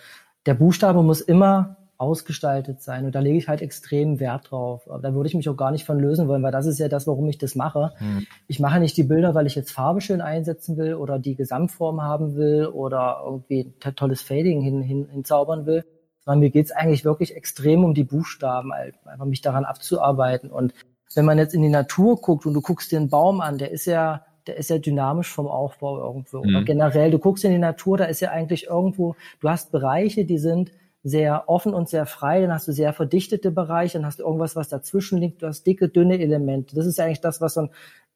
[0.45, 4.89] der Buchstabe muss immer ausgestaltet sein und da lege ich halt extrem Wert drauf.
[4.89, 6.89] Aber da würde ich mich auch gar nicht von lösen wollen, weil das ist ja
[6.89, 7.91] das, warum ich das mache.
[7.99, 8.25] Mhm.
[8.47, 12.01] Ich mache nicht die Bilder, weil ich jetzt Farbe schön einsetzen will oder die Gesamtform
[12.01, 15.85] haben will oder irgendwie ein tolles Fading hin, hin, hinzaubern will,
[16.25, 20.49] sondern mir geht's eigentlich wirklich extrem um die Buchstaben, einfach mich daran abzuarbeiten.
[20.49, 20.73] Und
[21.13, 23.69] wenn man jetzt in die Natur guckt und du guckst dir einen Baum an, der
[23.69, 26.39] ist ja der ist ja dynamisch vom Aufbau irgendwo.
[26.39, 26.55] Mhm.
[26.55, 30.25] Oder generell, du guckst in die Natur, da ist ja eigentlich irgendwo, du hast Bereiche,
[30.25, 30.71] die sind
[31.03, 34.55] sehr offen und sehr frei, dann hast du sehr verdichtete Bereiche, dann hast du irgendwas,
[34.55, 36.75] was dazwischen liegt, du hast dicke, dünne Elemente.
[36.75, 37.69] Das ist ja eigentlich das, was so ein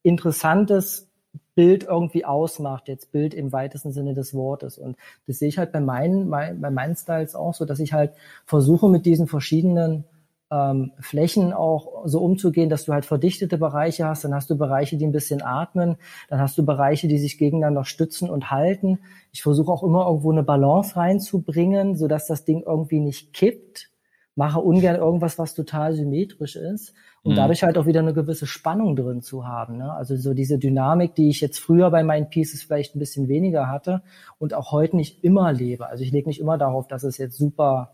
[0.04, 1.10] interessantes
[1.56, 4.78] Bild irgendwie ausmacht, jetzt Bild im weitesten Sinne des Wortes.
[4.78, 8.12] Und das sehe ich halt bei meinen, bei meinen Styles auch so, dass ich halt
[8.46, 10.06] versuche mit diesen verschiedenen
[10.52, 14.98] ähm, Flächen auch so umzugehen, dass du halt verdichtete Bereiche hast, dann hast du Bereiche,
[14.98, 15.98] die ein bisschen atmen,
[16.30, 19.00] dann hast du Bereiche, die sich gegeneinander stützen und halten.
[19.32, 23.90] Ich versuche auch immer irgendwo eine Balance reinzubringen, so dass das Ding irgendwie nicht kippt.
[24.38, 26.94] Mache ungern irgendwas, was total symmetrisch ist
[27.24, 27.36] und mhm.
[27.38, 29.78] dadurch halt auch wieder eine gewisse Spannung drin zu haben.
[29.78, 29.94] Ne?
[29.94, 33.70] Also so diese Dynamik, die ich jetzt früher bei meinen Pieces vielleicht ein bisschen weniger
[33.70, 34.04] hatte
[34.38, 35.88] und auch heute nicht immer lebe.
[35.88, 37.94] Also ich lege nicht immer darauf, dass es jetzt super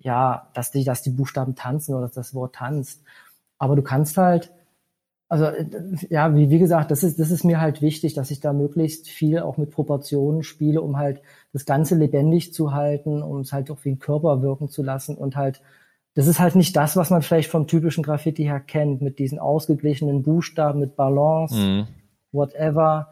[0.00, 3.02] ja, dass die, dass die Buchstaben tanzen oder dass das Wort tanzt.
[3.58, 4.50] Aber du kannst halt,
[5.28, 5.46] also
[6.08, 9.08] ja, wie, wie gesagt, das ist, das ist mir halt wichtig, dass ich da möglichst
[9.08, 11.22] viel auch mit Proportionen spiele, um halt
[11.52, 15.16] das Ganze lebendig zu halten, um es halt auch wie ein Körper wirken zu lassen
[15.16, 15.60] und halt,
[16.14, 19.38] das ist halt nicht das, was man vielleicht vom typischen Graffiti her kennt, mit diesen
[19.38, 21.86] ausgeglichenen Buchstaben, mit Balance, mhm.
[22.32, 23.10] whatever.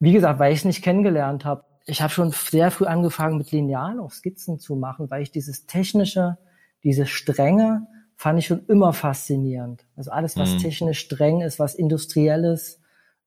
[0.00, 3.50] Wie gesagt, weil ich es nicht kennengelernt habe, ich habe schon sehr früh angefangen, mit
[3.52, 6.38] Lineal auch Skizzen zu machen, weil ich dieses technische,
[6.82, 9.84] diese Strenge fand ich schon immer faszinierend.
[9.96, 10.58] Also alles, was mhm.
[10.58, 12.80] technisch streng ist, was industrielles,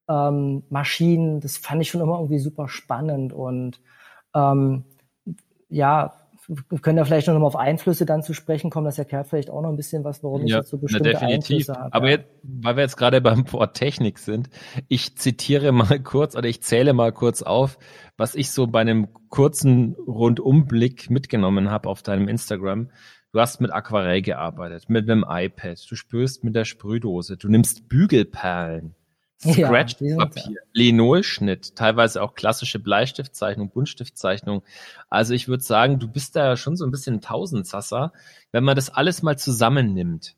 [0.07, 3.81] ähm, Maschinen, das fand ich schon immer irgendwie super spannend und
[4.33, 4.85] ähm,
[5.69, 6.13] ja,
[6.47, 8.85] wir können da vielleicht noch mal auf Einflüsse dann zu sprechen kommen.
[8.85, 11.69] Das erklärt vielleicht auch noch ein bisschen was, warum ich jetzt so bestimmte na, definitiv.
[11.69, 11.93] Einflüsse habe.
[11.93, 14.49] Aber jetzt, weil wir jetzt gerade beim Wort Technik sind,
[14.87, 17.77] ich zitiere mal kurz oder ich zähle mal kurz auf,
[18.15, 22.89] was ich so bei einem kurzen Rundumblick mitgenommen habe auf deinem Instagram.
[23.33, 27.89] Du hast mit Aquarell gearbeitet, mit einem iPad, du spürst mit der Sprühdose, du nimmst
[27.89, 28.95] Bügelperlen,
[29.39, 34.63] Scratch-Papier, ja, Linolschnitt, teilweise auch klassische Bleistiftzeichnung, Buntstiftzeichnung.
[35.09, 38.13] Also ich würde sagen, du bist da schon so ein bisschen Tausendsasser.
[38.51, 40.35] Wenn man das alles mal zusammennimmt,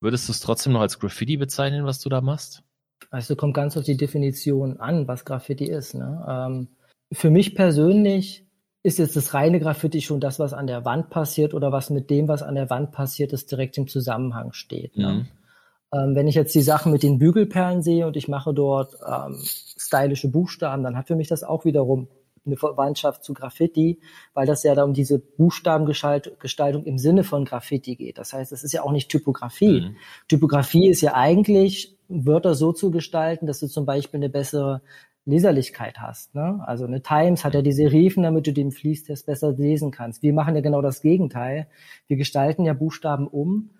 [0.00, 2.62] würdest du es trotzdem noch als Graffiti bezeichnen, was du da machst?
[3.10, 5.94] Also kommt ganz auf die Definition an, was Graffiti ist.
[5.94, 6.24] Ne?
[6.28, 6.68] Ähm,
[7.12, 8.46] für mich persönlich
[8.82, 12.10] ist jetzt das reine Graffiti schon das, was an der Wand passiert oder was mit
[12.10, 14.96] dem, was an der Wand passiert ist, direkt im Zusammenhang steht.
[14.96, 15.12] Ne?
[15.12, 15.26] Mhm.
[15.94, 19.38] Ähm, wenn ich jetzt die Sachen mit den Bügelperlen sehe und ich mache dort ähm,
[19.42, 22.08] stylische Buchstaben, dann hat für mich das auch wiederum
[22.44, 24.00] eine Verwandtschaft zu Graffiti,
[24.34, 28.18] weil das ja da um diese Buchstabengestaltung im Sinne von Graffiti geht.
[28.18, 29.82] Das heißt, es ist ja auch nicht Typografie.
[29.82, 29.96] Mhm.
[30.28, 34.82] Typografie ist ja eigentlich, Wörter so zu gestalten, dass du zum Beispiel eine bessere
[35.24, 36.34] Leserlichkeit hast.
[36.34, 36.62] Ne?
[36.66, 40.22] Also eine Times hat ja die Serifen, damit du den Fließtest besser lesen kannst.
[40.22, 41.68] Wir machen ja genau das Gegenteil.
[42.08, 43.70] Wir gestalten ja Buchstaben um,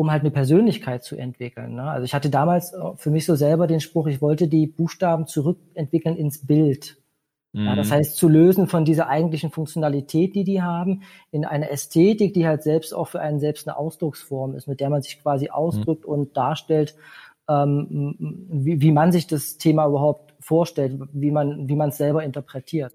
[0.00, 1.74] um halt eine Persönlichkeit zu entwickeln.
[1.74, 1.82] Ne?
[1.82, 5.26] Also ich hatte damals äh, für mich so selber den Spruch, ich wollte die Buchstaben
[5.26, 6.96] zurückentwickeln ins Bild.
[7.52, 7.66] Mhm.
[7.66, 7.92] Ja, das mhm.
[7.92, 12.62] heißt, zu lösen von dieser eigentlichen Funktionalität, die die haben, in eine Ästhetik, die halt
[12.62, 16.12] selbst auch für einen selbst eine Ausdrucksform ist, mit der man sich quasi ausdrückt mhm.
[16.14, 16.94] und darstellt,
[17.46, 18.16] ähm,
[18.48, 22.94] wie, wie man sich das Thema überhaupt vorstellt, wie man wie man es selber interpretiert.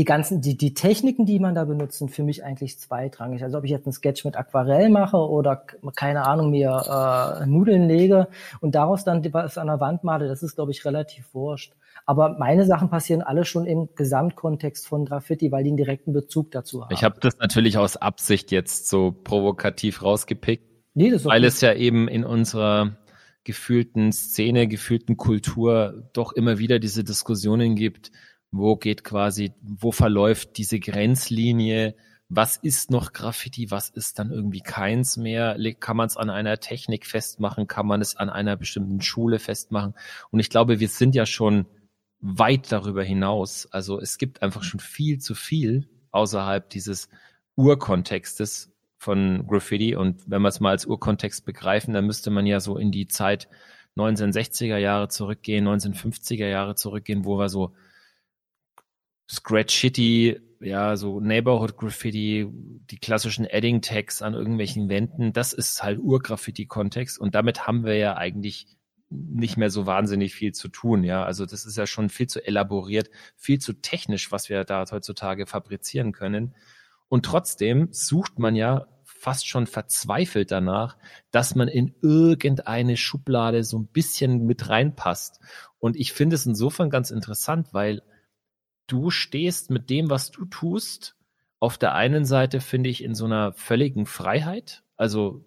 [0.00, 3.42] Die ganzen die die Techniken, die man da benutzt, sind für mich eigentlich zweitrangig.
[3.42, 5.62] Also ob ich jetzt einen Sketch mit Aquarell mache oder
[5.94, 8.28] keine Ahnung mir äh, Nudeln lege
[8.62, 11.74] und daraus dann was an der Wand male, das ist glaube ich relativ wurscht.
[12.06, 16.50] Aber meine Sachen passieren alle schon im Gesamtkontext von Graffiti, weil die einen direkten Bezug
[16.50, 16.94] dazu haben.
[16.94, 22.08] Ich habe das natürlich aus Absicht jetzt so provokativ rausgepickt, nee, weil es ja eben
[22.08, 22.96] in unserer
[23.44, 28.12] gefühlten Szene, gefühlten Kultur doch immer wieder diese Diskussionen gibt,
[28.50, 31.94] wo geht quasi, wo verläuft diese Grenzlinie,
[32.28, 36.58] was ist noch Graffiti, was ist dann irgendwie keins mehr, kann man es an einer
[36.58, 39.94] Technik festmachen, kann man es an einer bestimmten Schule festmachen?
[40.30, 41.66] Und ich glaube, wir sind ja schon
[42.20, 47.08] weit darüber hinaus, also es gibt einfach schon viel zu viel außerhalb dieses
[47.56, 48.70] Urkontextes,
[49.00, 49.96] von Graffiti.
[49.96, 53.08] Und wenn wir es mal als Urkontext begreifen, dann müsste man ja so in die
[53.08, 53.48] Zeit
[53.96, 57.72] 1960er Jahre zurückgehen, 1950er Jahre zurückgehen, wo wir so
[59.30, 65.82] Scratch Shitty, ja, so Neighborhood Graffiti, die klassischen Adding Tags an irgendwelchen Wänden, das ist
[65.82, 68.66] halt Urgraffiti-Kontext und damit haben wir ja eigentlich
[69.08, 71.24] nicht mehr so wahnsinnig viel zu tun, ja.
[71.24, 75.46] Also das ist ja schon viel zu elaboriert, viel zu technisch, was wir da heutzutage
[75.46, 76.54] fabrizieren können.
[77.08, 80.96] Und trotzdem sucht man ja fast schon verzweifelt danach,
[81.30, 85.40] dass man in irgendeine Schublade so ein bisschen mit reinpasst.
[85.78, 88.02] Und ich finde es insofern ganz interessant, weil
[88.90, 91.16] du stehst mit dem, was du tust,
[91.58, 94.82] auf der einen Seite finde ich in so einer völligen Freiheit.
[94.96, 95.44] Also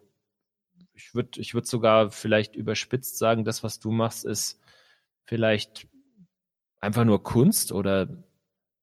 [0.93, 4.59] ich würde ich würde sogar vielleicht überspitzt sagen, das, was du machst, ist
[5.25, 5.87] vielleicht
[6.79, 8.23] einfach nur Kunst oder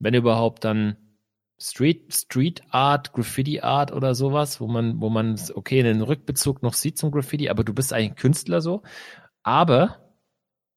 [0.00, 0.96] wenn überhaupt dann
[1.58, 6.72] Street, Street Art, Graffiti Art oder sowas, wo man, wo man, okay, einen Rückbezug noch
[6.72, 8.82] sieht zum Graffiti, aber du bist eigentlich Künstler so.
[9.42, 9.99] Aber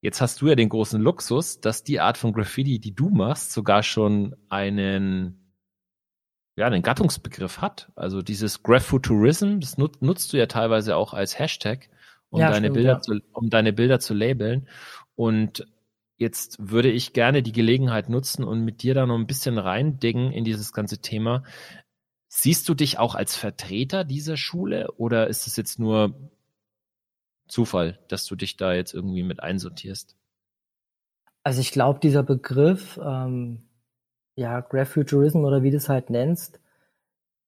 [0.03, 3.53] jetzt hast du ja den großen Luxus, dass die Art von Graffiti, die du machst,
[3.53, 5.55] sogar schon einen,
[6.55, 7.91] ja, einen Gattungsbegriff hat.
[7.95, 11.89] Also dieses Graffuturism, das nut, nutzt du ja teilweise auch als Hashtag,
[12.29, 12.99] um ja, deine stimmt, Bilder ja.
[12.99, 14.67] zu, um deine Bilder zu labeln.
[15.15, 15.65] Und
[16.17, 20.31] Jetzt würde ich gerne die Gelegenheit nutzen und mit dir da noch ein bisschen reindingen
[20.31, 21.43] in dieses ganze Thema.
[22.27, 26.31] Siehst du dich auch als Vertreter dieser Schule oder ist es jetzt nur
[27.47, 30.15] Zufall, dass du dich da jetzt irgendwie mit einsortierst?
[31.43, 33.63] Also ich glaube, dieser Begriff, ähm,
[34.35, 36.59] ja, Graph Futurism oder wie du es halt nennst,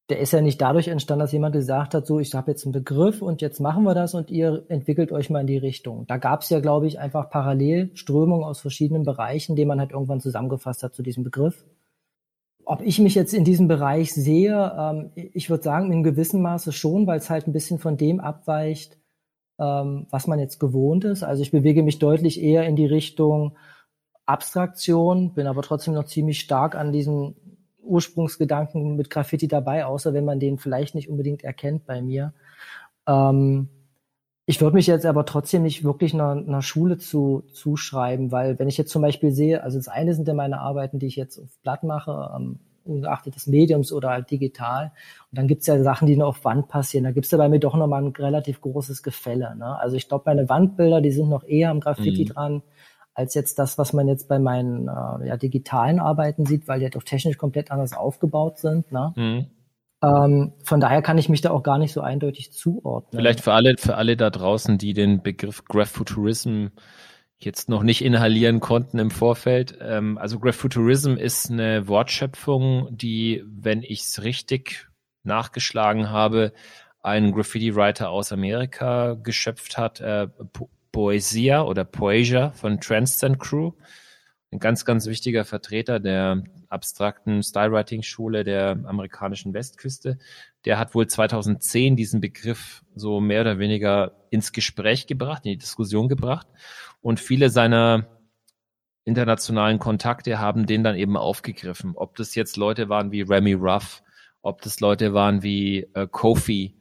[0.10, 2.74] der ist ja nicht dadurch entstanden, dass jemand gesagt hat, so, ich habe jetzt einen
[2.74, 6.06] Begriff und jetzt machen wir das und ihr entwickelt euch mal in die Richtung.
[6.06, 9.92] Da gab es ja, glaube ich, einfach parallel Strömungen aus verschiedenen Bereichen, die man halt
[9.92, 11.66] irgendwann zusammengefasst hat zu diesem Begriff.
[12.66, 16.72] Ob ich mich jetzt in diesem Bereich sehe, ähm, ich würde sagen, in gewissem Maße
[16.72, 19.00] schon, weil es halt ein bisschen von dem abweicht,
[19.60, 21.24] ähm, was man jetzt gewohnt ist.
[21.24, 23.58] Also ich bewege mich deutlich eher in die Richtung
[24.26, 27.36] Abstraktion, bin aber trotzdem noch ziemlich stark an diesem
[27.82, 32.34] Ursprungsgedanken mit Graffiti dabei, außer wenn man den vielleicht nicht unbedingt erkennt bei mir.
[33.08, 33.70] Ähm,
[34.48, 38.68] ich würde mich jetzt aber trotzdem nicht wirklich einer, einer Schule zu, zuschreiben, weil wenn
[38.68, 41.40] ich jetzt zum Beispiel sehe, also das eine sind ja meine Arbeiten, die ich jetzt
[41.40, 44.92] auf Blatt mache, ähm, ungeachtet des Mediums oder halt digital.
[45.32, 47.04] Und dann gibt's ja Sachen, die nur auf Wand passieren.
[47.04, 49.56] Da gibt's ja bei mir doch nochmal ein relativ großes Gefälle.
[49.56, 49.78] Ne?
[49.80, 52.30] Also ich glaube, meine Wandbilder, die sind noch eher am Graffiti mhm.
[52.30, 52.64] dran,
[53.14, 56.86] als jetzt das, was man jetzt bei meinen äh, ja, digitalen Arbeiten sieht, weil die
[56.86, 58.92] halt auch technisch komplett anders aufgebaut sind.
[58.92, 59.14] Ne?
[59.16, 59.48] Mhm.
[60.04, 63.20] Ähm, von daher kann ich mich da auch gar nicht so eindeutig zuordnen.
[63.20, 66.68] Vielleicht für alle, für alle da draußen, die den Begriff Graph-Futurism
[67.46, 69.78] jetzt noch nicht inhalieren konnten im Vorfeld.
[69.82, 74.88] Ähm, also Graph-Futurism ist eine Wortschöpfung, die, wenn ich es richtig
[75.24, 76.54] nachgeschlagen habe,
[77.02, 80.28] ein Graffiti-Writer aus Amerika geschöpft hat, äh,
[80.92, 83.74] Poesia oder Poesia von Transcend Crew.
[84.56, 90.18] Ein ganz, ganz wichtiger Vertreter der abstrakten Stylewriting-Schule der amerikanischen Westküste.
[90.64, 95.58] Der hat wohl 2010 diesen Begriff so mehr oder weniger ins Gespräch gebracht, in die
[95.58, 96.48] Diskussion gebracht.
[97.02, 98.08] Und viele seiner
[99.04, 101.92] internationalen Kontakte haben den dann eben aufgegriffen.
[101.94, 104.04] Ob das jetzt Leute waren wie Remy Ruff,
[104.42, 106.80] ob das Leute waren wie äh, Kofi,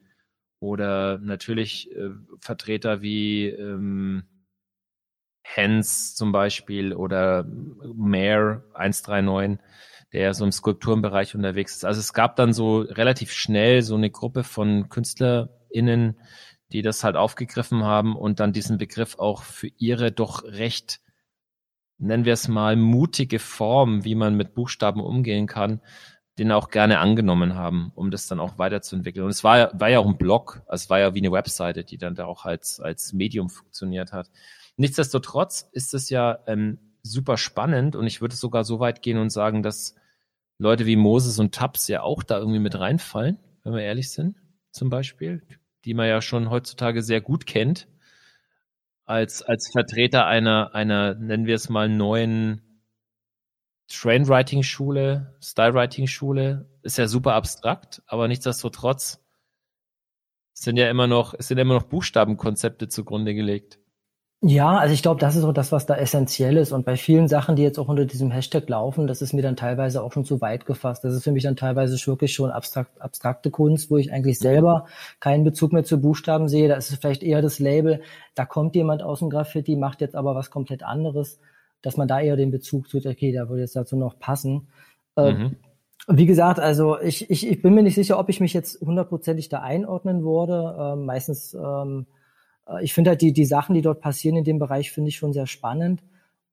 [0.61, 2.11] oder natürlich äh,
[2.41, 4.23] Vertreter wie ähm,
[5.47, 7.45] Hens zum Beispiel oder
[7.95, 9.59] Mayor 139,
[10.13, 11.85] der so im Skulpturenbereich unterwegs ist.
[11.85, 16.19] Also es gab dann so relativ schnell so eine Gruppe von KünstlerInnen,
[16.73, 21.01] die das halt aufgegriffen haben und dann diesen Begriff auch für ihre doch recht,
[21.99, 25.83] nennen wir es mal, mutige Form, wie man mit Buchstaben umgehen kann,
[26.39, 29.25] den auch gerne angenommen haben, um das dann auch weiterzuentwickeln.
[29.25, 31.85] Und es war, war ja auch ein Blog, also es war ja wie eine Webseite,
[31.85, 34.31] die dann da auch als, als Medium funktioniert hat.
[34.77, 39.31] Nichtsdestotrotz ist es ja ähm, super spannend und ich würde sogar so weit gehen und
[39.31, 39.95] sagen, dass
[40.59, 44.37] Leute wie Moses und Tabs ja auch da irgendwie mit reinfallen, wenn wir ehrlich sind,
[44.71, 45.43] zum Beispiel,
[45.85, 47.89] die man ja schon heutzutage sehr gut kennt,
[49.05, 52.63] als, als Vertreter einer, einer, nennen wir es mal, neuen
[53.89, 59.21] Trainwriting-Schule, Stylewriting-Schule ist ja super abstrakt, aber nichtsdestotrotz
[60.55, 63.79] sind ja immer noch, es sind immer noch Buchstabenkonzepte zugrunde gelegt.
[64.47, 66.73] Ja, also ich glaube, das ist auch das, was da essentiell ist.
[66.73, 69.57] Und bei vielen Sachen, die jetzt auch unter diesem Hashtag laufen, das ist mir dann
[69.57, 71.03] teilweise auch schon zu weit gefasst.
[71.03, 74.87] Das ist für mich dann teilweise wirklich schon abstrakt, abstrakte Kunst, wo ich eigentlich selber
[75.19, 76.69] keinen Bezug mehr zu Buchstaben sehe.
[76.69, 78.03] Da ist es vielleicht eher das Label,
[78.35, 81.39] da kommt jemand aus dem Graffiti, macht jetzt aber was komplett anderes
[81.85, 84.69] dass man da eher den Bezug tut, okay, da würde jetzt dazu noch passen.
[85.17, 85.57] Ähm, mhm.
[86.09, 89.49] Wie gesagt, also ich, ich, ich bin mir nicht sicher, ob ich mich jetzt hundertprozentig
[89.49, 90.77] da einordnen würde.
[90.79, 92.15] Ähm, meistens, ähm, äh,
[92.83, 95.33] ich finde halt die, die Sachen, die dort passieren in dem Bereich, finde ich schon
[95.33, 96.03] sehr spannend.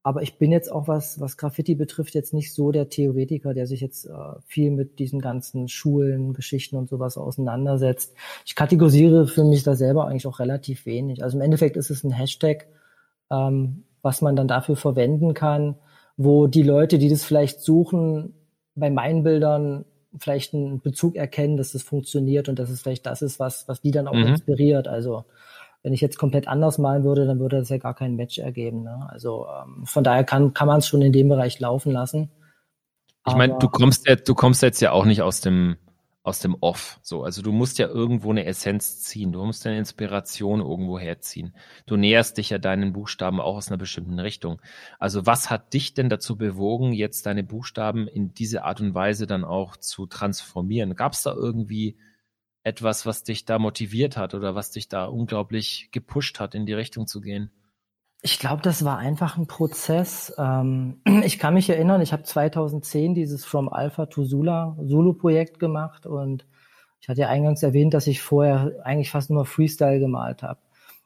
[0.04, 3.68] Aber ich bin jetzt auch, was, was Graffiti betrifft, jetzt nicht so der Theoretiker, der
[3.68, 4.12] sich jetzt äh,
[4.48, 8.16] viel mit diesen ganzen Schulen, Geschichten und sowas auseinandersetzt.
[8.46, 11.24] Ich kategorisiere für mich da selber eigentlich auch relativ wenig.
[11.24, 12.68] Also im Endeffekt ist es ein Hashtag.
[13.30, 15.76] Ähm, was man dann dafür verwenden kann,
[16.18, 18.34] wo die Leute, die das vielleicht suchen,
[18.76, 19.86] bei meinen Bildern
[20.18, 23.82] vielleicht einen Bezug erkennen, dass das funktioniert und dass es vielleicht das ist, was, was
[23.82, 24.28] die dann auch mhm.
[24.28, 24.88] inspiriert.
[24.88, 25.26] Also
[25.84, 28.84] wenn ich jetzt komplett anders malen würde, dann würde das ja gar kein Match ergeben.
[28.84, 29.08] Ne?
[29.10, 32.30] Also ähm, von daher kann, kann man es schon in dem Bereich laufen lassen.
[33.28, 35.78] Ich meine, du kommst jetzt, du kommst jetzt ja auch nicht aus dem
[36.24, 37.00] aus dem Off.
[37.02, 39.32] So, also du musst ja irgendwo eine Essenz ziehen.
[39.32, 41.56] Du musst deine Inspiration irgendwo herziehen.
[41.88, 44.62] Du näherst dich ja deinen Buchstaben auch aus einer bestimmten Richtung.
[45.00, 49.26] Also was hat dich denn dazu bewogen, jetzt deine Buchstaben in diese Art und Weise
[49.26, 50.96] dann auch zu transformieren?
[50.96, 51.98] Gab es da irgendwie
[52.64, 56.74] etwas, was dich da motiviert hat oder was dich da unglaublich gepusht hat, in die
[56.74, 57.52] Richtung zu gehen?
[58.24, 60.34] Ich glaube, das war einfach ein Prozess.
[60.38, 66.06] Ähm, ich kann mich erinnern, ich habe 2010 dieses From Alpha to Zula Zulu-Projekt gemacht
[66.06, 66.46] und
[67.02, 70.60] ich hatte ja eingangs erwähnt, dass ich vorher eigentlich fast nur Freestyle gemalt habe.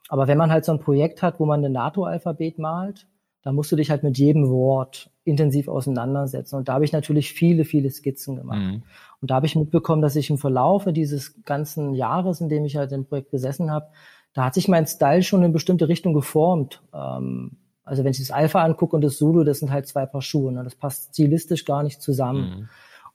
[0.08, 3.06] Aber wenn man halt so ein Projekt hat, wo man ein NATO-Alphabet malt,
[3.42, 6.56] dann musst du dich halt mit jedem Wort intensiv auseinandersetzen.
[6.56, 8.58] Und da habe ich natürlich viele, viele Skizzen gemacht.
[8.58, 8.82] Mhm.
[9.20, 12.76] Und da habe ich mitbekommen, dass ich im Verlaufe dieses ganzen Jahres, in dem ich
[12.76, 13.88] halt im Projekt gesessen habe,
[14.34, 16.82] da hat sich mein Style schon in bestimmte Richtung geformt.
[16.92, 20.22] Ähm, also wenn ich das Alpha angucke und das Zulu, das sind halt zwei Paar
[20.22, 20.52] Schuhe.
[20.52, 20.62] Ne?
[20.64, 22.42] Das passt stilistisch gar nicht zusammen.
[22.42, 22.68] Mhm.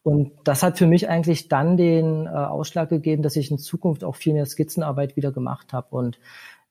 [0.03, 4.03] Und das hat für mich eigentlich dann den äh, Ausschlag gegeben, dass ich in Zukunft
[4.03, 5.95] auch viel mehr Skizzenarbeit wieder gemacht habe.
[5.95, 6.19] Und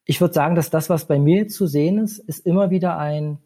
[0.05, 3.39] ich würde sagen, dass das, was bei mir zu sehen ist, ist immer wieder ein,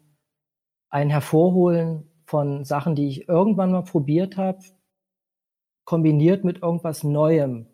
[0.89, 4.59] ein Hervorholen von Sachen, die ich irgendwann mal probiert habe,
[5.85, 7.67] kombiniert mit irgendwas Neuem,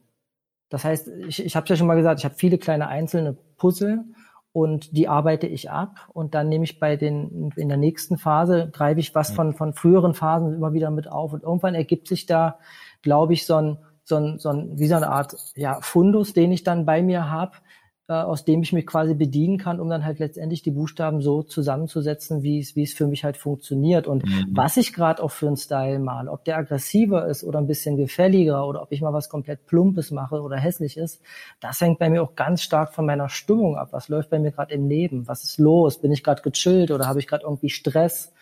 [0.72, 4.06] das heißt, ich, ich habe ja schon mal gesagt, ich habe viele kleine einzelne Puzzle
[4.54, 8.70] und die arbeite ich ab und dann nehme ich bei den in der nächsten Phase
[8.72, 12.26] greife ich was von von früheren Phasen immer wieder mit auf und irgendwann ergibt sich
[12.26, 12.58] da,
[13.02, 16.54] glaube ich, so ein so ein, so ein wie so eine Art ja Fundus, den
[16.54, 17.58] ich dann bei mir habe,
[18.12, 22.44] aus dem ich mich quasi bedienen kann, um dann halt letztendlich die Buchstaben so zusammenzusetzen,
[22.44, 24.08] wie es, wie es für mich halt funktioniert.
[24.08, 24.48] Und mhm.
[24.52, 27.98] was ich gerade auch für einen Style male, ob der aggressiver ist oder ein bisschen
[27.98, 31.22] gefälliger oder ob ich mal was komplett Plumpes mache oder hässlich ist,
[31.60, 33.90] das hängt bei mir auch ganz stark von meiner Stimmung ab.
[33.92, 35.28] Was läuft bei mir gerade im Leben?
[35.28, 36.00] Was ist los?
[36.00, 38.34] Bin ich gerade gechillt oder habe ich gerade irgendwie Stress?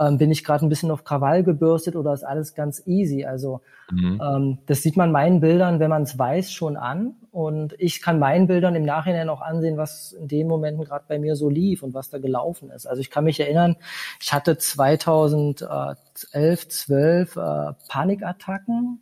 [0.00, 3.24] Ähm, bin ich gerade ein bisschen auf Krawall gebürstet oder ist alles ganz easy?
[3.24, 4.20] Also mhm.
[4.22, 7.16] ähm, das sieht man meinen Bildern, wenn man es weiß, schon an.
[7.32, 11.18] Und ich kann meinen Bildern im Nachhinein auch ansehen, was in den Momenten gerade bei
[11.18, 12.86] mir so lief und was da gelaufen ist.
[12.86, 13.74] Also ich kann mich erinnern,
[14.20, 19.00] ich hatte 2011, 12 äh, Panikattacken.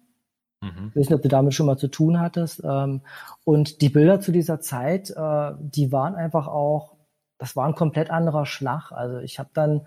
[0.63, 0.93] Mhm.
[0.95, 2.63] Ich weiß nicht, ob du damit schon mal zu tun hattest.
[2.65, 3.03] Ähm,
[3.45, 6.97] und die Bilder zu dieser Zeit, äh, die waren einfach auch,
[7.39, 8.93] das war ein komplett anderer Schlag.
[8.93, 9.83] Also ich habe dann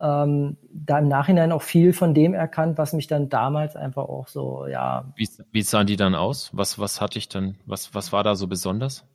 [0.00, 4.28] ähm, da im Nachhinein auch viel von dem erkannt, was mich dann damals einfach auch
[4.28, 5.12] so, ja.
[5.16, 6.50] Wie, wie sahen die dann aus?
[6.52, 9.06] Was, was hatte ich dann, was, was war da so besonders?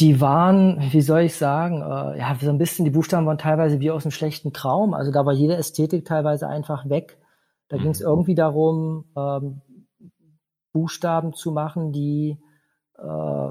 [0.00, 3.78] Die waren, wie soll ich sagen, äh, ja, so ein bisschen, die Buchstaben waren teilweise
[3.80, 4.94] wie aus einem schlechten Traum.
[4.94, 7.18] Also da war jede Ästhetik teilweise einfach weg.
[7.68, 7.82] Da mhm.
[7.82, 9.60] ging es irgendwie darum, ähm,
[10.72, 12.38] Buchstaben zu machen, die
[12.98, 13.48] äh,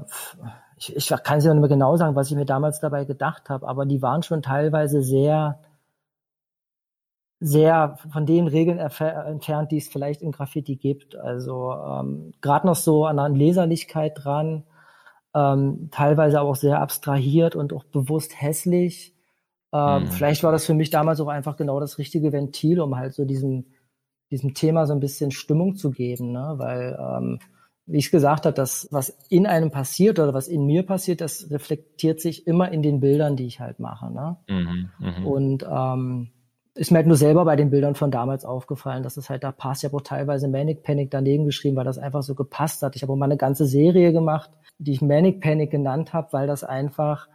[0.76, 3.48] ich, ich kann es ja nicht mehr genau sagen, was ich mir damals dabei gedacht
[3.48, 5.60] habe, aber die waren schon teilweise sehr
[7.44, 11.16] sehr von den Regeln entfernt, die es vielleicht im Graffiti gibt.
[11.16, 14.62] Also ähm, gerade noch so an der Leserlichkeit dran,
[15.34, 19.16] ähm, teilweise aber auch sehr abstrahiert und auch bewusst hässlich.
[19.72, 20.06] Ähm, mhm.
[20.06, 23.24] Vielleicht war das für mich damals auch einfach genau das richtige Ventil, um halt so
[23.24, 23.66] diesem,
[24.30, 26.54] diesem Thema so ein bisschen Stimmung zu geben, ne?
[26.58, 27.40] weil ähm,
[27.86, 31.50] wie ich gesagt habe, das, was in einem passiert oder was in mir passiert, das
[31.50, 34.12] reflektiert sich immer in den Bildern, die ich halt mache.
[34.12, 34.36] Ne?
[34.48, 35.26] Mhm, mh.
[35.26, 36.30] Und ähm,
[36.74, 39.52] ist mir halt nur selber bei den Bildern von damals aufgefallen, dass es halt da
[39.52, 39.82] passt.
[39.82, 42.96] Ich habe auch teilweise Manic Panic daneben geschrieben, weil das einfach so gepasst hat.
[42.96, 46.46] Ich habe auch mal eine ganze Serie gemacht, die ich Manic Panic genannt habe, weil
[46.46, 47.28] das einfach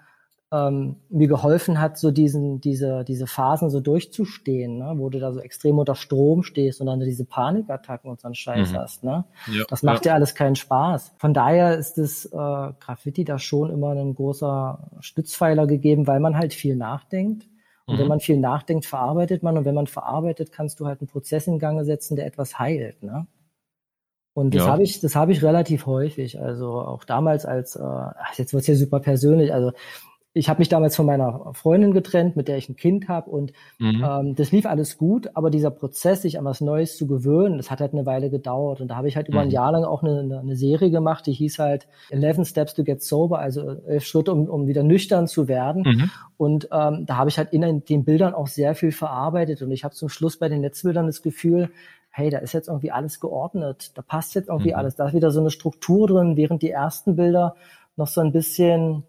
[0.52, 4.94] ähm, mir geholfen hat, so diesen, diese, diese Phasen so durchzustehen, ne?
[4.96, 8.36] wo du da so extrem unter Strom stehst und dann diese Panikattacken und so einen
[8.36, 8.78] Scheiß mhm.
[8.78, 9.04] hast.
[9.04, 9.26] Ne?
[9.52, 10.12] Ja, das macht ja.
[10.12, 11.14] ja alles keinen Spaß.
[11.18, 16.38] Von daher ist das äh, Graffiti da schon immer ein großer Stützpfeiler gegeben, weil man
[16.38, 17.46] halt viel nachdenkt
[17.88, 18.00] und mhm.
[18.00, 19.58] wenn man viel nachdenkt, verarbeitet man.
[19.58, 23.02] Und wenn man verarbeitet, kannst du halt einen Prozess in Gang setzen, der etwas heilt.
[23.02, 23.26] Ne?
[24.34, 24.72] Und das ja.
[24.72, 26.40] habe ich, das habe ich relativ häufig.
[26.40, 29.54] Also auch damals als, äh, jetzt wird's hier super persönlich.
[29.54, 29.72] Also
[30.38, 33.54] ich habe mich damals von meiner Freundin getrennt, mit der ich ein Kind habe und
[33.80, 34.04] mhm.
[34.08, 37.72] ähm, das lief alles gut, aber dieser Prozess, sich an was Neues zu gewöhnen, das
[37.72, 39.54] hat halt eine Weile gedauert und da habe ich halt über ein mhm.
[39.54, 43.40] Jahr lang auch eine, eine, Serie gemacht, die hieß halt 11 Steps to Get Sober,
[43.40, 46.12] also elf Schritte, um, um wieder nüchtern zu werden mhm.
[46.38, 49.84] und ähm, da habe ich halt in den Bildern auch sehr viel verarbeitet und ich
[49.84, 51.70] habe zum Schluss bei den Netzbildern das Gefühl,
[52.12, 54.78] hey, da ist jetzt irgendwie alles geordnet, da passt jetzt irgendwie mhm.
[54.78, 57.56] alles, da ist wieder so eine Struktur drin, während die ersten Bilder
[57.96, 59.04] noch so ein bisschen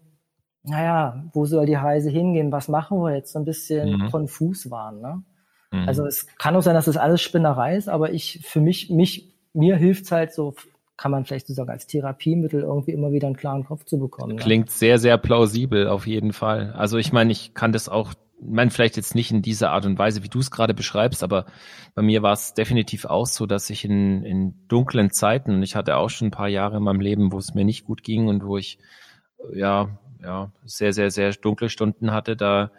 [0.63, 2.51] naja, wo soll die Reise hingehen?
[2.51, 3.33] Was machen wir jetzt?
[3.33, 4.11] So ein bisschen mhm.
[4.11, 5.01] konfus waren.
[5.01, 5.23] Ne?
[5.71, 5.87] Mhm.
[5.87, 9.33] Also es kann auch sein, dass das alles Spinnerei ist, aber ich, für mich, mich,
[9.53, 10.55] mir hilft's halt so,
[10.97, 14.35] kann man vielleicht so sagen, als Therapiemittel irgendwie immer wieder einen klaren Kopf zu bekommen.
[14.35, 14.41] Ne?
[14.41, 16.73] Klingt sehr, sehr plausibel auf jeden Fall.
[16.73, 19.85] Also ich meine, ich kann das auch, ich meine, vielleicht jetzt nicht in dieser Art
[19.85, 21.45] und Weise, wie du es gerade beschreibst, aber
[21.95, 25.75] bei mir war es definitiv auch so, dass ich in, in dunklen Zeiten, und ich
[25.75, 28.27] hatte auch schon ein paar Jahre in meinem Leben, wo es mir nicht gut ging
[28.27, 28.77] und wo ich
[29.53, 32.71] ja ja, sehr, sehr, sehr dunkle Stunden hatte, da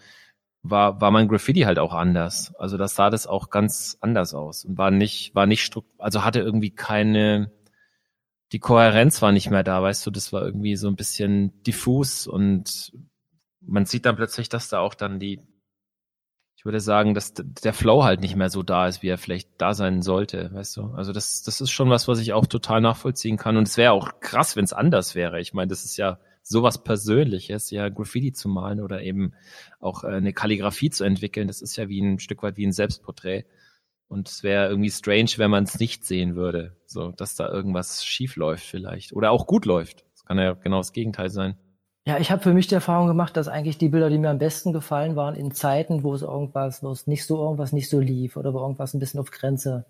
[0.62, 2.54] war, war mein Graffiti halt auch anders.
[2.56, 6.40] Also da sah das auch ganz anders aus und war nicht, war nicht also hatte
[6.40, 7.50] irgendwie keine,
[8.52, 12.26] die Kohärenz war nicht mehr da, weißt du, das war irgendwie so ein bisschen diffus
[12.26, 12.92] und
[13.60, 15.40] man sieht dann plötzlich, dass da auch dann die,
[16.56, 19.48] ich würde sagen, dass der Flow halt nicht mehr so da ist, wie er vielleicht
[19.58, 20.82] da sein sollte, weißt du.
[20.92, 23.56] Also das, das ist schon was, was ich auch total nachvollziehen kann.
[23.56, 25.40] Und es wäre auch krass, wenn es anders wäre.
[25.40, 26.18] Ich meine, das ist ja
[26.50, 29.32] sowas Persönliches, ja, Graffiti zu malen oder eben
[29.78, 32.72] auch äh, eine Kalligrafie zu entwickeln, das ist ja wie ein Stück weit wie ein
[32.72, 33.44] Selbstporträt.
[34.08, 36.76] Und es wäre irgendwie strange, wenn man es nicht sehen würde.
[36.84, 39.12] So, dass da irgendwas schief läuft vielleicht.
[39.12, 40.04] Oder auch gut läuft.
[40.12, 41.56] Das kann ja genau das Gegenteil sein.
[42.04, 44.38] Ja, ich habe für mich die Erfahrung gemacht, dass eigentlich die Bilder, die mir am
[44.38, 48.00] besten gefallen waren, in Zeiten, wo es irgendwas, wo es nicht so irgendwas nicht so
[48.00, 49.86] lief oder wo irgendwas ein bisschen auf Grenze,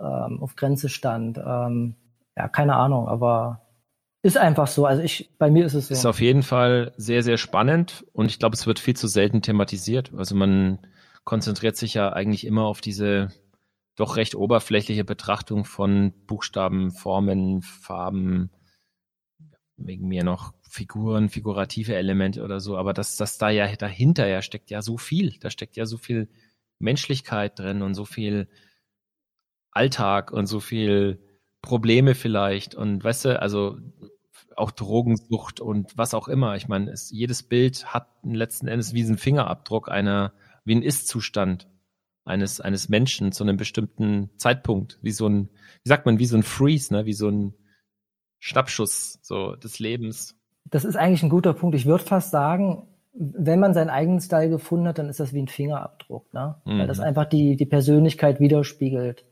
[0.00, 1.36] ähm, auf Grenze stand.
[1.36, 1.96] Ähm,
[2.36, 3.63] ja, keine Ahnung, aber
[4.24, 4.86] ist einfach so.
[4.86, 5.94] Also ich, bei mir ist es so.
[5.94, 9.42] Ist auf jeden Fall sehr, sehr spannend und ich glaube, es wird viel zu selten
[9.42, 10.12] thematisiert.
[10.16, 10.78] Also man
[11.24, 13.28] konzentriert sich ja eigentlich immer auf diese
[13.96, 18.50] doch recht oberflächliche Betrachtung von Buchstaben, Formen, Farben,
[19.76, 22.78] wegen mir noch Figuren, figurative Elemente oder so.
[22.78, 25.34] Aber das, das da ja dahinter ja steckt ja so viel.
[25.40, 26.30] Da steckt ja so viel
[26.78, 28.48] Menschlichkeit drin und so viel
[29.70, 31.20] Alltag und so viel
[31.60, 32.74] Probleme vielleicht.
[32.74, 33.78] Und weißt du, also
[34.58, 36.56] auch Drogensucht und was auch immer.
[36.56, 40.32] Ich meine, es, jedes Bild hat letzten Endes wie ein Fingerabdruck einer,
[40.64, 41.68] wie ein Ist-Zustand
[42.24, 45.48] eines, eines Menschen zu einem bestimmten Zeitpunkt, wie so ein,
[45.82, 47.54] wie sagt man, wie so ein Freeze, ne, wie so ein
[48.38, 50.36] Schnappschuss, so des Lebens.
[50.70, 51.76] Das ist eigentlich ein guter Punkt.
[51.76, 55.40] Ich würde fast sagen, wenn man seinen eigenen Style gefunden hat, dann ist das wie
[55.40, 56.56] ein Fingerabdruck, ne?
[56.64, 56.78] Mhm.
[56.80, 57.04] Weil das mhm.
[57.04, 59.24] einfach die, die Persönlichkeit widerspiegelt.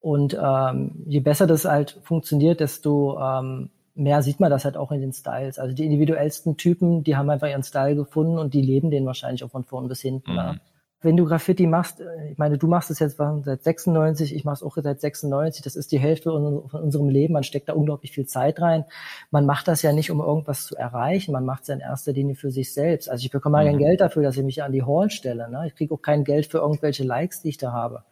[0.00, 4.92] Und ähm, je besser das halt funktioniert, desto ähm, mehr sieht man das halt auch
[4.92, 5.58] in den Styles.
[5.58, 9.44] Also die individuellsten Typen, die haben einfach ihren Style gefunden und die leben den wahrscheinlich
[9.44, 10.32] auch von vorn bis hinten.
[10.32, 10.36] Mhm.
[10.36, 10.60] Ne?
[11.00, 14.54] Wenn du Graffiti machst, äh, ich meine, du machst es jetzt seit 96, ich mache
[14.54, 18.12] es auch seit 96, das ist die Hälfte von unserem Leben, man steckt da unglaublich
[18.12, 18.84] viel Zeit rein.
[19.30, 22.12] Man macht das ja nicht, um irgendwas zu erreichen, man macht es ja in erster
[22.12, 23.10] Linie für sich selbst.
[23.10, 23.66] Also ich bekomme mhm.
[23.66, 25.50] kein Geld dafür, dass ich mich an die Hall stelle.
[25.50, 25.66] Ne?
[25.66, 28.02] Ich kriege auch kein Geld für irgendwelche Likes, die ich da habe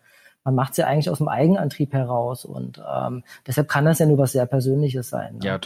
[0.44, 4.06] man macht es ja eigentlich aus dem Eigenantrieb heraus und ähm, deshalb kann das ja
[4.06, 5.38] nur was sehr Persönliches sein.
[5.38, 5.46] Ne?
[5.46, 5.60] Ja,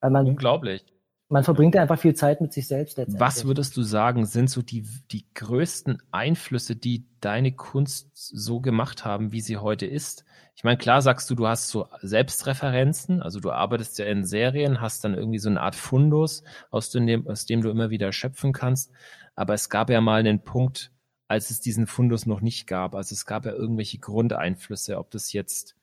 [0.00, 0.84] weil man, unglaublich.
[1.28, 2.98] Man verbringt ja einfach viel Zeit mit sich selbst.
[3.18, 9.04] Was würdest du sagen, sind so die, die größten Einflüsse, die deine Kunst so gemacht
[9.04, 10.24] haben, wie sie heute ist?
[10.56, 14.80] Ich meine, klar sagst du, du hast so Selbstreferenzen, also du arbeitest ja in Serien,
[14.80, 18.52] hast dann irgendwie so eine Art Fundus, aus dem, aus dem du immer wieder schöpfen
[18.52, 18.90] kannst.
[19.36, 20.90] Aber es gab ja mal einen Punkt,
[21.28, 22.94] als es diesen Fundus noch nicht gab.
[22.94, 25.76] Also es gab ja irgendwelche Grundeinflüsse, ob das jetzt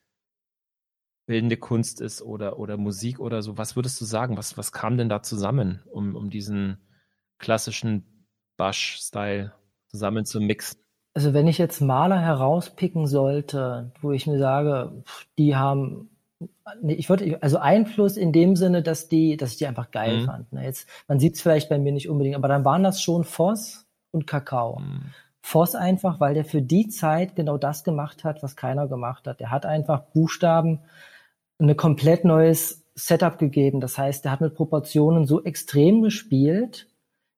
[1.26, 3.56] bildende Kunst ist oder, oder Musik oder so.
[3.56, 4.36] Was würdest du sagen?
[4.36, 6.78] Was, was kam denn da zusammen, um, um diesen
[7.38, 9.52] klassischen Bush-Style
[9.88, 10.80] zusammen zu mixen?
[11.14, 15.02] Also wenn ich jetzt Maler herauspicken sollte, wo ich mir sage,
[15.38, 16.10] die haben
[16.86, 20.24] ich würde, also Einfluss in dem Sinne, dass die, dass ich die einfach geil mhm.
[20.26, 20.52] fand.
[20.52, 20.64] Ne?
[20.64, 23.86] Jetzt, man sieht es vielleicht bei mir nicht unbedingt, aber dann waren das schon Voss
[24.10, 24.80] und Kakao.
[24.80, 25.14] Mhm.
[25.48, 29.38] Voss einfach, weil der für die Zeit genau das gemacht hat, was keiner gemacht hat.
[29.38, 30.80] Der hat einfach Buchstaben
[31.60, 33.80] ein komplett neues Setup gegeben.
[33.80, 36.88] Das heißt, er hat mit Proportionen so extrem gespielt,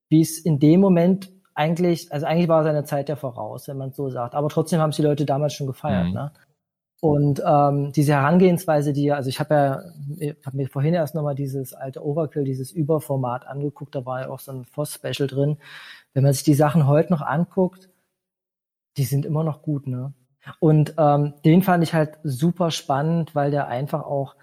[0.08, 3.92] wie es in dem Moment eigentlich, also eigentlich war seine Zeit ja voraus, wenn man
[3.92, 4.34] so sagt.
[4.34, 6.06] Aber trotzdem haben es die Leute damals schon gefeiert.
[6.06, 6.14] Mhm.
[6.14, 6.32] Ne?
[7.00, 9.82] Und ähm, diese Herangehensweise, die ja, also ich habe ja,
[10.18, 14.30] ich habe mir vorhin erst nochmal dieses alte Overkill, dieses Überformat angeguckt, da war ja
[14.30, 15.58] auch so ein Voss-Special drin.
[16.14, 17.87] Wenn man sich die Sachen heute noch anguckt,
[18.98, 20.12] die sind immer noch gut, ne?
[20.60, 24.34] Und ähm, den fand ich halt super spannend, weil der einfach auch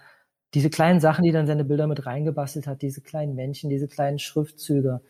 [0.54, 4.20] diese kleinen Sachen, die dann seine Bilder mit reingebastelt hat, diese kleinen Männchen, diese kleinen
[4.20, 5.02] Schriftzüge,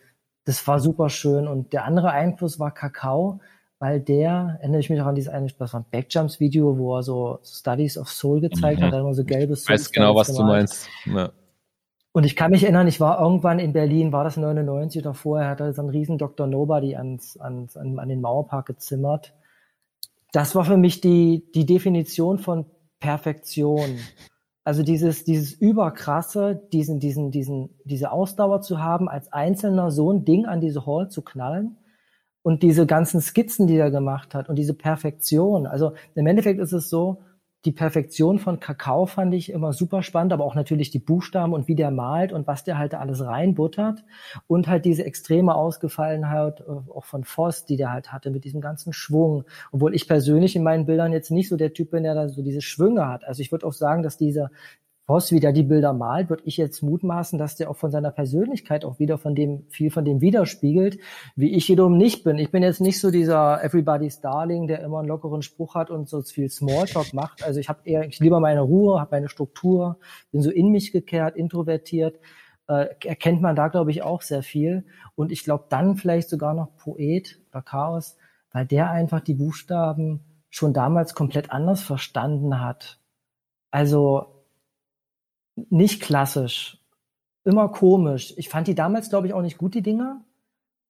[0.46, 1.48] das war super schön.
[1.48, 3.42] Und der andere Einfluss war Kakao,
[3.78, 7.04] weil der, erinnere ich mich auch an dieses eine, das war ein Backjumps-Video, wo er
[7.04, 8.86] so Studies of Soul gezeigt mhm.
[8.86, 10.40] hat, da immer so gelbes Ich weiß genau, was gemalt.
[10.40, 10.90] du meinst.
[11.06, 11.32] Ja.
[12.16, 15.50] Und ich kann mich erinnern, ich war irgendwann in Berlin, war das 99 oder vorher,
[15.50, 16.48] hat er so einen riesen Dr.
[16.48, 19.34] Nobody ans, ans, an, an den Mauerpark gezimmert
[20.36, 22.66] das war für mich die, die Definition von
[23.00, 24.00] Perfektion.
[24.66, 30.26] Also dieses, dieses überkrasse, diesen, diesen, diesen, diese Ausdauer zu haben, als Einzelner so ein
[30.26, 31.78] Ding an diese Hall zu knallen
[32.42, 35.68] und diese ganzen Skizzen, die er gemacht hat und diese Perfektion.
[35.68, 37.22] Also im Endeffekt ist es so,
[37.66, 41.68] die Perfektion von Kakao fand ich immer super spannend, aber auch natürlich die Buchstaben und
[41.68, 44.04] wie der malt und was der halt da alles reinbuttert
[44.48, 48.62] und halt diese extreme Ausgefallenheit äh, auch von Voss, die der halt hatte mit diesem
[48.62, 49.46] ganzen Schwung.
[49.72, 52.44] Obwohl ich persönlich in meinen Bildern jetzt nicht so der Typ bin, der da so
[52.44, 53.26] diese Schwünge hat.
[53.26, 54.52] Also ich würde auch sagen, dass dieser
[55.06, 58.84] Voss wieder die Bilder malt, würde ich jetzt mutmaßen, dass der auch von seiner Persönlichkeit
[58.84, 60.98] auch wieder von dem, viel von dem widerspiegelt,
[61.36, 62.40] wie ich wiederum nicht bin.
[62.40, 66.10] Ich bin jetzt nicht so dieser Everybody's Darling, der immer einen lockeren Spruch hat und
[66.10, 67.44] so viel Smalltalk macht.
[67.44, 70.00] Also ich habe eher, ich lieber meine Ruhe, habe meine Struktur,
[70.32, 72.20] bin so in mich gekehrt, introvertiert.
[72.68, 74.86] Äh, erkennt man da, glaube ich, auch sehr viel.
[75.14, 78.18] Und ich glaube dann vielleicht sogar noch Poet oder Chaos,
[78.52, 83.00] weil der einfach die Buchstaben schon damals komplett anders verstanden hat.
[83.70, 84.35] Also
[85.56, 86.78] nicht klassisch,
[87.44, 88.34] immer komisch.
[88.38, 90.22] Ich fand die damals, glaube ich, auch nicht gut, die Dinger.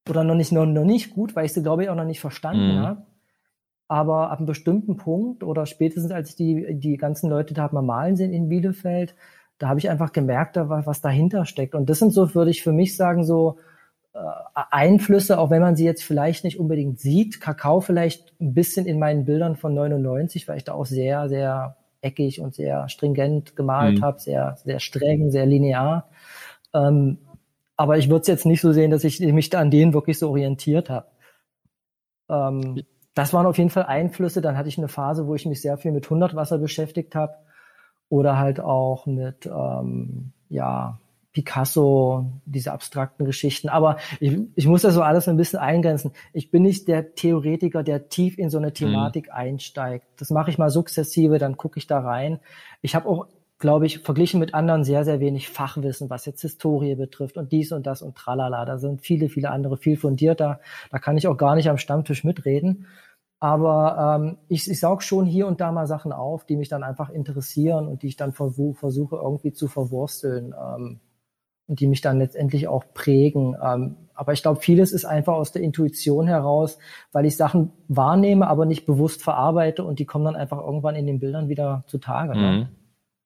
[0.09, 2.19] Oder noch nicht, noch, noch nicht gut, weil ich sie, glaube ich, auch noch nicht
[2.19, 2.79] verstanden mhm.
[2.79, 3.05] habe.
[3.87, 7.81] Aber ab einem bestimmten Punkt oder spätestens als ich die, die ganzen Leute da mal
[7.81, 9.15] malen sehen in Bielefeld,
[9.57, 11.75] da habe ich einfach gemerkt, was dahinter steckt.
[11.75, 13.57] Und das sind so, würde ich für mich sagen, so
[14.13, 14.19] äh,
[14.53, 17.39] Einflüsse, auch wenn man sie jetzt vielleicht nicht unbedingt sieht.
[17.39, 21.77] Kakao vielleicht ein bisschen in meinen Bildern von 99, weil ich da auch sehr, sehr
[22.05, 24.03] eckig und sehr stringent gemalt mhm.
[24.03, 26.09] habe, sehr, sehr streng, sehr linear.
[26.73, 27.17] Ähm,
[27.75, 30.17] aber ich würde es jetzt nicht so sehen, dass ich mich da an denen wirklich
[30.17, 31.07] so orientiert habe.
[32.29, 32.83] Ähm,
[33.13, 34.41] das waren auf jeden Fall Einflüsse.
[34.41, 37.35] Dann hatte ich eine Phase, wo ich mich sehr viel mit Hundertwasser beschäftigt habe
[38.09, 40.99] oder halt auch mit ähm, ja
[41.35, 43.67] Picasso, diese abstrakten Geschichten.
[43.67, 46.13] Aber ich, ich muss das so alles ein bisschen eingrenzen.
[46.31, 49.33] Ich bin nicht der Theoretiker, der tief in so eine Thematik mhm.
[49.33, 50.07] einsteigt.
[50.15, 52.39] Das mache ich mal sukzessive, dann gucke ich da rein.
[52.81, 56.95] Ich habe auch glaube ich, verglichen mit anderen sehr, sehr wenig Fachwissen, was jetzt Historie
[56.95, 58.65] betrifft und dies und das und tralala.
[58.65, 60.59] Da sind viele, viele andere viel fundierter.
[60.91, 62.85] Da kann ich auch gar nicht am Stammtisch mitreden.
[63.39, 66.83] Aber ähm, ich, ich saug schon hier und da mal Sachen auf, die mich dann
[66.83, 70.99] einfach interessieren und die ich dann versuche irgendwie zu verwursteln ähm,
[71.67, 73.55] die mich dann letztendlich auch prägen.
[73.61, 76.77] Ähm, aber ich glaube, vieles ist einfach aus der Intuition heraus,
[77.11, 81.05] weil ich Sachen wahrnehme, aber nicht bewusst verarbeite und die kommen dann einfach irgendwann in
[81.05, 82.37] den Bildern wieder zutage.
[82.37, 82.51] Ne?
[82.51, 82.67] Mhm.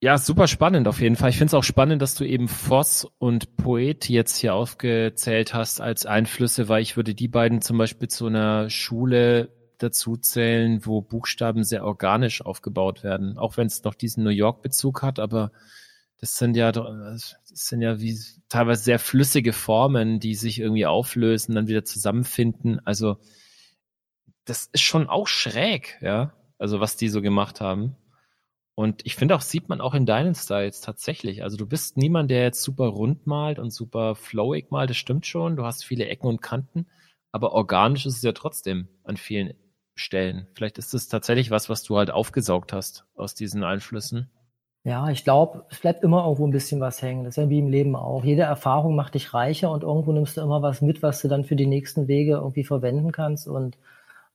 [0.02, 1.28] Ja, super spannend auf jeden Fall.
[1.28, 5.82] Ich finde es auch spannend, dass du eben Voss und Poet jetzt hier aufgezählt hast
[5.82, 11.02] als Einflüsse, weil ich würde die beiden zum Beispiel zu einer Schule dazu zählen, wo
[11.02, 13.36] Buchstaben sehr organisch aufgebaut werden.
[13.36, 15.52] Auch wenn es noch diesen New York-Bezug hat, aber
[16.18, 16.72] das sind ja,
[17.50, 18.18] das sind ja wie
[18.48, 22.80] teilweise sehr flüssige Formen, die sich irgendwie auflösen, dann wieder zusammenfinden.
[22.86, 23.18] Also
[24.44, 26.34] das ist schon auch schräg, ja.
[26.58, 27.96] Also was die so gemacht haben.
[28.74, 31.42] Und ich finde auch, sieht man auch in deinen Styles tatsächlich.
[31.42, 35.26] Also du bist niemand, der jetzt super rund malt und super flowig malt, das stimmt
[35.26, 35.56] schon.
[35.56, 36.86] Du hast viele Ecken und Kanten,
[37.32, 39.54] aber organisch ist es ja trotzdem an vielen
[39.94, 40.48] Stellen.
[40.54, 44.30] Vielleicht ist es tatsächlich was, was du halt aufgesaugt hast aus diesen Einflüssen.
[44.82, 47.24] Ja, ich glaube, es bleibt immer irgendwo ein bisschen was hängen.
[47.24, 48.24] Das ist ja wie im Leben auch.
[48.24, 51.44] Jede Erfahrung macht dich reicher und irgendwo nimmst du immer was mit, was du dann
[51.44, 53.46] für die nächsten Wege irgendwie verwenden kannst.
[53.46, 53.76] Und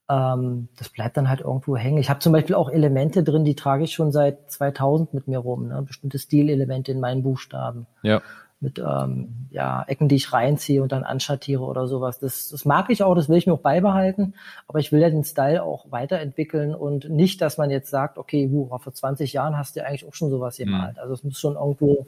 [0.07, 1.97] ähm, das bleibt dann halt irgendwo hängen.
[1.97, 5.39] Ich habe zum Beispiel auch Elemente drin, die trage ich schon seit 2000 mit mir
[5.39, 5.67] rum.
[5.67, 5.81] Ne?
[5.81, 7.87] Bestimmte Stilelemente in meinen Buchstaben.
[8.03, 8.21] Ja.
[8.65, 12.17] Mit ähm, ja, Ecken, die ich reinziehe und dann anschattiere oder sowas.
[12.17, 14.33] Das, das mag ich auch, das will ich mir auch beibehalten.
[14.67, 18.49] Aber ich will ja den Style auch weiterentwickeln und nicht, dass man jetzt sagt, okay,
[18.49, 20.63] wuh, vor 20 Jahren hast du eigentlich auch schon sowas mhm.
[20.63, 20.95] gemalt.
[20.95, 20.99] Mhm.
[20.99, 22.07] Also es muss schon irgendwo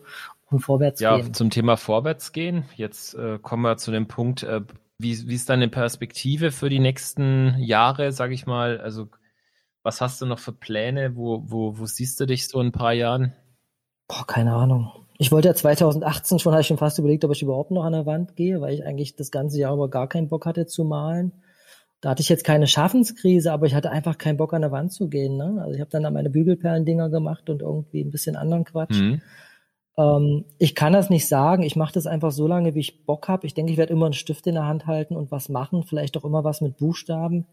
[0.49, 1.27] um vorwärts ja, gehen.
[1.27, 2.65] Ja, zum Thema vorwärts gehen.
[2.75, 4.61] Jetzt äh, kommen wir zu dem Punkt, äh,
[4.97, 8.81] wie, wie ist deine Perspektive für die nächsten Jahre, sag ich mal?
[8.81, 9.09] Also,
[9.83, 11.15] was hast du noch für Pläne?
[11.15, 13.33] Wo, wo, wo siehst du dich so in ein paar Jahren?
[14.07, 14.91] Boah, keine Ahnung.
[15.17, 17.93] Ich wollte ja 2018 schon, hatte ich schon fast überlegt, ob ich überhaupt noch an
[17.93, 20.83] der Wand gehe, weil ich eigentlich das ganze Jahr über gar keinen Bock hatte zu
[20.83, 21.31] malen.
[22.01, 24.93] Da hatte ich jetzt keine Schaffenskrise, aber ich hatte einfach keinen Bock an der Wand
[24.93, 25.37] zu gehen.
[25.37, 25.57] Ne?
[25.61, 28.99] Also ich habe dann meine Bügelperlendinger gemacht und irgendwie ein bisschen anderen Quatsch.
[28.99, 29.21] Mhm.
[29.97, 31.63] Ähm, ich kann das nicht sagen.
[31.63, 33.47] Ich mache das einfach so lange, wie ich Bock habe.
[33.47, 36.15] Ich denke, ich werde immer einen Stift in der Hand halten und was machen, vielleicht
[36.17, 37.47] auch immer was mit Buchstaben.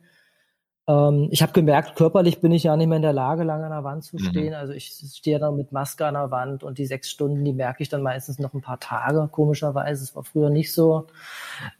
[0.86, 3.70] Ähm, ich habe gemerkt, körperlich bin ich ja nicht mehr in der Lage, lange an
[3.70, 4.24] der Wand zu mhm.
[4.24, 4.48] stehen.
[4.48, 4.54] Mhm.
[4.54, 7.82] Also ich stehe dann mit Maske an der Wand und die sechs Stunden, die merke
[7.82, 10.04] ich dann meistens noch ein paar Tage, komischerweise.
[10.04, 11.06] Es war früher nicht so.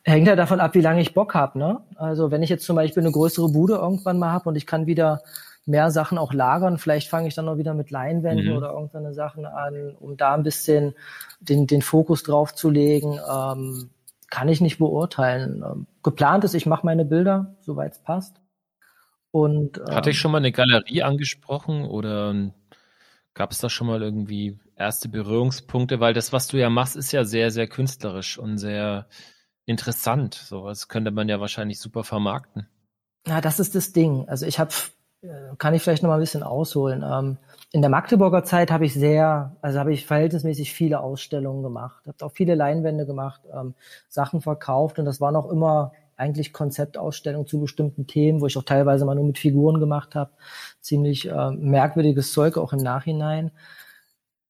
[0.03, 1.59] Hängt ja davon ab, wie lange ich Bock habe.
[1.59, 1.81] Ne?
[1.97, 4.87] Also wenn ich jetzt zum Beispiel eine größere Bude irgendwann mal habe und ich kann
[4.87, 5.21] wieder
[5.67, 6.79] mehr Sachen auch lagern.
[6.79, 8.57] Vielleicht fange ich dann noch wieder mit Leinwänden mhm.
[8.57, 10.95] oder irgendeine Sachen an, um da ein bisschen
[11.41, 13.19] den, den Fokus drauf zu legen.
[13.31, 13.91] Ähm,
[14.31, 15.65] kann ich nicht beurteilen.
[15.65, 18.41] Ähm, geplant ist, ich mache meine Bilder, soweit es passt.
[19.35, 22.53] Und, ähm, Hatte ich schon mal eine Galerie angesprochen oder
[23.35, 25.99] gab es da schon mal irgendwie erste Berührungspunkte?
[25.99, 29.09] Weil das, was du ja machst, ist ja sehr, sehr künstlerisch und sehr
[29.67, 30.35] interessant.
[30.35, 32.69] So, das könnte man ja wahrscheinlich super vermarkten.
[33.27, 34.29] Ja, das ist das Ding.
[34.29, 34.71] Also ich habe
[35.23, 37.03] äh, kann ich vielleicht noch mal ein bisschen ausholen.
[37.03, 37.39] Ähm,
[37.73, 42.25] in der Magdeburger Zeit habe ich sehr, also habe ich verhältnismäßig viele Ausstellungen gemacht, habe
[42.25, 43.75] auch viele Leinwände gemacht, ähm,
[44.09, 48.63] Sachen verkauft und das waren auch immer eigentlich Konzeptausstellungen zu bestimmten Themen, wo ich auch
[48.63, 50.33] teilweise mal nur mit Figuren gemacht habe.
[50.81, 53.51] Ziemlich äh, merkwürdiges Zeug auch im Nachhinein.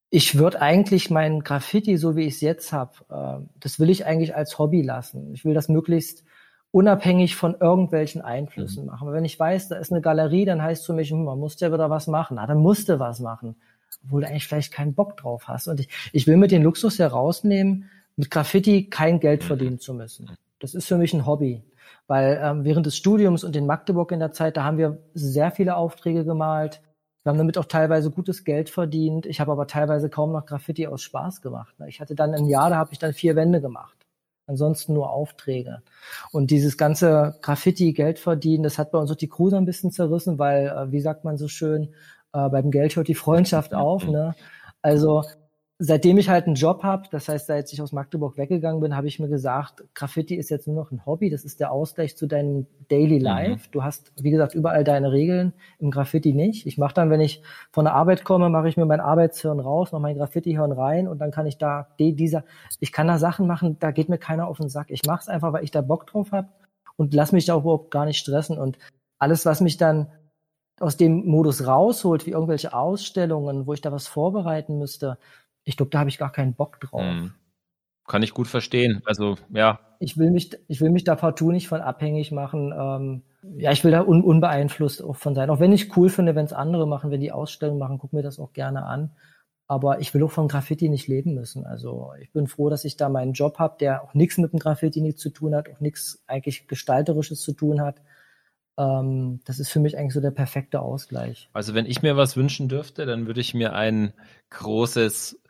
[0.09, 4.05] Ich würde eigentlich mein Graffiti, so wie ich es jetzt habe, äh, das will ich
[4.05, 5.33] eigentlich als Hobby lassen.
[5.33, 6.23] Ich will das möglichst
[6.71, 8.89] unabhängig von irgendwelchen Einflüssen mhm.
[8.89, 9.13] machen.
[9.13, 11.59] Wenn ich weiß, da ist eine Galerie, dann heißt es für mich, hm, man muss
[11.59, 12.35] ja wieder was machen.
[12.35, 13.55] Na, dann musst du was machen,
[14.03, 15.69] obwohl du eigentlich vielleicht keinen Bock drauf hast.
[15.69, 19.47] Und ich, ich will mir den Luxus herausnehmen, mit Graffiti kein Geld mhm.
[19.47, 20.29] verdienen zu müssen.
[20.59, 21.63] Das ist für mich ein Hobby.
[22.07, 25.51] Weil ähm, während des Studiums und in Magdeburg in der Zeit, da haben wir sehr
[25.51, 26.81] viele Aufträge gemalt.
[27.23, 29.25] Wir haben damit auch teilweise gutes Geld verdient.
[29.25, 31.75] Ich habe aber teilweise kaum noch Graffiti aus Spaß gemacht.
[31.87, 34.05] Ich hatte dann ein Jahr, da habe ich dann vier Wände gemacht
[34.47, 35.81] ansonsten nur Aufträge.
[36.31, 39.91] Und dieses ganze Graffiti, Geld verdienen, das hat bei uns auch die so ein bisschen
[39.91, 41.93] zerrissen, weil, äh, wie sagt man so schön,
[42.33, 44.07] äh, beim Geld hört die Freundschaft auf.
[44.07, 44.35] Ne?
[44.81, 45.23] Also
[45.77, 49.07] seitdem ich halt einen Job habe, das heißt, seit ich aus Magdeburg weggegangen bin, habe
[49.07, 52.27] ich mir gesagt, Graffiti ist jetzt nur noch ein Hobby, das ist der Ausgleich zu
[52.27, 53.23] deinem Daily mhm.
[53.23, 53.67] Life.
[53.67, 53.71] Mhm.
[53.71, 56.65] Du hast, wie gesagt, überall deine Regeln, im Graffiti nicht.
[56.65, 57.41] Ich mache dann, wenn ich
[57.71, 61.19] von der Arbeit komme, mache ich mir mein Arbeitshirn raus, mache mein Graffiti-Hirn rein und
[61.19, 62.45] dann kann ich da dieser,
[62.79, 64.89] ich kann da Sachen machen, da geht mir keiner auf den Sack.
[64.91, 66.47] Ich mache es einfach, weil ich da Bock drauf habe
[66.95, 68.77] und lass mich da überhaupt gar nicht stressen und
[69.19, 70.07] alles, was mich dann
[70.79, 75.17] aus dem Modus rausholt, wie irgendwelche Ausstellungen, wo ich da was vorbereiten müsste,
[75.65, 77.01] ich glaube, da habe ich gar keinen Bock drauf.
[77.01, 77.33] Mhm.
[78.07, 79.01] Kann ich gut verstehen.
[79.05, 79.79] Also, ja.
[79.99, 82.71] Ich will mich, ich will mich da partout nicht von abhängig machen.
[82.77, 83.23] Ähm,
[83.57, 85.49] ja, ich will da un, unbeeinflusst auch von sein.
[85.49, 88.21] Auch wenn ich cool finde, wenn es andere machen, wenn die Ausstellungen machen, guck mir
[88.21, 89.11] das auch gerne an.
[89.67, 91.65] Aber ich will auch von Graffiti nicht leben müssen.
[91.65, 94.59] Also ich bin froh, dass ich da meinen Job habe, der auch nichts mit dem
[94.59, 97.99] Graffiti zu tun hat, auch nichts eigentlich Gestalterisches zu tun hat.
[98.77, 101.49] Ähm, das ist für mich eigentlich so der perfekte Ausgleich.
[101.53, 104.13] Also wenn ich mir was wünschen dürfte, dann würde ich mir ein
[104.51, 105.41] großes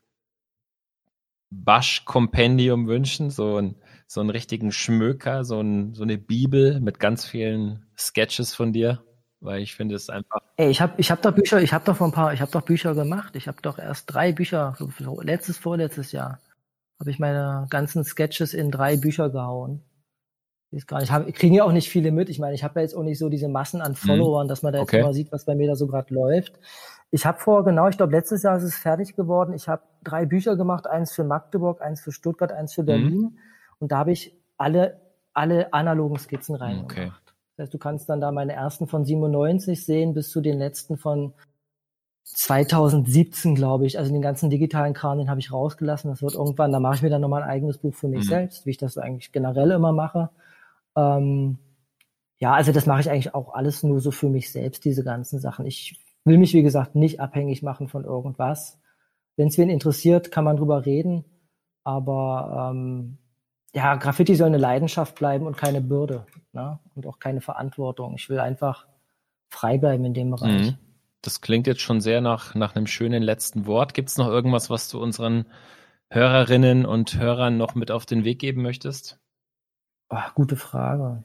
[1.49, 3.75] Basch-Kompendium wünschen, so, ein,
[4.07, 9.01] so einen richtigen Schmöker, so, ein, so eine Bibel mit ganz vielen Sketches von dir
[9.45, 10.41] weil ich finde es einfach.
[10.57, 12.51] Ey, ich habe ich hab doch Bücher, ich habe doch vor ein paar, ich habe
[12.51, 13.35] doch Bücher gemacht.
[13.35, 14.75] Ich habe doch erst drei Bücher,
[15.21, 16.41] letztes, vorletztes Jahr,
[16.99, 19.83] habe ich meine ganzen Sketches in drei Bücher gehauen.
[20.71, 22.29] Ich kriegen ja auch nicht viele mit.
[22.29, 23.95] Ich meine, ich habe ja jetzt auch nicht so diese Massen an mhm.
[23.95, 25.03] Followern, dass man da jetzt okay.
[25.03, 26.59] mal sieht, was bei mir da so gerade läuft.
[27.11, 29.53] Ich habe vor, genau, ich glaube, letztes Jahr ist es fertig geworden.
[29.53, 32.85] Ich habe drei Bücher gemacht, eins für Magdeburg, eins für Stuttgart, eins für mhm.
[32.85, 33.21] Berlin.
[33.21, 33.37] Mhm.
[33.79, 34.99] Und da habe ich alle,
[35.33, 36.97] alle analogen Skizzen reingemacht.
[36.97, 37.11] Okay.
[37.55, 40.97] Das heißt, du kannst dann da meine ersten von 97 sehen bis zu den letzten
[40.97, 41.33] von
[42.23, 43.97] 2017, glaube ich.
[43.97, 46.09] Also den ganzen digitalen Kram, den habe ich rausgelassen.
[46.09, 48.29] Das wird irgendwann, da mache ich mir dann nochmal ein eigenes Buch für mich mhm.
[48.29, 50.31] selbst, wie ich das eigentlich generell immer mache.
[50.97, 51.59] Ähm,
[52.37, 55.39] ja, also das mache ich eigentlich auch alles nur so für mich selbst, diese ganzen
[55.39, 55.65] Sachen.
[55.65, 58.79] Ich will mich, wie gesagt, nicht abhängig machen von irgendwas.
[59.37, 61.23] Wenn es wen interessiert, kann man drüber reden.
[61.83, 63.19] Aber ähm,
[63.73, 66.79] ja, Graffiti soll eine Leidenschaft bleiben und keine Bürde ne?
[66.95, 68.15] und auch keine Verantwortung.
[68.15, 68.87] Ich will einfach
[69.49, 70.71] frei bleiben in dem Bereich.
[70.71, 70.77] Mhm.
[71.21, 73.93] Das klingt jetzt schon sehr nach, nach einem schönen letzten Wort.
[73.93, 75.45] Gibt es noch irgendwas, was du unseren
[76.09, 79.19] Hörerinnen und Hörern noch mit auf den Weg geben möchtest?
[80.09, 81.23] Oh, gute Frage.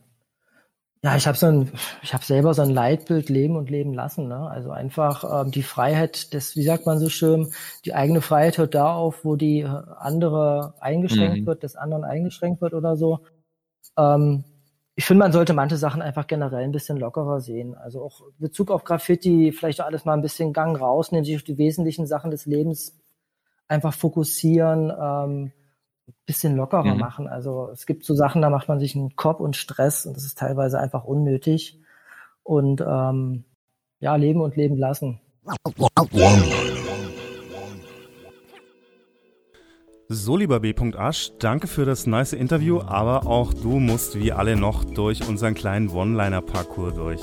[1.03, 1.73] Ja, ich habe so ein,
[2.03, 4.29] ich habe selber so ein Leitbild Leben und Leben lassen.
[4.29, 4.37] Ne?
[4.51, 7.51] Also einfach ähm, die Freiheit, das, wie sagt man so schön,
[7.87, 11.47] die eigene Freiheit hört da auf, wo die äh, andere eingeschränkt mhm.
[11.47, 13.21] wird, des anderen eingeschränkt wird oder so.
[13.97, 14.45] Ähm,
[14.95, 17.75] ich finde, man sollte manche Sachen einfach generell ein bisschen lockerer sehen.
[17.75, 21.43] Also auch Bezug auf Graffiti, vielleicht auch alles mal ein bisschen Gang rausnehmen, sich auf
[21.43, 23.01] die wesentlichen Sachen des Lebens
[23.69, 24.93] einfach fokussieren.
[25.01, 25.53] Ähm,
[26.27, 27.01] bisschen lockerer mhm.
[27.01, 27.29] machen.
[27.29, 30.25] Also es gibt so Sachen, da macht man sich einen Kopf und Stress und das
[30.25, 31.79] ist teilweise einfach unnötig.
[32.43, 33.45] Und ähm,
[34.01, 35.21] ja, leben und leben lassen.
[40.09, 40.75] So, lieber B.
[40.97, 45.55] Asch, danke für das nice Interview, aber auch du musst wie alle noch durch unseren
[45.55, 47.21] kleinen One-Liner-Parcours durch.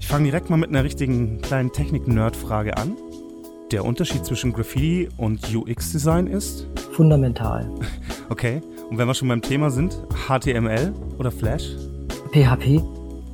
[0.00, 2.96] Ich fange direkt mal mit einer richtigen kleinen Technik-Nerd-Frage an.
[3.72, 6.66] Der Unterschied zwischen Graffiti und UX-Design ist?
[6.92, 7.66] Fundamental.
[8.28, 11.74] Okay, und wenn wir schon beim Thema sind, HTML oder Flash?
[12.32, 12.82] PHP.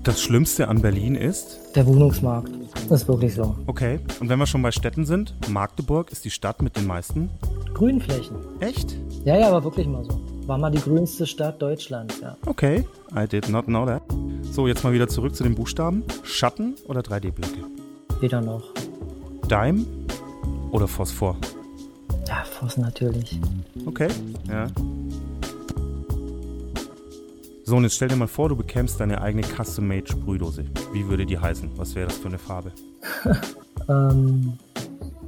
[0.04, 1.58] Das Schlimmste an Berlin ist?
[1.74, 2.52] Der Wohnungsmarkt.
[2.88, 3.56] Das ist wirklich so.
[3.66, 7.30] Okay, und wenn wir schon bei Städten sind, Magdeburg ist die Stadt mit den meisten?
[7.74, 8.36] Grünflächen.
[8.60, 8.96] Echt?
[9.24, 10.20] Ja, ja, aber wirklich mal so.
[10.46, 12.36] War mal die grünste Stadt Deutschlands, ja.
[12.46, 14.02] Okay, I did not know that.
[14.52, 16.04] So, jetzt mal wieder zurück zu den Buchstaben.
[16.22, 17.64] Schatten oder 3D-Blöcke?
[18.20, 18.72] Weder noch.
[19.48, 19.84] Dime
[20.70, 21.36] oder Phosphor?
[22.26, 23.40] Ja, Phos natürlich.
[23.86, 24.08] Okay,
[24.48, 24.66] ja.
[27.64, 30.64] So, und jetzt stell dir mal vor, du bekämst deine eigene Custom-Made Sprühdose.
[30.92, 31.70] Wie würde die heißen?
[31.76, 32.72] Was wäre das für eine Farbe?
[33.88, 34.54] ähm,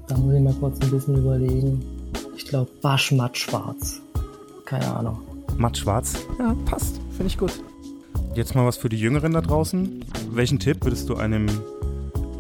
[0.09, 1.85] da muss ich mal kurz ein bisschen überlegen.
[2.35, 4.01] Ich glaube, Basch matt schwarz.
[4.65, 5.19] Keine Ahnung.
[5.59, 6.15] Matt schwarz?
[6.39, 6.99] Ja, passt.
[7.11, 7.53] Finde ich gut.
[8.35, 10.03] Jetzt mal was für die Jüngeren da draußen.
[10.31, 11.47] Welchen Tipp würdest du einem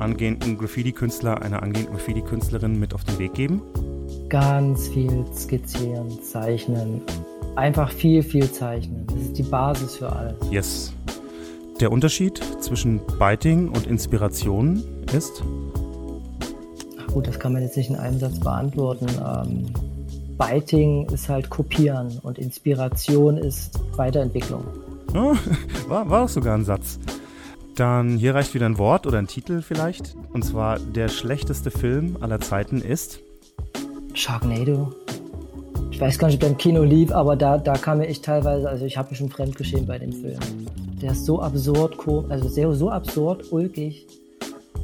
[0.01, 3.62] angehenden Graffiti-Künstler, einer angehenden Graffiti-Künstlerin mit auf den Weg geben?
[4.28, 7.02] Ganz viel skizzieren, zeichnen.
[7.56, 9.06] Einfach viel, viel zeichnen.
[9.06, 10.35] Das ist die Basis für alles.
[10.51, 10.93] Yes.
[11.81, 14.82] Der Unterschied zwischen Biting und Inspiration
[15.14, 15.43] ist?
[16.98, 19.06] Ach gut, das kann man jetzt nicht in einem Satz beantworten.
[19.09, 19.66] Ähm,
[20.36, 24.64] Biting ist halt Kopieren und Inspiration ist Weiterentwicklung.
[25.14, 25.35] Oh,
[25.89, 26.98] war, war sogar ein Satz.
[27.81, 30.15] Dann hier reicht wieder ein Wort oder ein Titel vielleicht.
[30.35, 33.20] Und zwar der schlechteste Film aller Zeiten ist
[34.12, 34.93] Sharknado.
[35.90, 38.23] Ich weiß gar nicht, ob der im Kino lief, aber da, da kam mir echt
[38.23, 40.39] teilweise, also ich habe mich schon fremdgeschämt bei dem Film.
[41.01, 41.97] Der ist so absurd,
[42.28, 44.07] also sehr, so absurd, ulkig.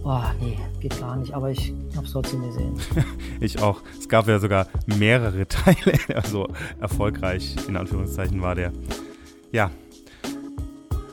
[0.02, 2.80] Oh, nee, geht gar nicht, aber ich habe es trotzdem gesehen.
[3.40, 3.82] ich auch.
[4.00, 6.48] Es gab ja sogar mehrere Teile, also
[6.80, 8.72] erfolgreich in Anführungszeichen war der.
[9.52, 9.70] Ja.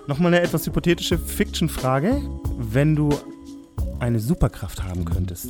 [0.05, 2.21] Nochmal eine etwas hypothetische Fiction-Frage.
[2.57, 3.09] Wenn du
[3.99, 5.47] eine Superkraft haben könntest,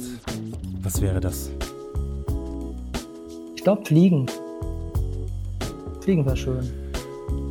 [0.81, 1.49] was wäre das?
[3.55, 4.27] Ich glaube, Fliegen.
[6.01, 6.69] Fliegen war schön.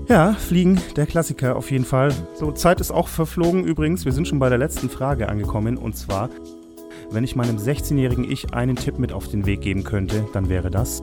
[0.09, 2.13] Ja, Fliegen, der Klassiker auf jeden Fall.
[2.39, 4.05] So, Zeit ist auch verflogen übrigens.
[4.05, 5.77] Wir sind schon bei der letzten Frage angekommen.
[5.77, 6.29] Und zwar,
[7.11, 10.71] wenn ich meinem 16-jährigen Ich einen Tipp mit auf den Weg geben könnte, dann wäre
[10.71, 11.03] das.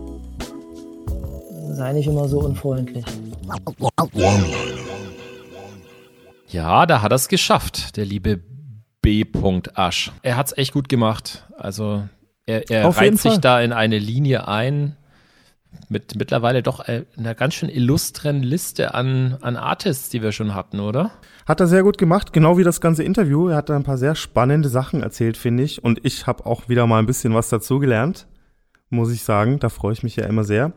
[1.71, 3.03] Sei nicht immer so unfreundlich.
[6.49, 8.41] Ja, da hat er es geschafft, der liebe
[9.01, 9.25] B.
[9.75, 10.11] Asch.
[10.23, 11.47] Er hat es echt gut gemacht.
[11.57, 12.07] Also
[12.45, 13.41] er, er reiht sich Fall.
[13.41, 14.97] da in eine Linie ein
[15.87, 20.55] mit mittlerweile doch äh, einer ganz schön illustren Liste an, an Artists, die wir schon
[20.55, 21.11] hatten, oder?
[21.47, 23.49] Hat er sehr gut gemacht, genau wie das ganze Interview.
[23.49, 25.83] Er hat da ein paar sehr spannende Sachen erzählt, finde ich.
[25.83, 28.27] Und ich habe auch wieder mal ein bisschen was dazugelernt,
[28.89, 29.59] muss ich sagen.
[29.59, 30.73] Da freue ich mich ja immer sehr.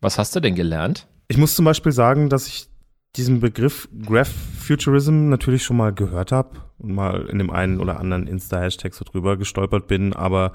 [0.00, 1.06] Was hast du denn gelernt?
[1.28, 2.68] Ich muss zum Beispiel sagen, dass ich
[3.16, 8.00] diesen Begriff Graph Futurism natürlich schon mal gehört habe und mal in dem einen oder
[8.00, 10.52] anderen Insta-Hashtag so drüber gestolpert bin, aber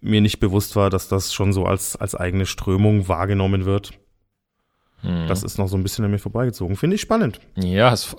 [0.00, 3.92] mir nicht bewusst war, dass das schon so als, als eigene Strömung wahrgenommen wird.
[5.00, 5.26] Hm.
[5.26, 6.76] Das ist noch so ein bisschen an mir vorbeigezogen.
[6.76, 7.40] Finde ich spannend.
[7.56, 8.14] Ja, es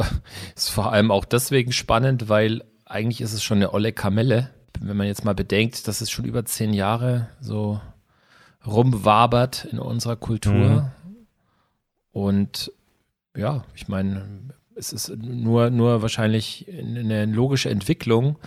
[0.55, 4.51] ist vor allem auch deswegen spannend, weil eigentlich ist es schon eine olle Kamelle.
[4.79, 7.79] Wenn man jetzt mal bedenkt, dass es schon über zehn Jahre so
[8.65, 10.53] rumwabert in unserer Kultur.
[10.53, 10.87] Mhm.
[12.11, 12.71] Und
[13.37, 18.37] ja, ich meine, es ist nur, nur wahrscheinlich eine logische Entwicklung,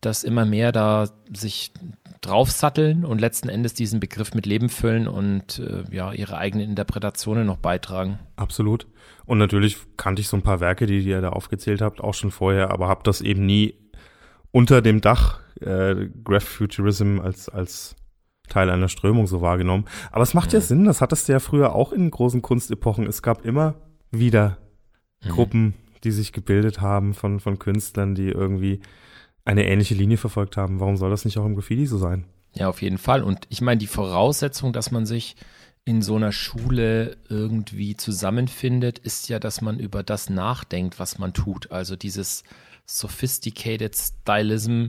[0.00, 1.72] dass immer mehr da sich
[2.20, 7.46] draufsatteln und letzten Endes diesen Begriff mit Leben füllen und äh, ja, ihre eigenen Interpretationen
[7.46, 8.18] noch beitragen.
[8.36, 8.86] Absolut.
[9.24, 12.14] Und natürlich kannte ich so ein paar Werke, die, die ihr da aufgezählt habt, auch
[12.14, 13.74] schon vorher, aber habe das eben nie
[14.50, 17.96] unter dem Dach äh, Graph Futurism als, als
[18.48, 19.84] Teil einer Strömung so wahrgenommen.
[20.10, 23.06] Aber es macht ja, ja Sinn, das hattest du ja früher auch in großen Kunstepochen.
[23.06, 23.74] Es gab immer
[24.10, 24.58] wieder
[25.22, 25.28] mhm.
[25.28, 25.74] Gruppen,
[26.04, 28.80] die sich gebildet haben von, von Künstlern, die irgendwie
[29.44, 30.80] eine ähnliche Linie verfolgt haben.
[30.80, 32.24] Warum soll das nicht auch im Graffiti so sein?
[32.54, 33.22] Ja, auf jeden Fall.
[33.22, 35.36] Und ich meine, die Voraussetzung, dass man sich
[35.84, 41.32] in so einer Schule irgendwie zusammenfindet, ist ja, dass man über das nachdenkt, was man
[41.32, 41.72] tut.
[41.72, 42.44] Also dieses
[42.84, 44.88] sophisticated Stylism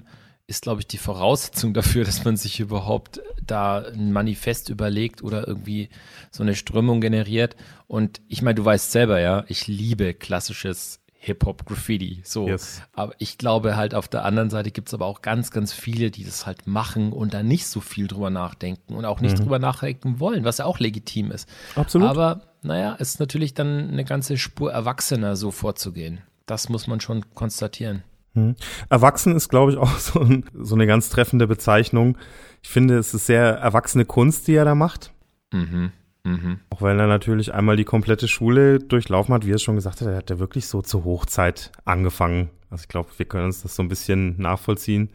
[0.50, 5.48] ist, glaube ich, die Voraussetzung dafür, dass man sich überhaupt da ein Manifest überlegt oder
[5.48, 5.90] irgendwie
[6.32, 7.56] so eine Strömung generiert.
[7.88, 12.22] Und ich meine, du weißt selber, ja, ich liebe klassisches Hip-Hop-Graffiti.
[12.24, 12.48] So.
[12.48, 12.82] Yes.
[12.94, 16.10] Aber ich glaube halt auf der anderen Seite gibt es aber auch ganz, ganz viele,
[16.10, 19.44] die das halt machen und da nicht so viel drüber nachdenken und auch nicht mhm.
[19.44, 21.48] drüber nachdenken wollen, was ja auch legitim ist.
[21.76, 22.08] Absolut.
[22.08, 26.22] Aber naja, es ist natürlich dann eine ganze Spur erwachsener, so vorzugehen.
[26.46, 28.04] Das muss man schon konstatieren.
[28.34, 28.56] Mhm.
[28.89, 32.18] Erwachsen ist, glaube ich, auch so, ein, so, eine ganz treffende Bezeichnung.
[32.61, 35.14] Ich finde, es ist sehr erwachsene Kunst, die er da macht.
[35.51, 35.91] Mhm.
[36.23, 36.60] Mhm.
[36.69, 40.01] Auch weil er natürlich einmal die komplette Schule durchlaufen hat, wie er es schon gesagt
[40.01, 42.49] hat, er hat ja wirklich so zur Hochzeit angefangen.
[42.69, 45.10] Also ich glaube, wir können uns das so ein bisschen nachvollziehen.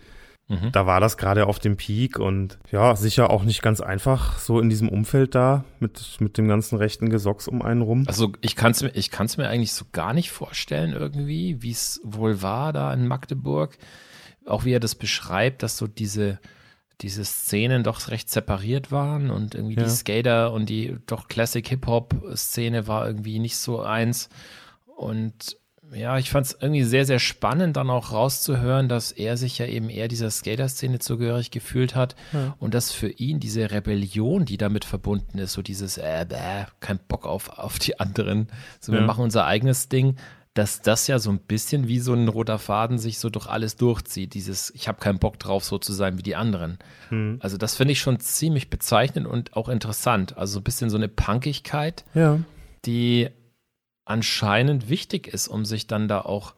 [0.48, 0.72] Mhm.
[0.72, 4.60] Da war das gerade auf dem Peak und ja, sicher auch nicht ganz einfach, so
[4.60, 8.04] in diesem Umfeld da mit, mit dem ganzen rechten Gesocks um einen rum.
[8.06, 11.70] Also ich kann es mir, ich kann's mir eigentlich so gar nicht vorstellen irgendwie, wie
[11.70, 13.78] es wohl war da in Magdeburg.
[14.46, 16.38] Auch wie er das beschreibt, dass so diese,
[17.00, 19.84] diese Szenen doch recht separiert waren und irgendwie ja.
[19.84, 24.28] die Skater und die doch Classic Hip-Hop-Szene war irgendwie nicht so eins.
[24.94, 25.56] Und
[25.94, 29.66] ja, ich fand es irgendwie sehr, sehr spannend, dann auch rauszuhören, dass er sich ja
[29.66, 32.54] eben eher dieser Skater-Szene zugehörig gefühlt hat ja.
[32.58, 36.98] und dass für ihn diese Rebellion, die damit verbunden ist, so dieses, äh, bäh, kein
[37.08, 38.48] Bock auf, auf die anderen,
[38.80, 39.00] so ja.
[39.00, 40.16] wir machen unser eigenes Ding,
[40.54, 43.76] dass das ja so ein bisschen wie so ein roter Faden sich so durch alles
[43.76, 44.34] durchzieht.
[44.34, 46.78] Dieses, ich habe keinen Bock drauf, so zu sein wie die anderen.
[47.08, 47.38] Hm.
[47.40, 50.38] Also das finde ich schon ziemlich bezeichnend und auch interessant.
[50.38, 52.38] Also so ein bisschen so eine Punkigkeit, ja.
[52.84, 53.30] die
[54.05, 56.55] anscheinend wichtig ist, um sich dann da auch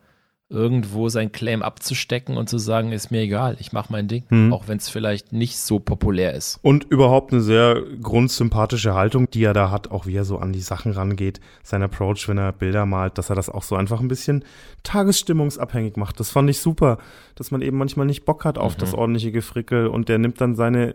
[0.49, 4.53] irgendwo sein Claim abzustecken und zu sagen, ist mir egal, ich mache mein Ding, hm.
[4.53, 6.61] auch wenn es vielleicht nicht so populär ist.
[6.63, 10.53] Und überhaupt eine sehr grundsympathische Haltung, die er da hat, auch wie er so an
[10.53, 14.01] die Sachen rangeht, sein Approach, wenn er Bilder malt, dass er das auch so einfach
[14.01, 14.45] ein bisschen
[14.85, 16.21] tagesstimmungsabhängig macht.
[16.21, 16.99] Das fand ich super,
[17.35, 18.81] dass man eben manchmal nicht Bock hat auf mhm.
[18.81, 20.95] das ordentliche Gefrickel und der nimmt dann seine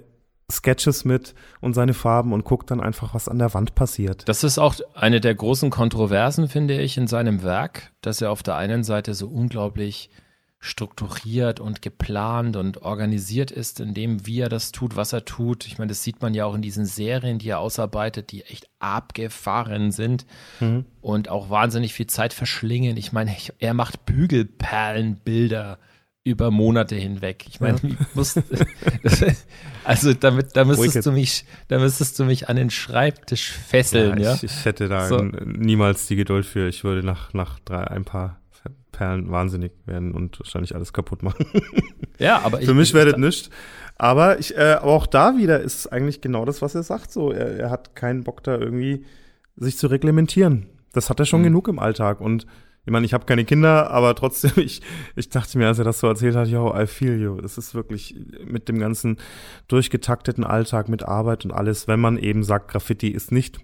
[0.52, 4.28] Sketches mit und seine Farben und guckt dann einfach, was an der Wand passiert.
[4.28, 8.44] Das ist auch eine der großen Kontroversen, finde ich, in seinem Werk, dass er auf
[8.44, 10.10] der einen Seite so unglaublich
[10.64, 15.66] strukturiert und geplant und organisiert ist, in dem, wie er das tut, was er tut.
[15.66, 18.70] Ich meine, das sieht man ja auch in diesen Serien, die er ausarbeitet, die echt
[18.78, 20.28] abgefahren sind
[20.60, 20.86] mhm.
[21.02, 22.96] und auch wahnsinnig viel Zeit verschlingen.
[22.96, 25.80] Ich meine, er macht Bügelperlenbilder
[26.24, 27.46] über Monate hinweg.
[27.48, 27.90] Ich meine, ja.
[28.14, 28.40] muss,
[29.84, 31.06] also damit, da müsstest Wicked.
[31.06, 34.32] du mich, da müsstest du mich an den Schreibtisch fesseln, ja.
[34.32, 34.36] ja?
[34.36, 35.18] Ich, ich, hätte da so.
[35.18, 36.68] niemals die Geduld für.
[36.68, 38.42] Ich würde nach, nach drei, ein paar
[38.92, 41.46] Perlen wahnsinnig werden und wahrscheinlich alles kaputt machen.
[42.20, 43.50] Ja, aber ich, für mich werdet nicht.
[43.98, 47.12] Aber ich, äh, aber auch da wieder ist eigentlich genau das, was er sagt.
[47.12, 49.06] So, er, er hat keinen Bock da irgendwie
[49.56, 50.68] sich zu reglementieren.
[50.94, 51.46] Das hat er schon mhm.
[51.46, 52.46] genug im Alltag und
[52.84, 54.82] ich meine, ich habe keine Kinder, aber trotzdem, ich,
[55.16, 57.38] ich dachte mir, als er das so erzählt hat, yo, I feel you.
[57.40, 59.18] Es ist wirklich mit dem ganzen
[59.68, 63.60] durchgetakteten Alltag, mit Arbeit und alles, wenn man eben sagt, Graffiti ist nicht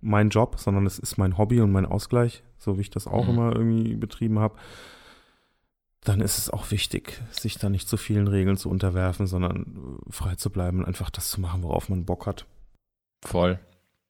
[0.00, 3.24] mein Job, sondern es ist mein Hobby und mein Ausgleich, so wie ich das auch
[3.24, 3.30] mhm.
[3.30, 4.56] immer irgendwie betrieben habe.
[6.02, 10.36] dann ist es auch wichtig, sich da nicht zu vielen Regeln zu unterwerfen, sondern frei
[10.36, 12.46] zu bleiben und einfach das zu machen, worauf man Bock hat.
[13.24, 13.58] Voll.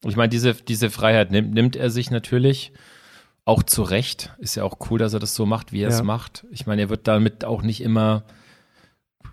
[0.05, 2.73] Ich meine, diese, diese Freiheit nimmt, nimmt er sich natürlich
[3.47, 4.35] auch zu Recht.
[4.39, 5.97] Ist ja auch cool, dass er das so macht, wie er ja.
[5.97, 6.45] es macht.
[6.51, 8.25] Ich meine, er wird damit auch nicht immer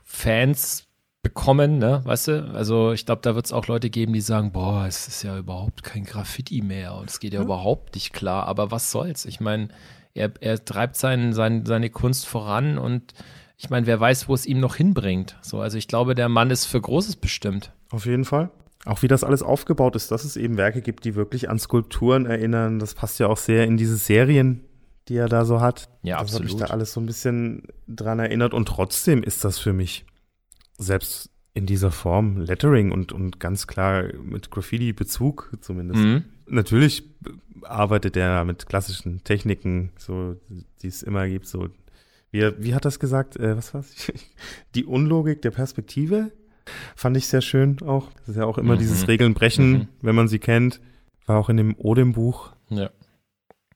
[0.04, 0.88] Fans
[1.24, 2.52] bekommen, ne, weißt du?
[2.54, 5.38] Also ich glaube, da wird es auch Leute geben, die sagen, boah, es ist ja
[5.38, 7.46] überhaupt kein Graffiti mehr und es geht ja, ja.
[7.46, 8.46] überhaupt nicht klar.
[8.46, 9.26] Aber was soll's?
[9.26, 9.70] Ich meine,
[10.14, 13.14] er, er treibt sein, sein, seine Kunst voran und
[13.58, 15.38] ich meine, wer weiß, wo es ihm noch hinbringt.
[15.42, 17.72] So, also ich glaube, der Mann ist für Großes bestimmt.
[17.90, 18.52] Auf jeden Fall.
[18.86, 22.26] Auch wie das alles aufgebaut ist, dass es eben Werke gibt, die wirklich an Skulpturen
[22.26, 22.80] erinnern.
[22.80, 24.66] Das passt ja auch sehr in diese Serien,
[25.08, 25.90] die er da so hat.
[26.02, 26.46] Ja, das absolut.
[26.46, 28.54] Das hat mich da alles so ein bisschen dran erinnert.
[28.54, 30.06] Und trotzdem ist das für mich
[30.78, 36.02] selbst in dieser Form Lettering und, und ganz klar mit Graffiti-Bezug zumindest.
[36.02, 36.24] Mhm.
[36.48, 37.04] Natürlich
[37.62, 40.36] arbeitet er mit klassischen Techniken, so,
[40.82, 41.70] die es immer gibt, so,
[42.32, 44.12] wie, wie hat das gesagt, äh, was war's?
[44.76, 46.32] Die Unlogik der Perspektive
[46.96, 48.10] fand ich sehr schön auch.
[48.20, 48.80] Das ist ja auch immer mhm.
[48.80, 49.88] dieses Regeln brechen, mhm.
[50.02, 50.80] wenn man sie kennt.
[51.26, 52.52] War auch in dem Odem-Buch.
[52.70, 52.90] Ja.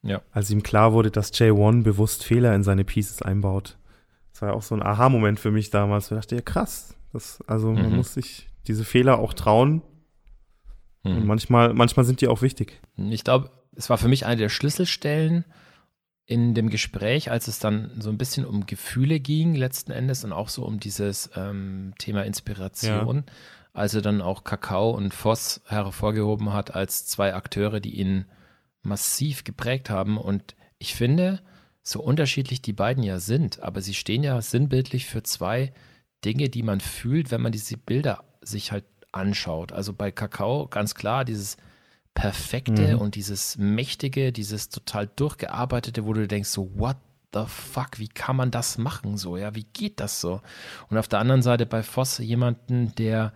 [0.04, 0.22] Ja.
[0.32, 3.78] Als ihm klar wurde, dass J1 bewusst Fehler in seine Pieces einbaut.
[4.32, 6.12] Das war ja auch so ein Aha-Moment für mich damals.
[6.12, 7.98] Ich dachte, ja krass, das, also man mhm.
[7.98, 9.82] muss sich diese Fehler auch trauen.
[11.04, 11.18] Mhm.
[11.18, 12.80] Und manchmal, manchmal sind die auch wichtig.
[12.98, 15.46] Ich glaube, es war für mich eine der Schlüsselstellen
[16.28, 20.34] in dem Gespräch, als es dann so ein bisschen um Gefühle ging, letzten Endes, und
[20.34, 23.24] auch so um dieses ähm, Thema Inspiration.
[23.26, 23.34] Ja.
[23.74, 28.26] Also dann auch Kakao und Voss hervorgehoben hat als zwei Akteure, die ihn
[28.82, 30.18] massiv geprägt haben.
[30.18, 31.40] Und ich finde,
[31.82, 35.72] so unterschiedlich die beiden ja sind, aber sie stehen ja sinnbildlich für zwei
[36.26, 38.84] Dinge, die man fühlt, wenn man diese Bilder sich halt
[39.14, 39.72] anschaut.
[39.72, 41.56] Also bei Kakao ganz klar dieses
[42.18, 43.00] perfekte mhm.
[43.00, 46.98] und dieses mächtige, dieses total durchgearbeitete, wo du denkst so, what
[47.32, 50.42] the fuck, wie kann man das machen so, ja, wie geht das so?
[50.90, 53.34] Und auf der anderen Seite bei Voss jemanden, der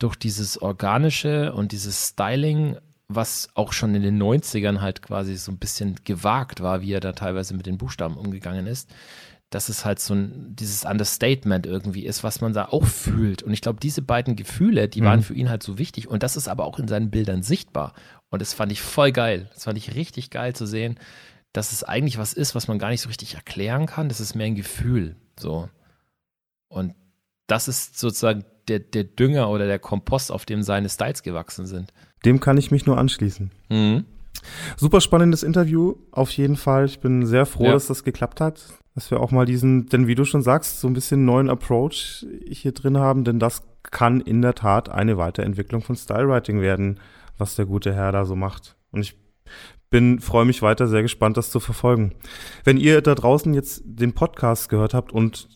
[0.00, 2.76] durch dieses organische und dieses Styling
[3.08, 6.98] was auch schon in den 90ern halt quasi so ein bisschen gewagt war, wie er
[6.98, 8.90] da teilweise mit den Buchstaben umgegangen ist,
[9.50, 13.44] dass es halt so ein, dieses Understatement irgendwie ist, was man da auch fühlt.
[13.44, 15.04] Und ich glaube, diese beiden Gefühle, die mhm.
[15.04, 16.08] waren für ihn halt so wichtig.
[16.08, 17.94] Und das ist aber auch in seinen Bildern sichtbar.
[18.30, 19.48] Und das fand ich voll geil.
[19.54, 20.98] Das fand ich richtig geil zu sehen,
[21.52, 24.08] dass es eigentlich was ist, was man gar nicht so richtig erklären kann.
[24.08, 25.16] Das ist mehr ein Gefühl.
[25.38, 25.68] So.
[26.68, 26.94] Und
[27.46, 31.92] das ist sozusagen der, der Dünger oder der Kompost, auf dem seine Styles gewachsen sind.
[32.24, 33.50] Dem kann ich mich nur anschließen.
[33.68, 34.04] Mhm.
[34.76, 36.84] Super spannendes Interview, auf jeden Fall.
[36.86, 37.72] Ich bin sehr froh, ja.
[37.72, 38.64] dass das geklappt hat.
[38.94, 42.26] Dass wir auch mal diesen, denn wie du schon sagst, so ein bisschen neuen Approach
[42.48, 46.98] hier drin haben, denn das kann in der Tat eine Weiterentwicklung von Stylewriting werden,
[47.38, 48.76] was der gute Herr da so macht.
[48.90, 49.16] Und ich
[49.90, 52.14] bin, freue mich weiter, sehr gespannt, das zu verfolgen.
[52.64, 55.48] Wenn ihr da draußen jetzt den Podcast gehört habt und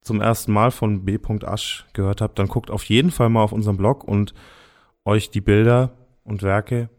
[0.00, 1.18] zum ersten Mal von B.
[1.44, 4.34] Asch gehört habt, dann guckt auf jeden Fall mal auf unserem Blog und
[5.04, 5.92] euch die Bilder
[6.24, 6.90] und Werke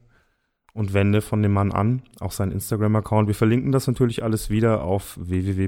[0.73, 3.27] und Wände von dem Mann an, auch sein Instagram-Account.
[3.27, 5.65] Wir verlinken das natürlich alles wieder auf www.wdl.rocks.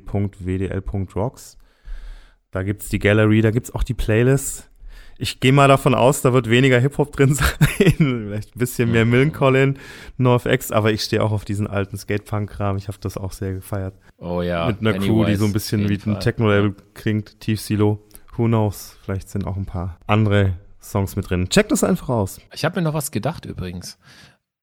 [2.52, 4.70] Da gibt's die Gallery, da gibt's auch die Playlist.
[5.18, 9.06] Ich gehe mal davon aus, da wird weniger Hip-Hop drin sein, vielleicht ein bisschen mehr
[9.06, 9.78] Millencolin,
[10.18, 12.78] NoFX, aber ich stehe auch auf diesen alten Skatepunk-Kram.
[12.78, 13.96] Ich habe das auch sehr gefeiert.
[14.18, 14.68] Oh ja.
[14.68, 18.04] Mit einer Crew, die so ein bisschen wie ein Techno-Label klingt, Tief Silo.
[18.36, 18.98] Who knows?
[19.04, 21.50] Vielleicht sind auch ein paar andere Songs mit drin.
[21.50, 22.42] Check das einfach aus.
[22.54, 24.00] Ich habe mir noch was gedacht übrigens.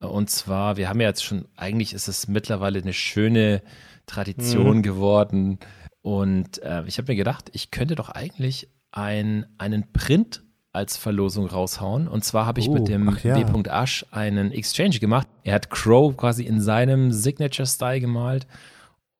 [0.00, 3.62] Und zwar, wir haben ja jetzt schon, eigentlich ist es mittlerweile eine schöne
[4.06, 4.82] Tradition mhm.
[4.82, 5.58] geworden.
[6.02, 10.42] Und äh, ich habe mir gedacht, ich könnte doch eigentlich ein, einen Print
[10.72, 12.08] als Verlosung raushauen.
[12.08, 13.38] Und zwar habe ich oh, mit dem ja.
[13.38, 13.70] B.
[13.70, 15.26] Asch einen Exchange gemacht.
[15.42, 18.46] Er hat Crow quasi in seinem Signature-Style gemalt.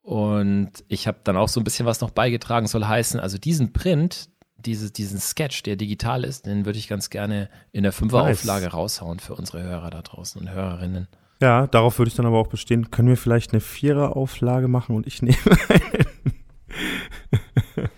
[0.02, 3.72] Und ich habe dann auch so ein bisschen was noch beigetragen, soll heißen, also diesen
[3.72, 8.64] Print, diese, diesen Sketch, der digital ist, den würde ich ganz gerne in der Fünferauflage
[8.64, 8.74] nice.
[8.74, 11.08] raushauen für unsere Hörer da draußen und Hörerinnen.
[11.40, 12.90] Ja, darauf würde ich dann aber auch bestehen.
[12.90, 15.36] Können wir vielleicht eine Viererauflage machen und ich nehme
[15.68, 17.89] einen?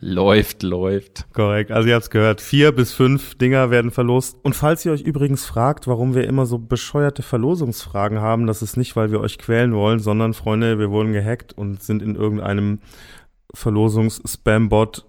[0.00, 1.26] Läuft, läuft.
[1.32, 1.70] Korrekt.
[1.70, 2.40] Also ihr habt es gehört.
[2.40, 4.38] Vier bis fünf Dinger werden verlost.
[4.42, 8.76] Und falls ihr euch übrigens fragt, warum wir immer so bescheuerte Verlosungsfragen haben, das ist
[8.76, 12.80] nicht, weil wir euch quälen wollen, sondern Freunde, wir wurden gehackt und sind in irgendeinem
[13.54, 15.06] Verlosungs-Spam-Bot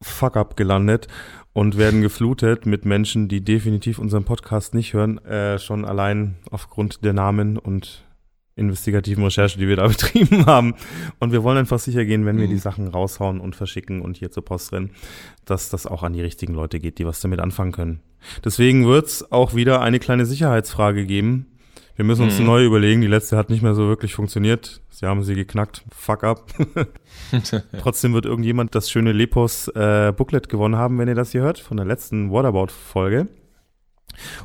[0.00, 1.06] Fuck-up gelandet
[1.52, 7.04] und werden geflutet mit Menschen, die definitiv unseren Podcast nicht hören, äh, schon allein aufgrund
[7.04, 8.04] der Namen und
[8.56, 10.74] investigativen Recherche, die wir da betrieben haben.
[11.18, 12.58] Und wir wollen einfach sicher gehen, wenn wir die mhm.
[12.60, 14.90] Sachen raushauen und verschicken und hier zur Post rennen,
[15.44, 18.00] dass das auch an die richtigen Leute geht, die was damit anfangen können.
[18.44, 21.46] Deswegen wird's auch wieder eine kleine Sicherheitsfrage geben.
[21.96, 22.46] Wir müssen uns Mhm.
[22.46, 23.00] neu überlegen.
[23.00, 24.80] Die letzte hat nicht mehr so wirklich funktioniert.
[24.90, 25.84] Sie haben sie geknackt.
[25.90, 26.46] Fuck up.
[27.80, 31.58] Trotzdem wird irgendjemand das schöne Lepos äh, Booklet gewonnen haben, wenn ihr das hier hört,
[31.58, 33.28] von der letzten Whatabout-Folge.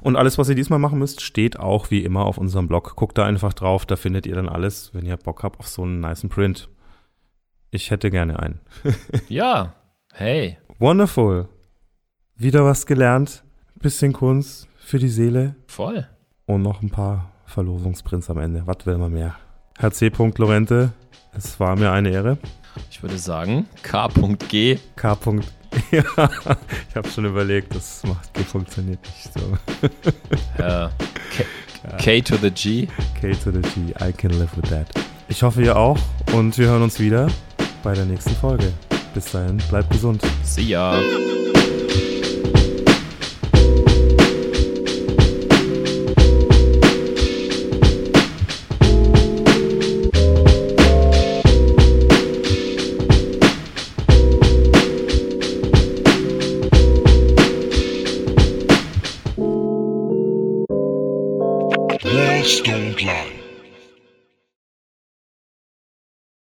[0.01, 2.95] Und alles, was ihr diesmal machen müsst, steht auch wie immer auf unserem Blog.
[2.95, 5.83] Guckt da einfach drauf, da findet ihr dann alles, wenn ihr Bock habt auf so
[5.83, 6.69] einen niceen Print.
[7.71, 8.59] Ich hätte gerne einen.
[9.29, 9.75] Ja,
[10.13, 10.57] hey.
[10.79, 11.49] Wonderful.
[12.35, 13.43] Wieder was gelernt.
[13.75, 15.55] Bisschen Kunst für die Seele.
[15.67, 16.07] Voll.
[16.45, 18.63] Und noch ein paar Verlosungsprints am Ende.
[18.65, 19.35] Was will man mehr?
[19.77, 20.11] Herr C.
[20.37, 20.93] Lorente,
[21.33, 22.37] es war mir eine Ehre.
[22.89, 24.79] Ich würde sagen, K.G.
[24.95, 25.17] K.
[25.91, 26.03] Ja,
[26.89, 29.57] ich habe schon überlegt, das macht, funktioniert nicht so.
[30.63, 30.89] Äh,
[31.35, 32.87] K, K to the G.
[33.19, 34.87] K to the G, I can live with that.
[35.27, 35.99] Ich hoffe, ihr auch
[36.33, 37.27] und wir hören uns wieder
[37.83, 38.71] bei der nächsten Folge.
[39.13, 40.21] Bis dahin, bleibt gesund.
[40.43, 40.99] See ya.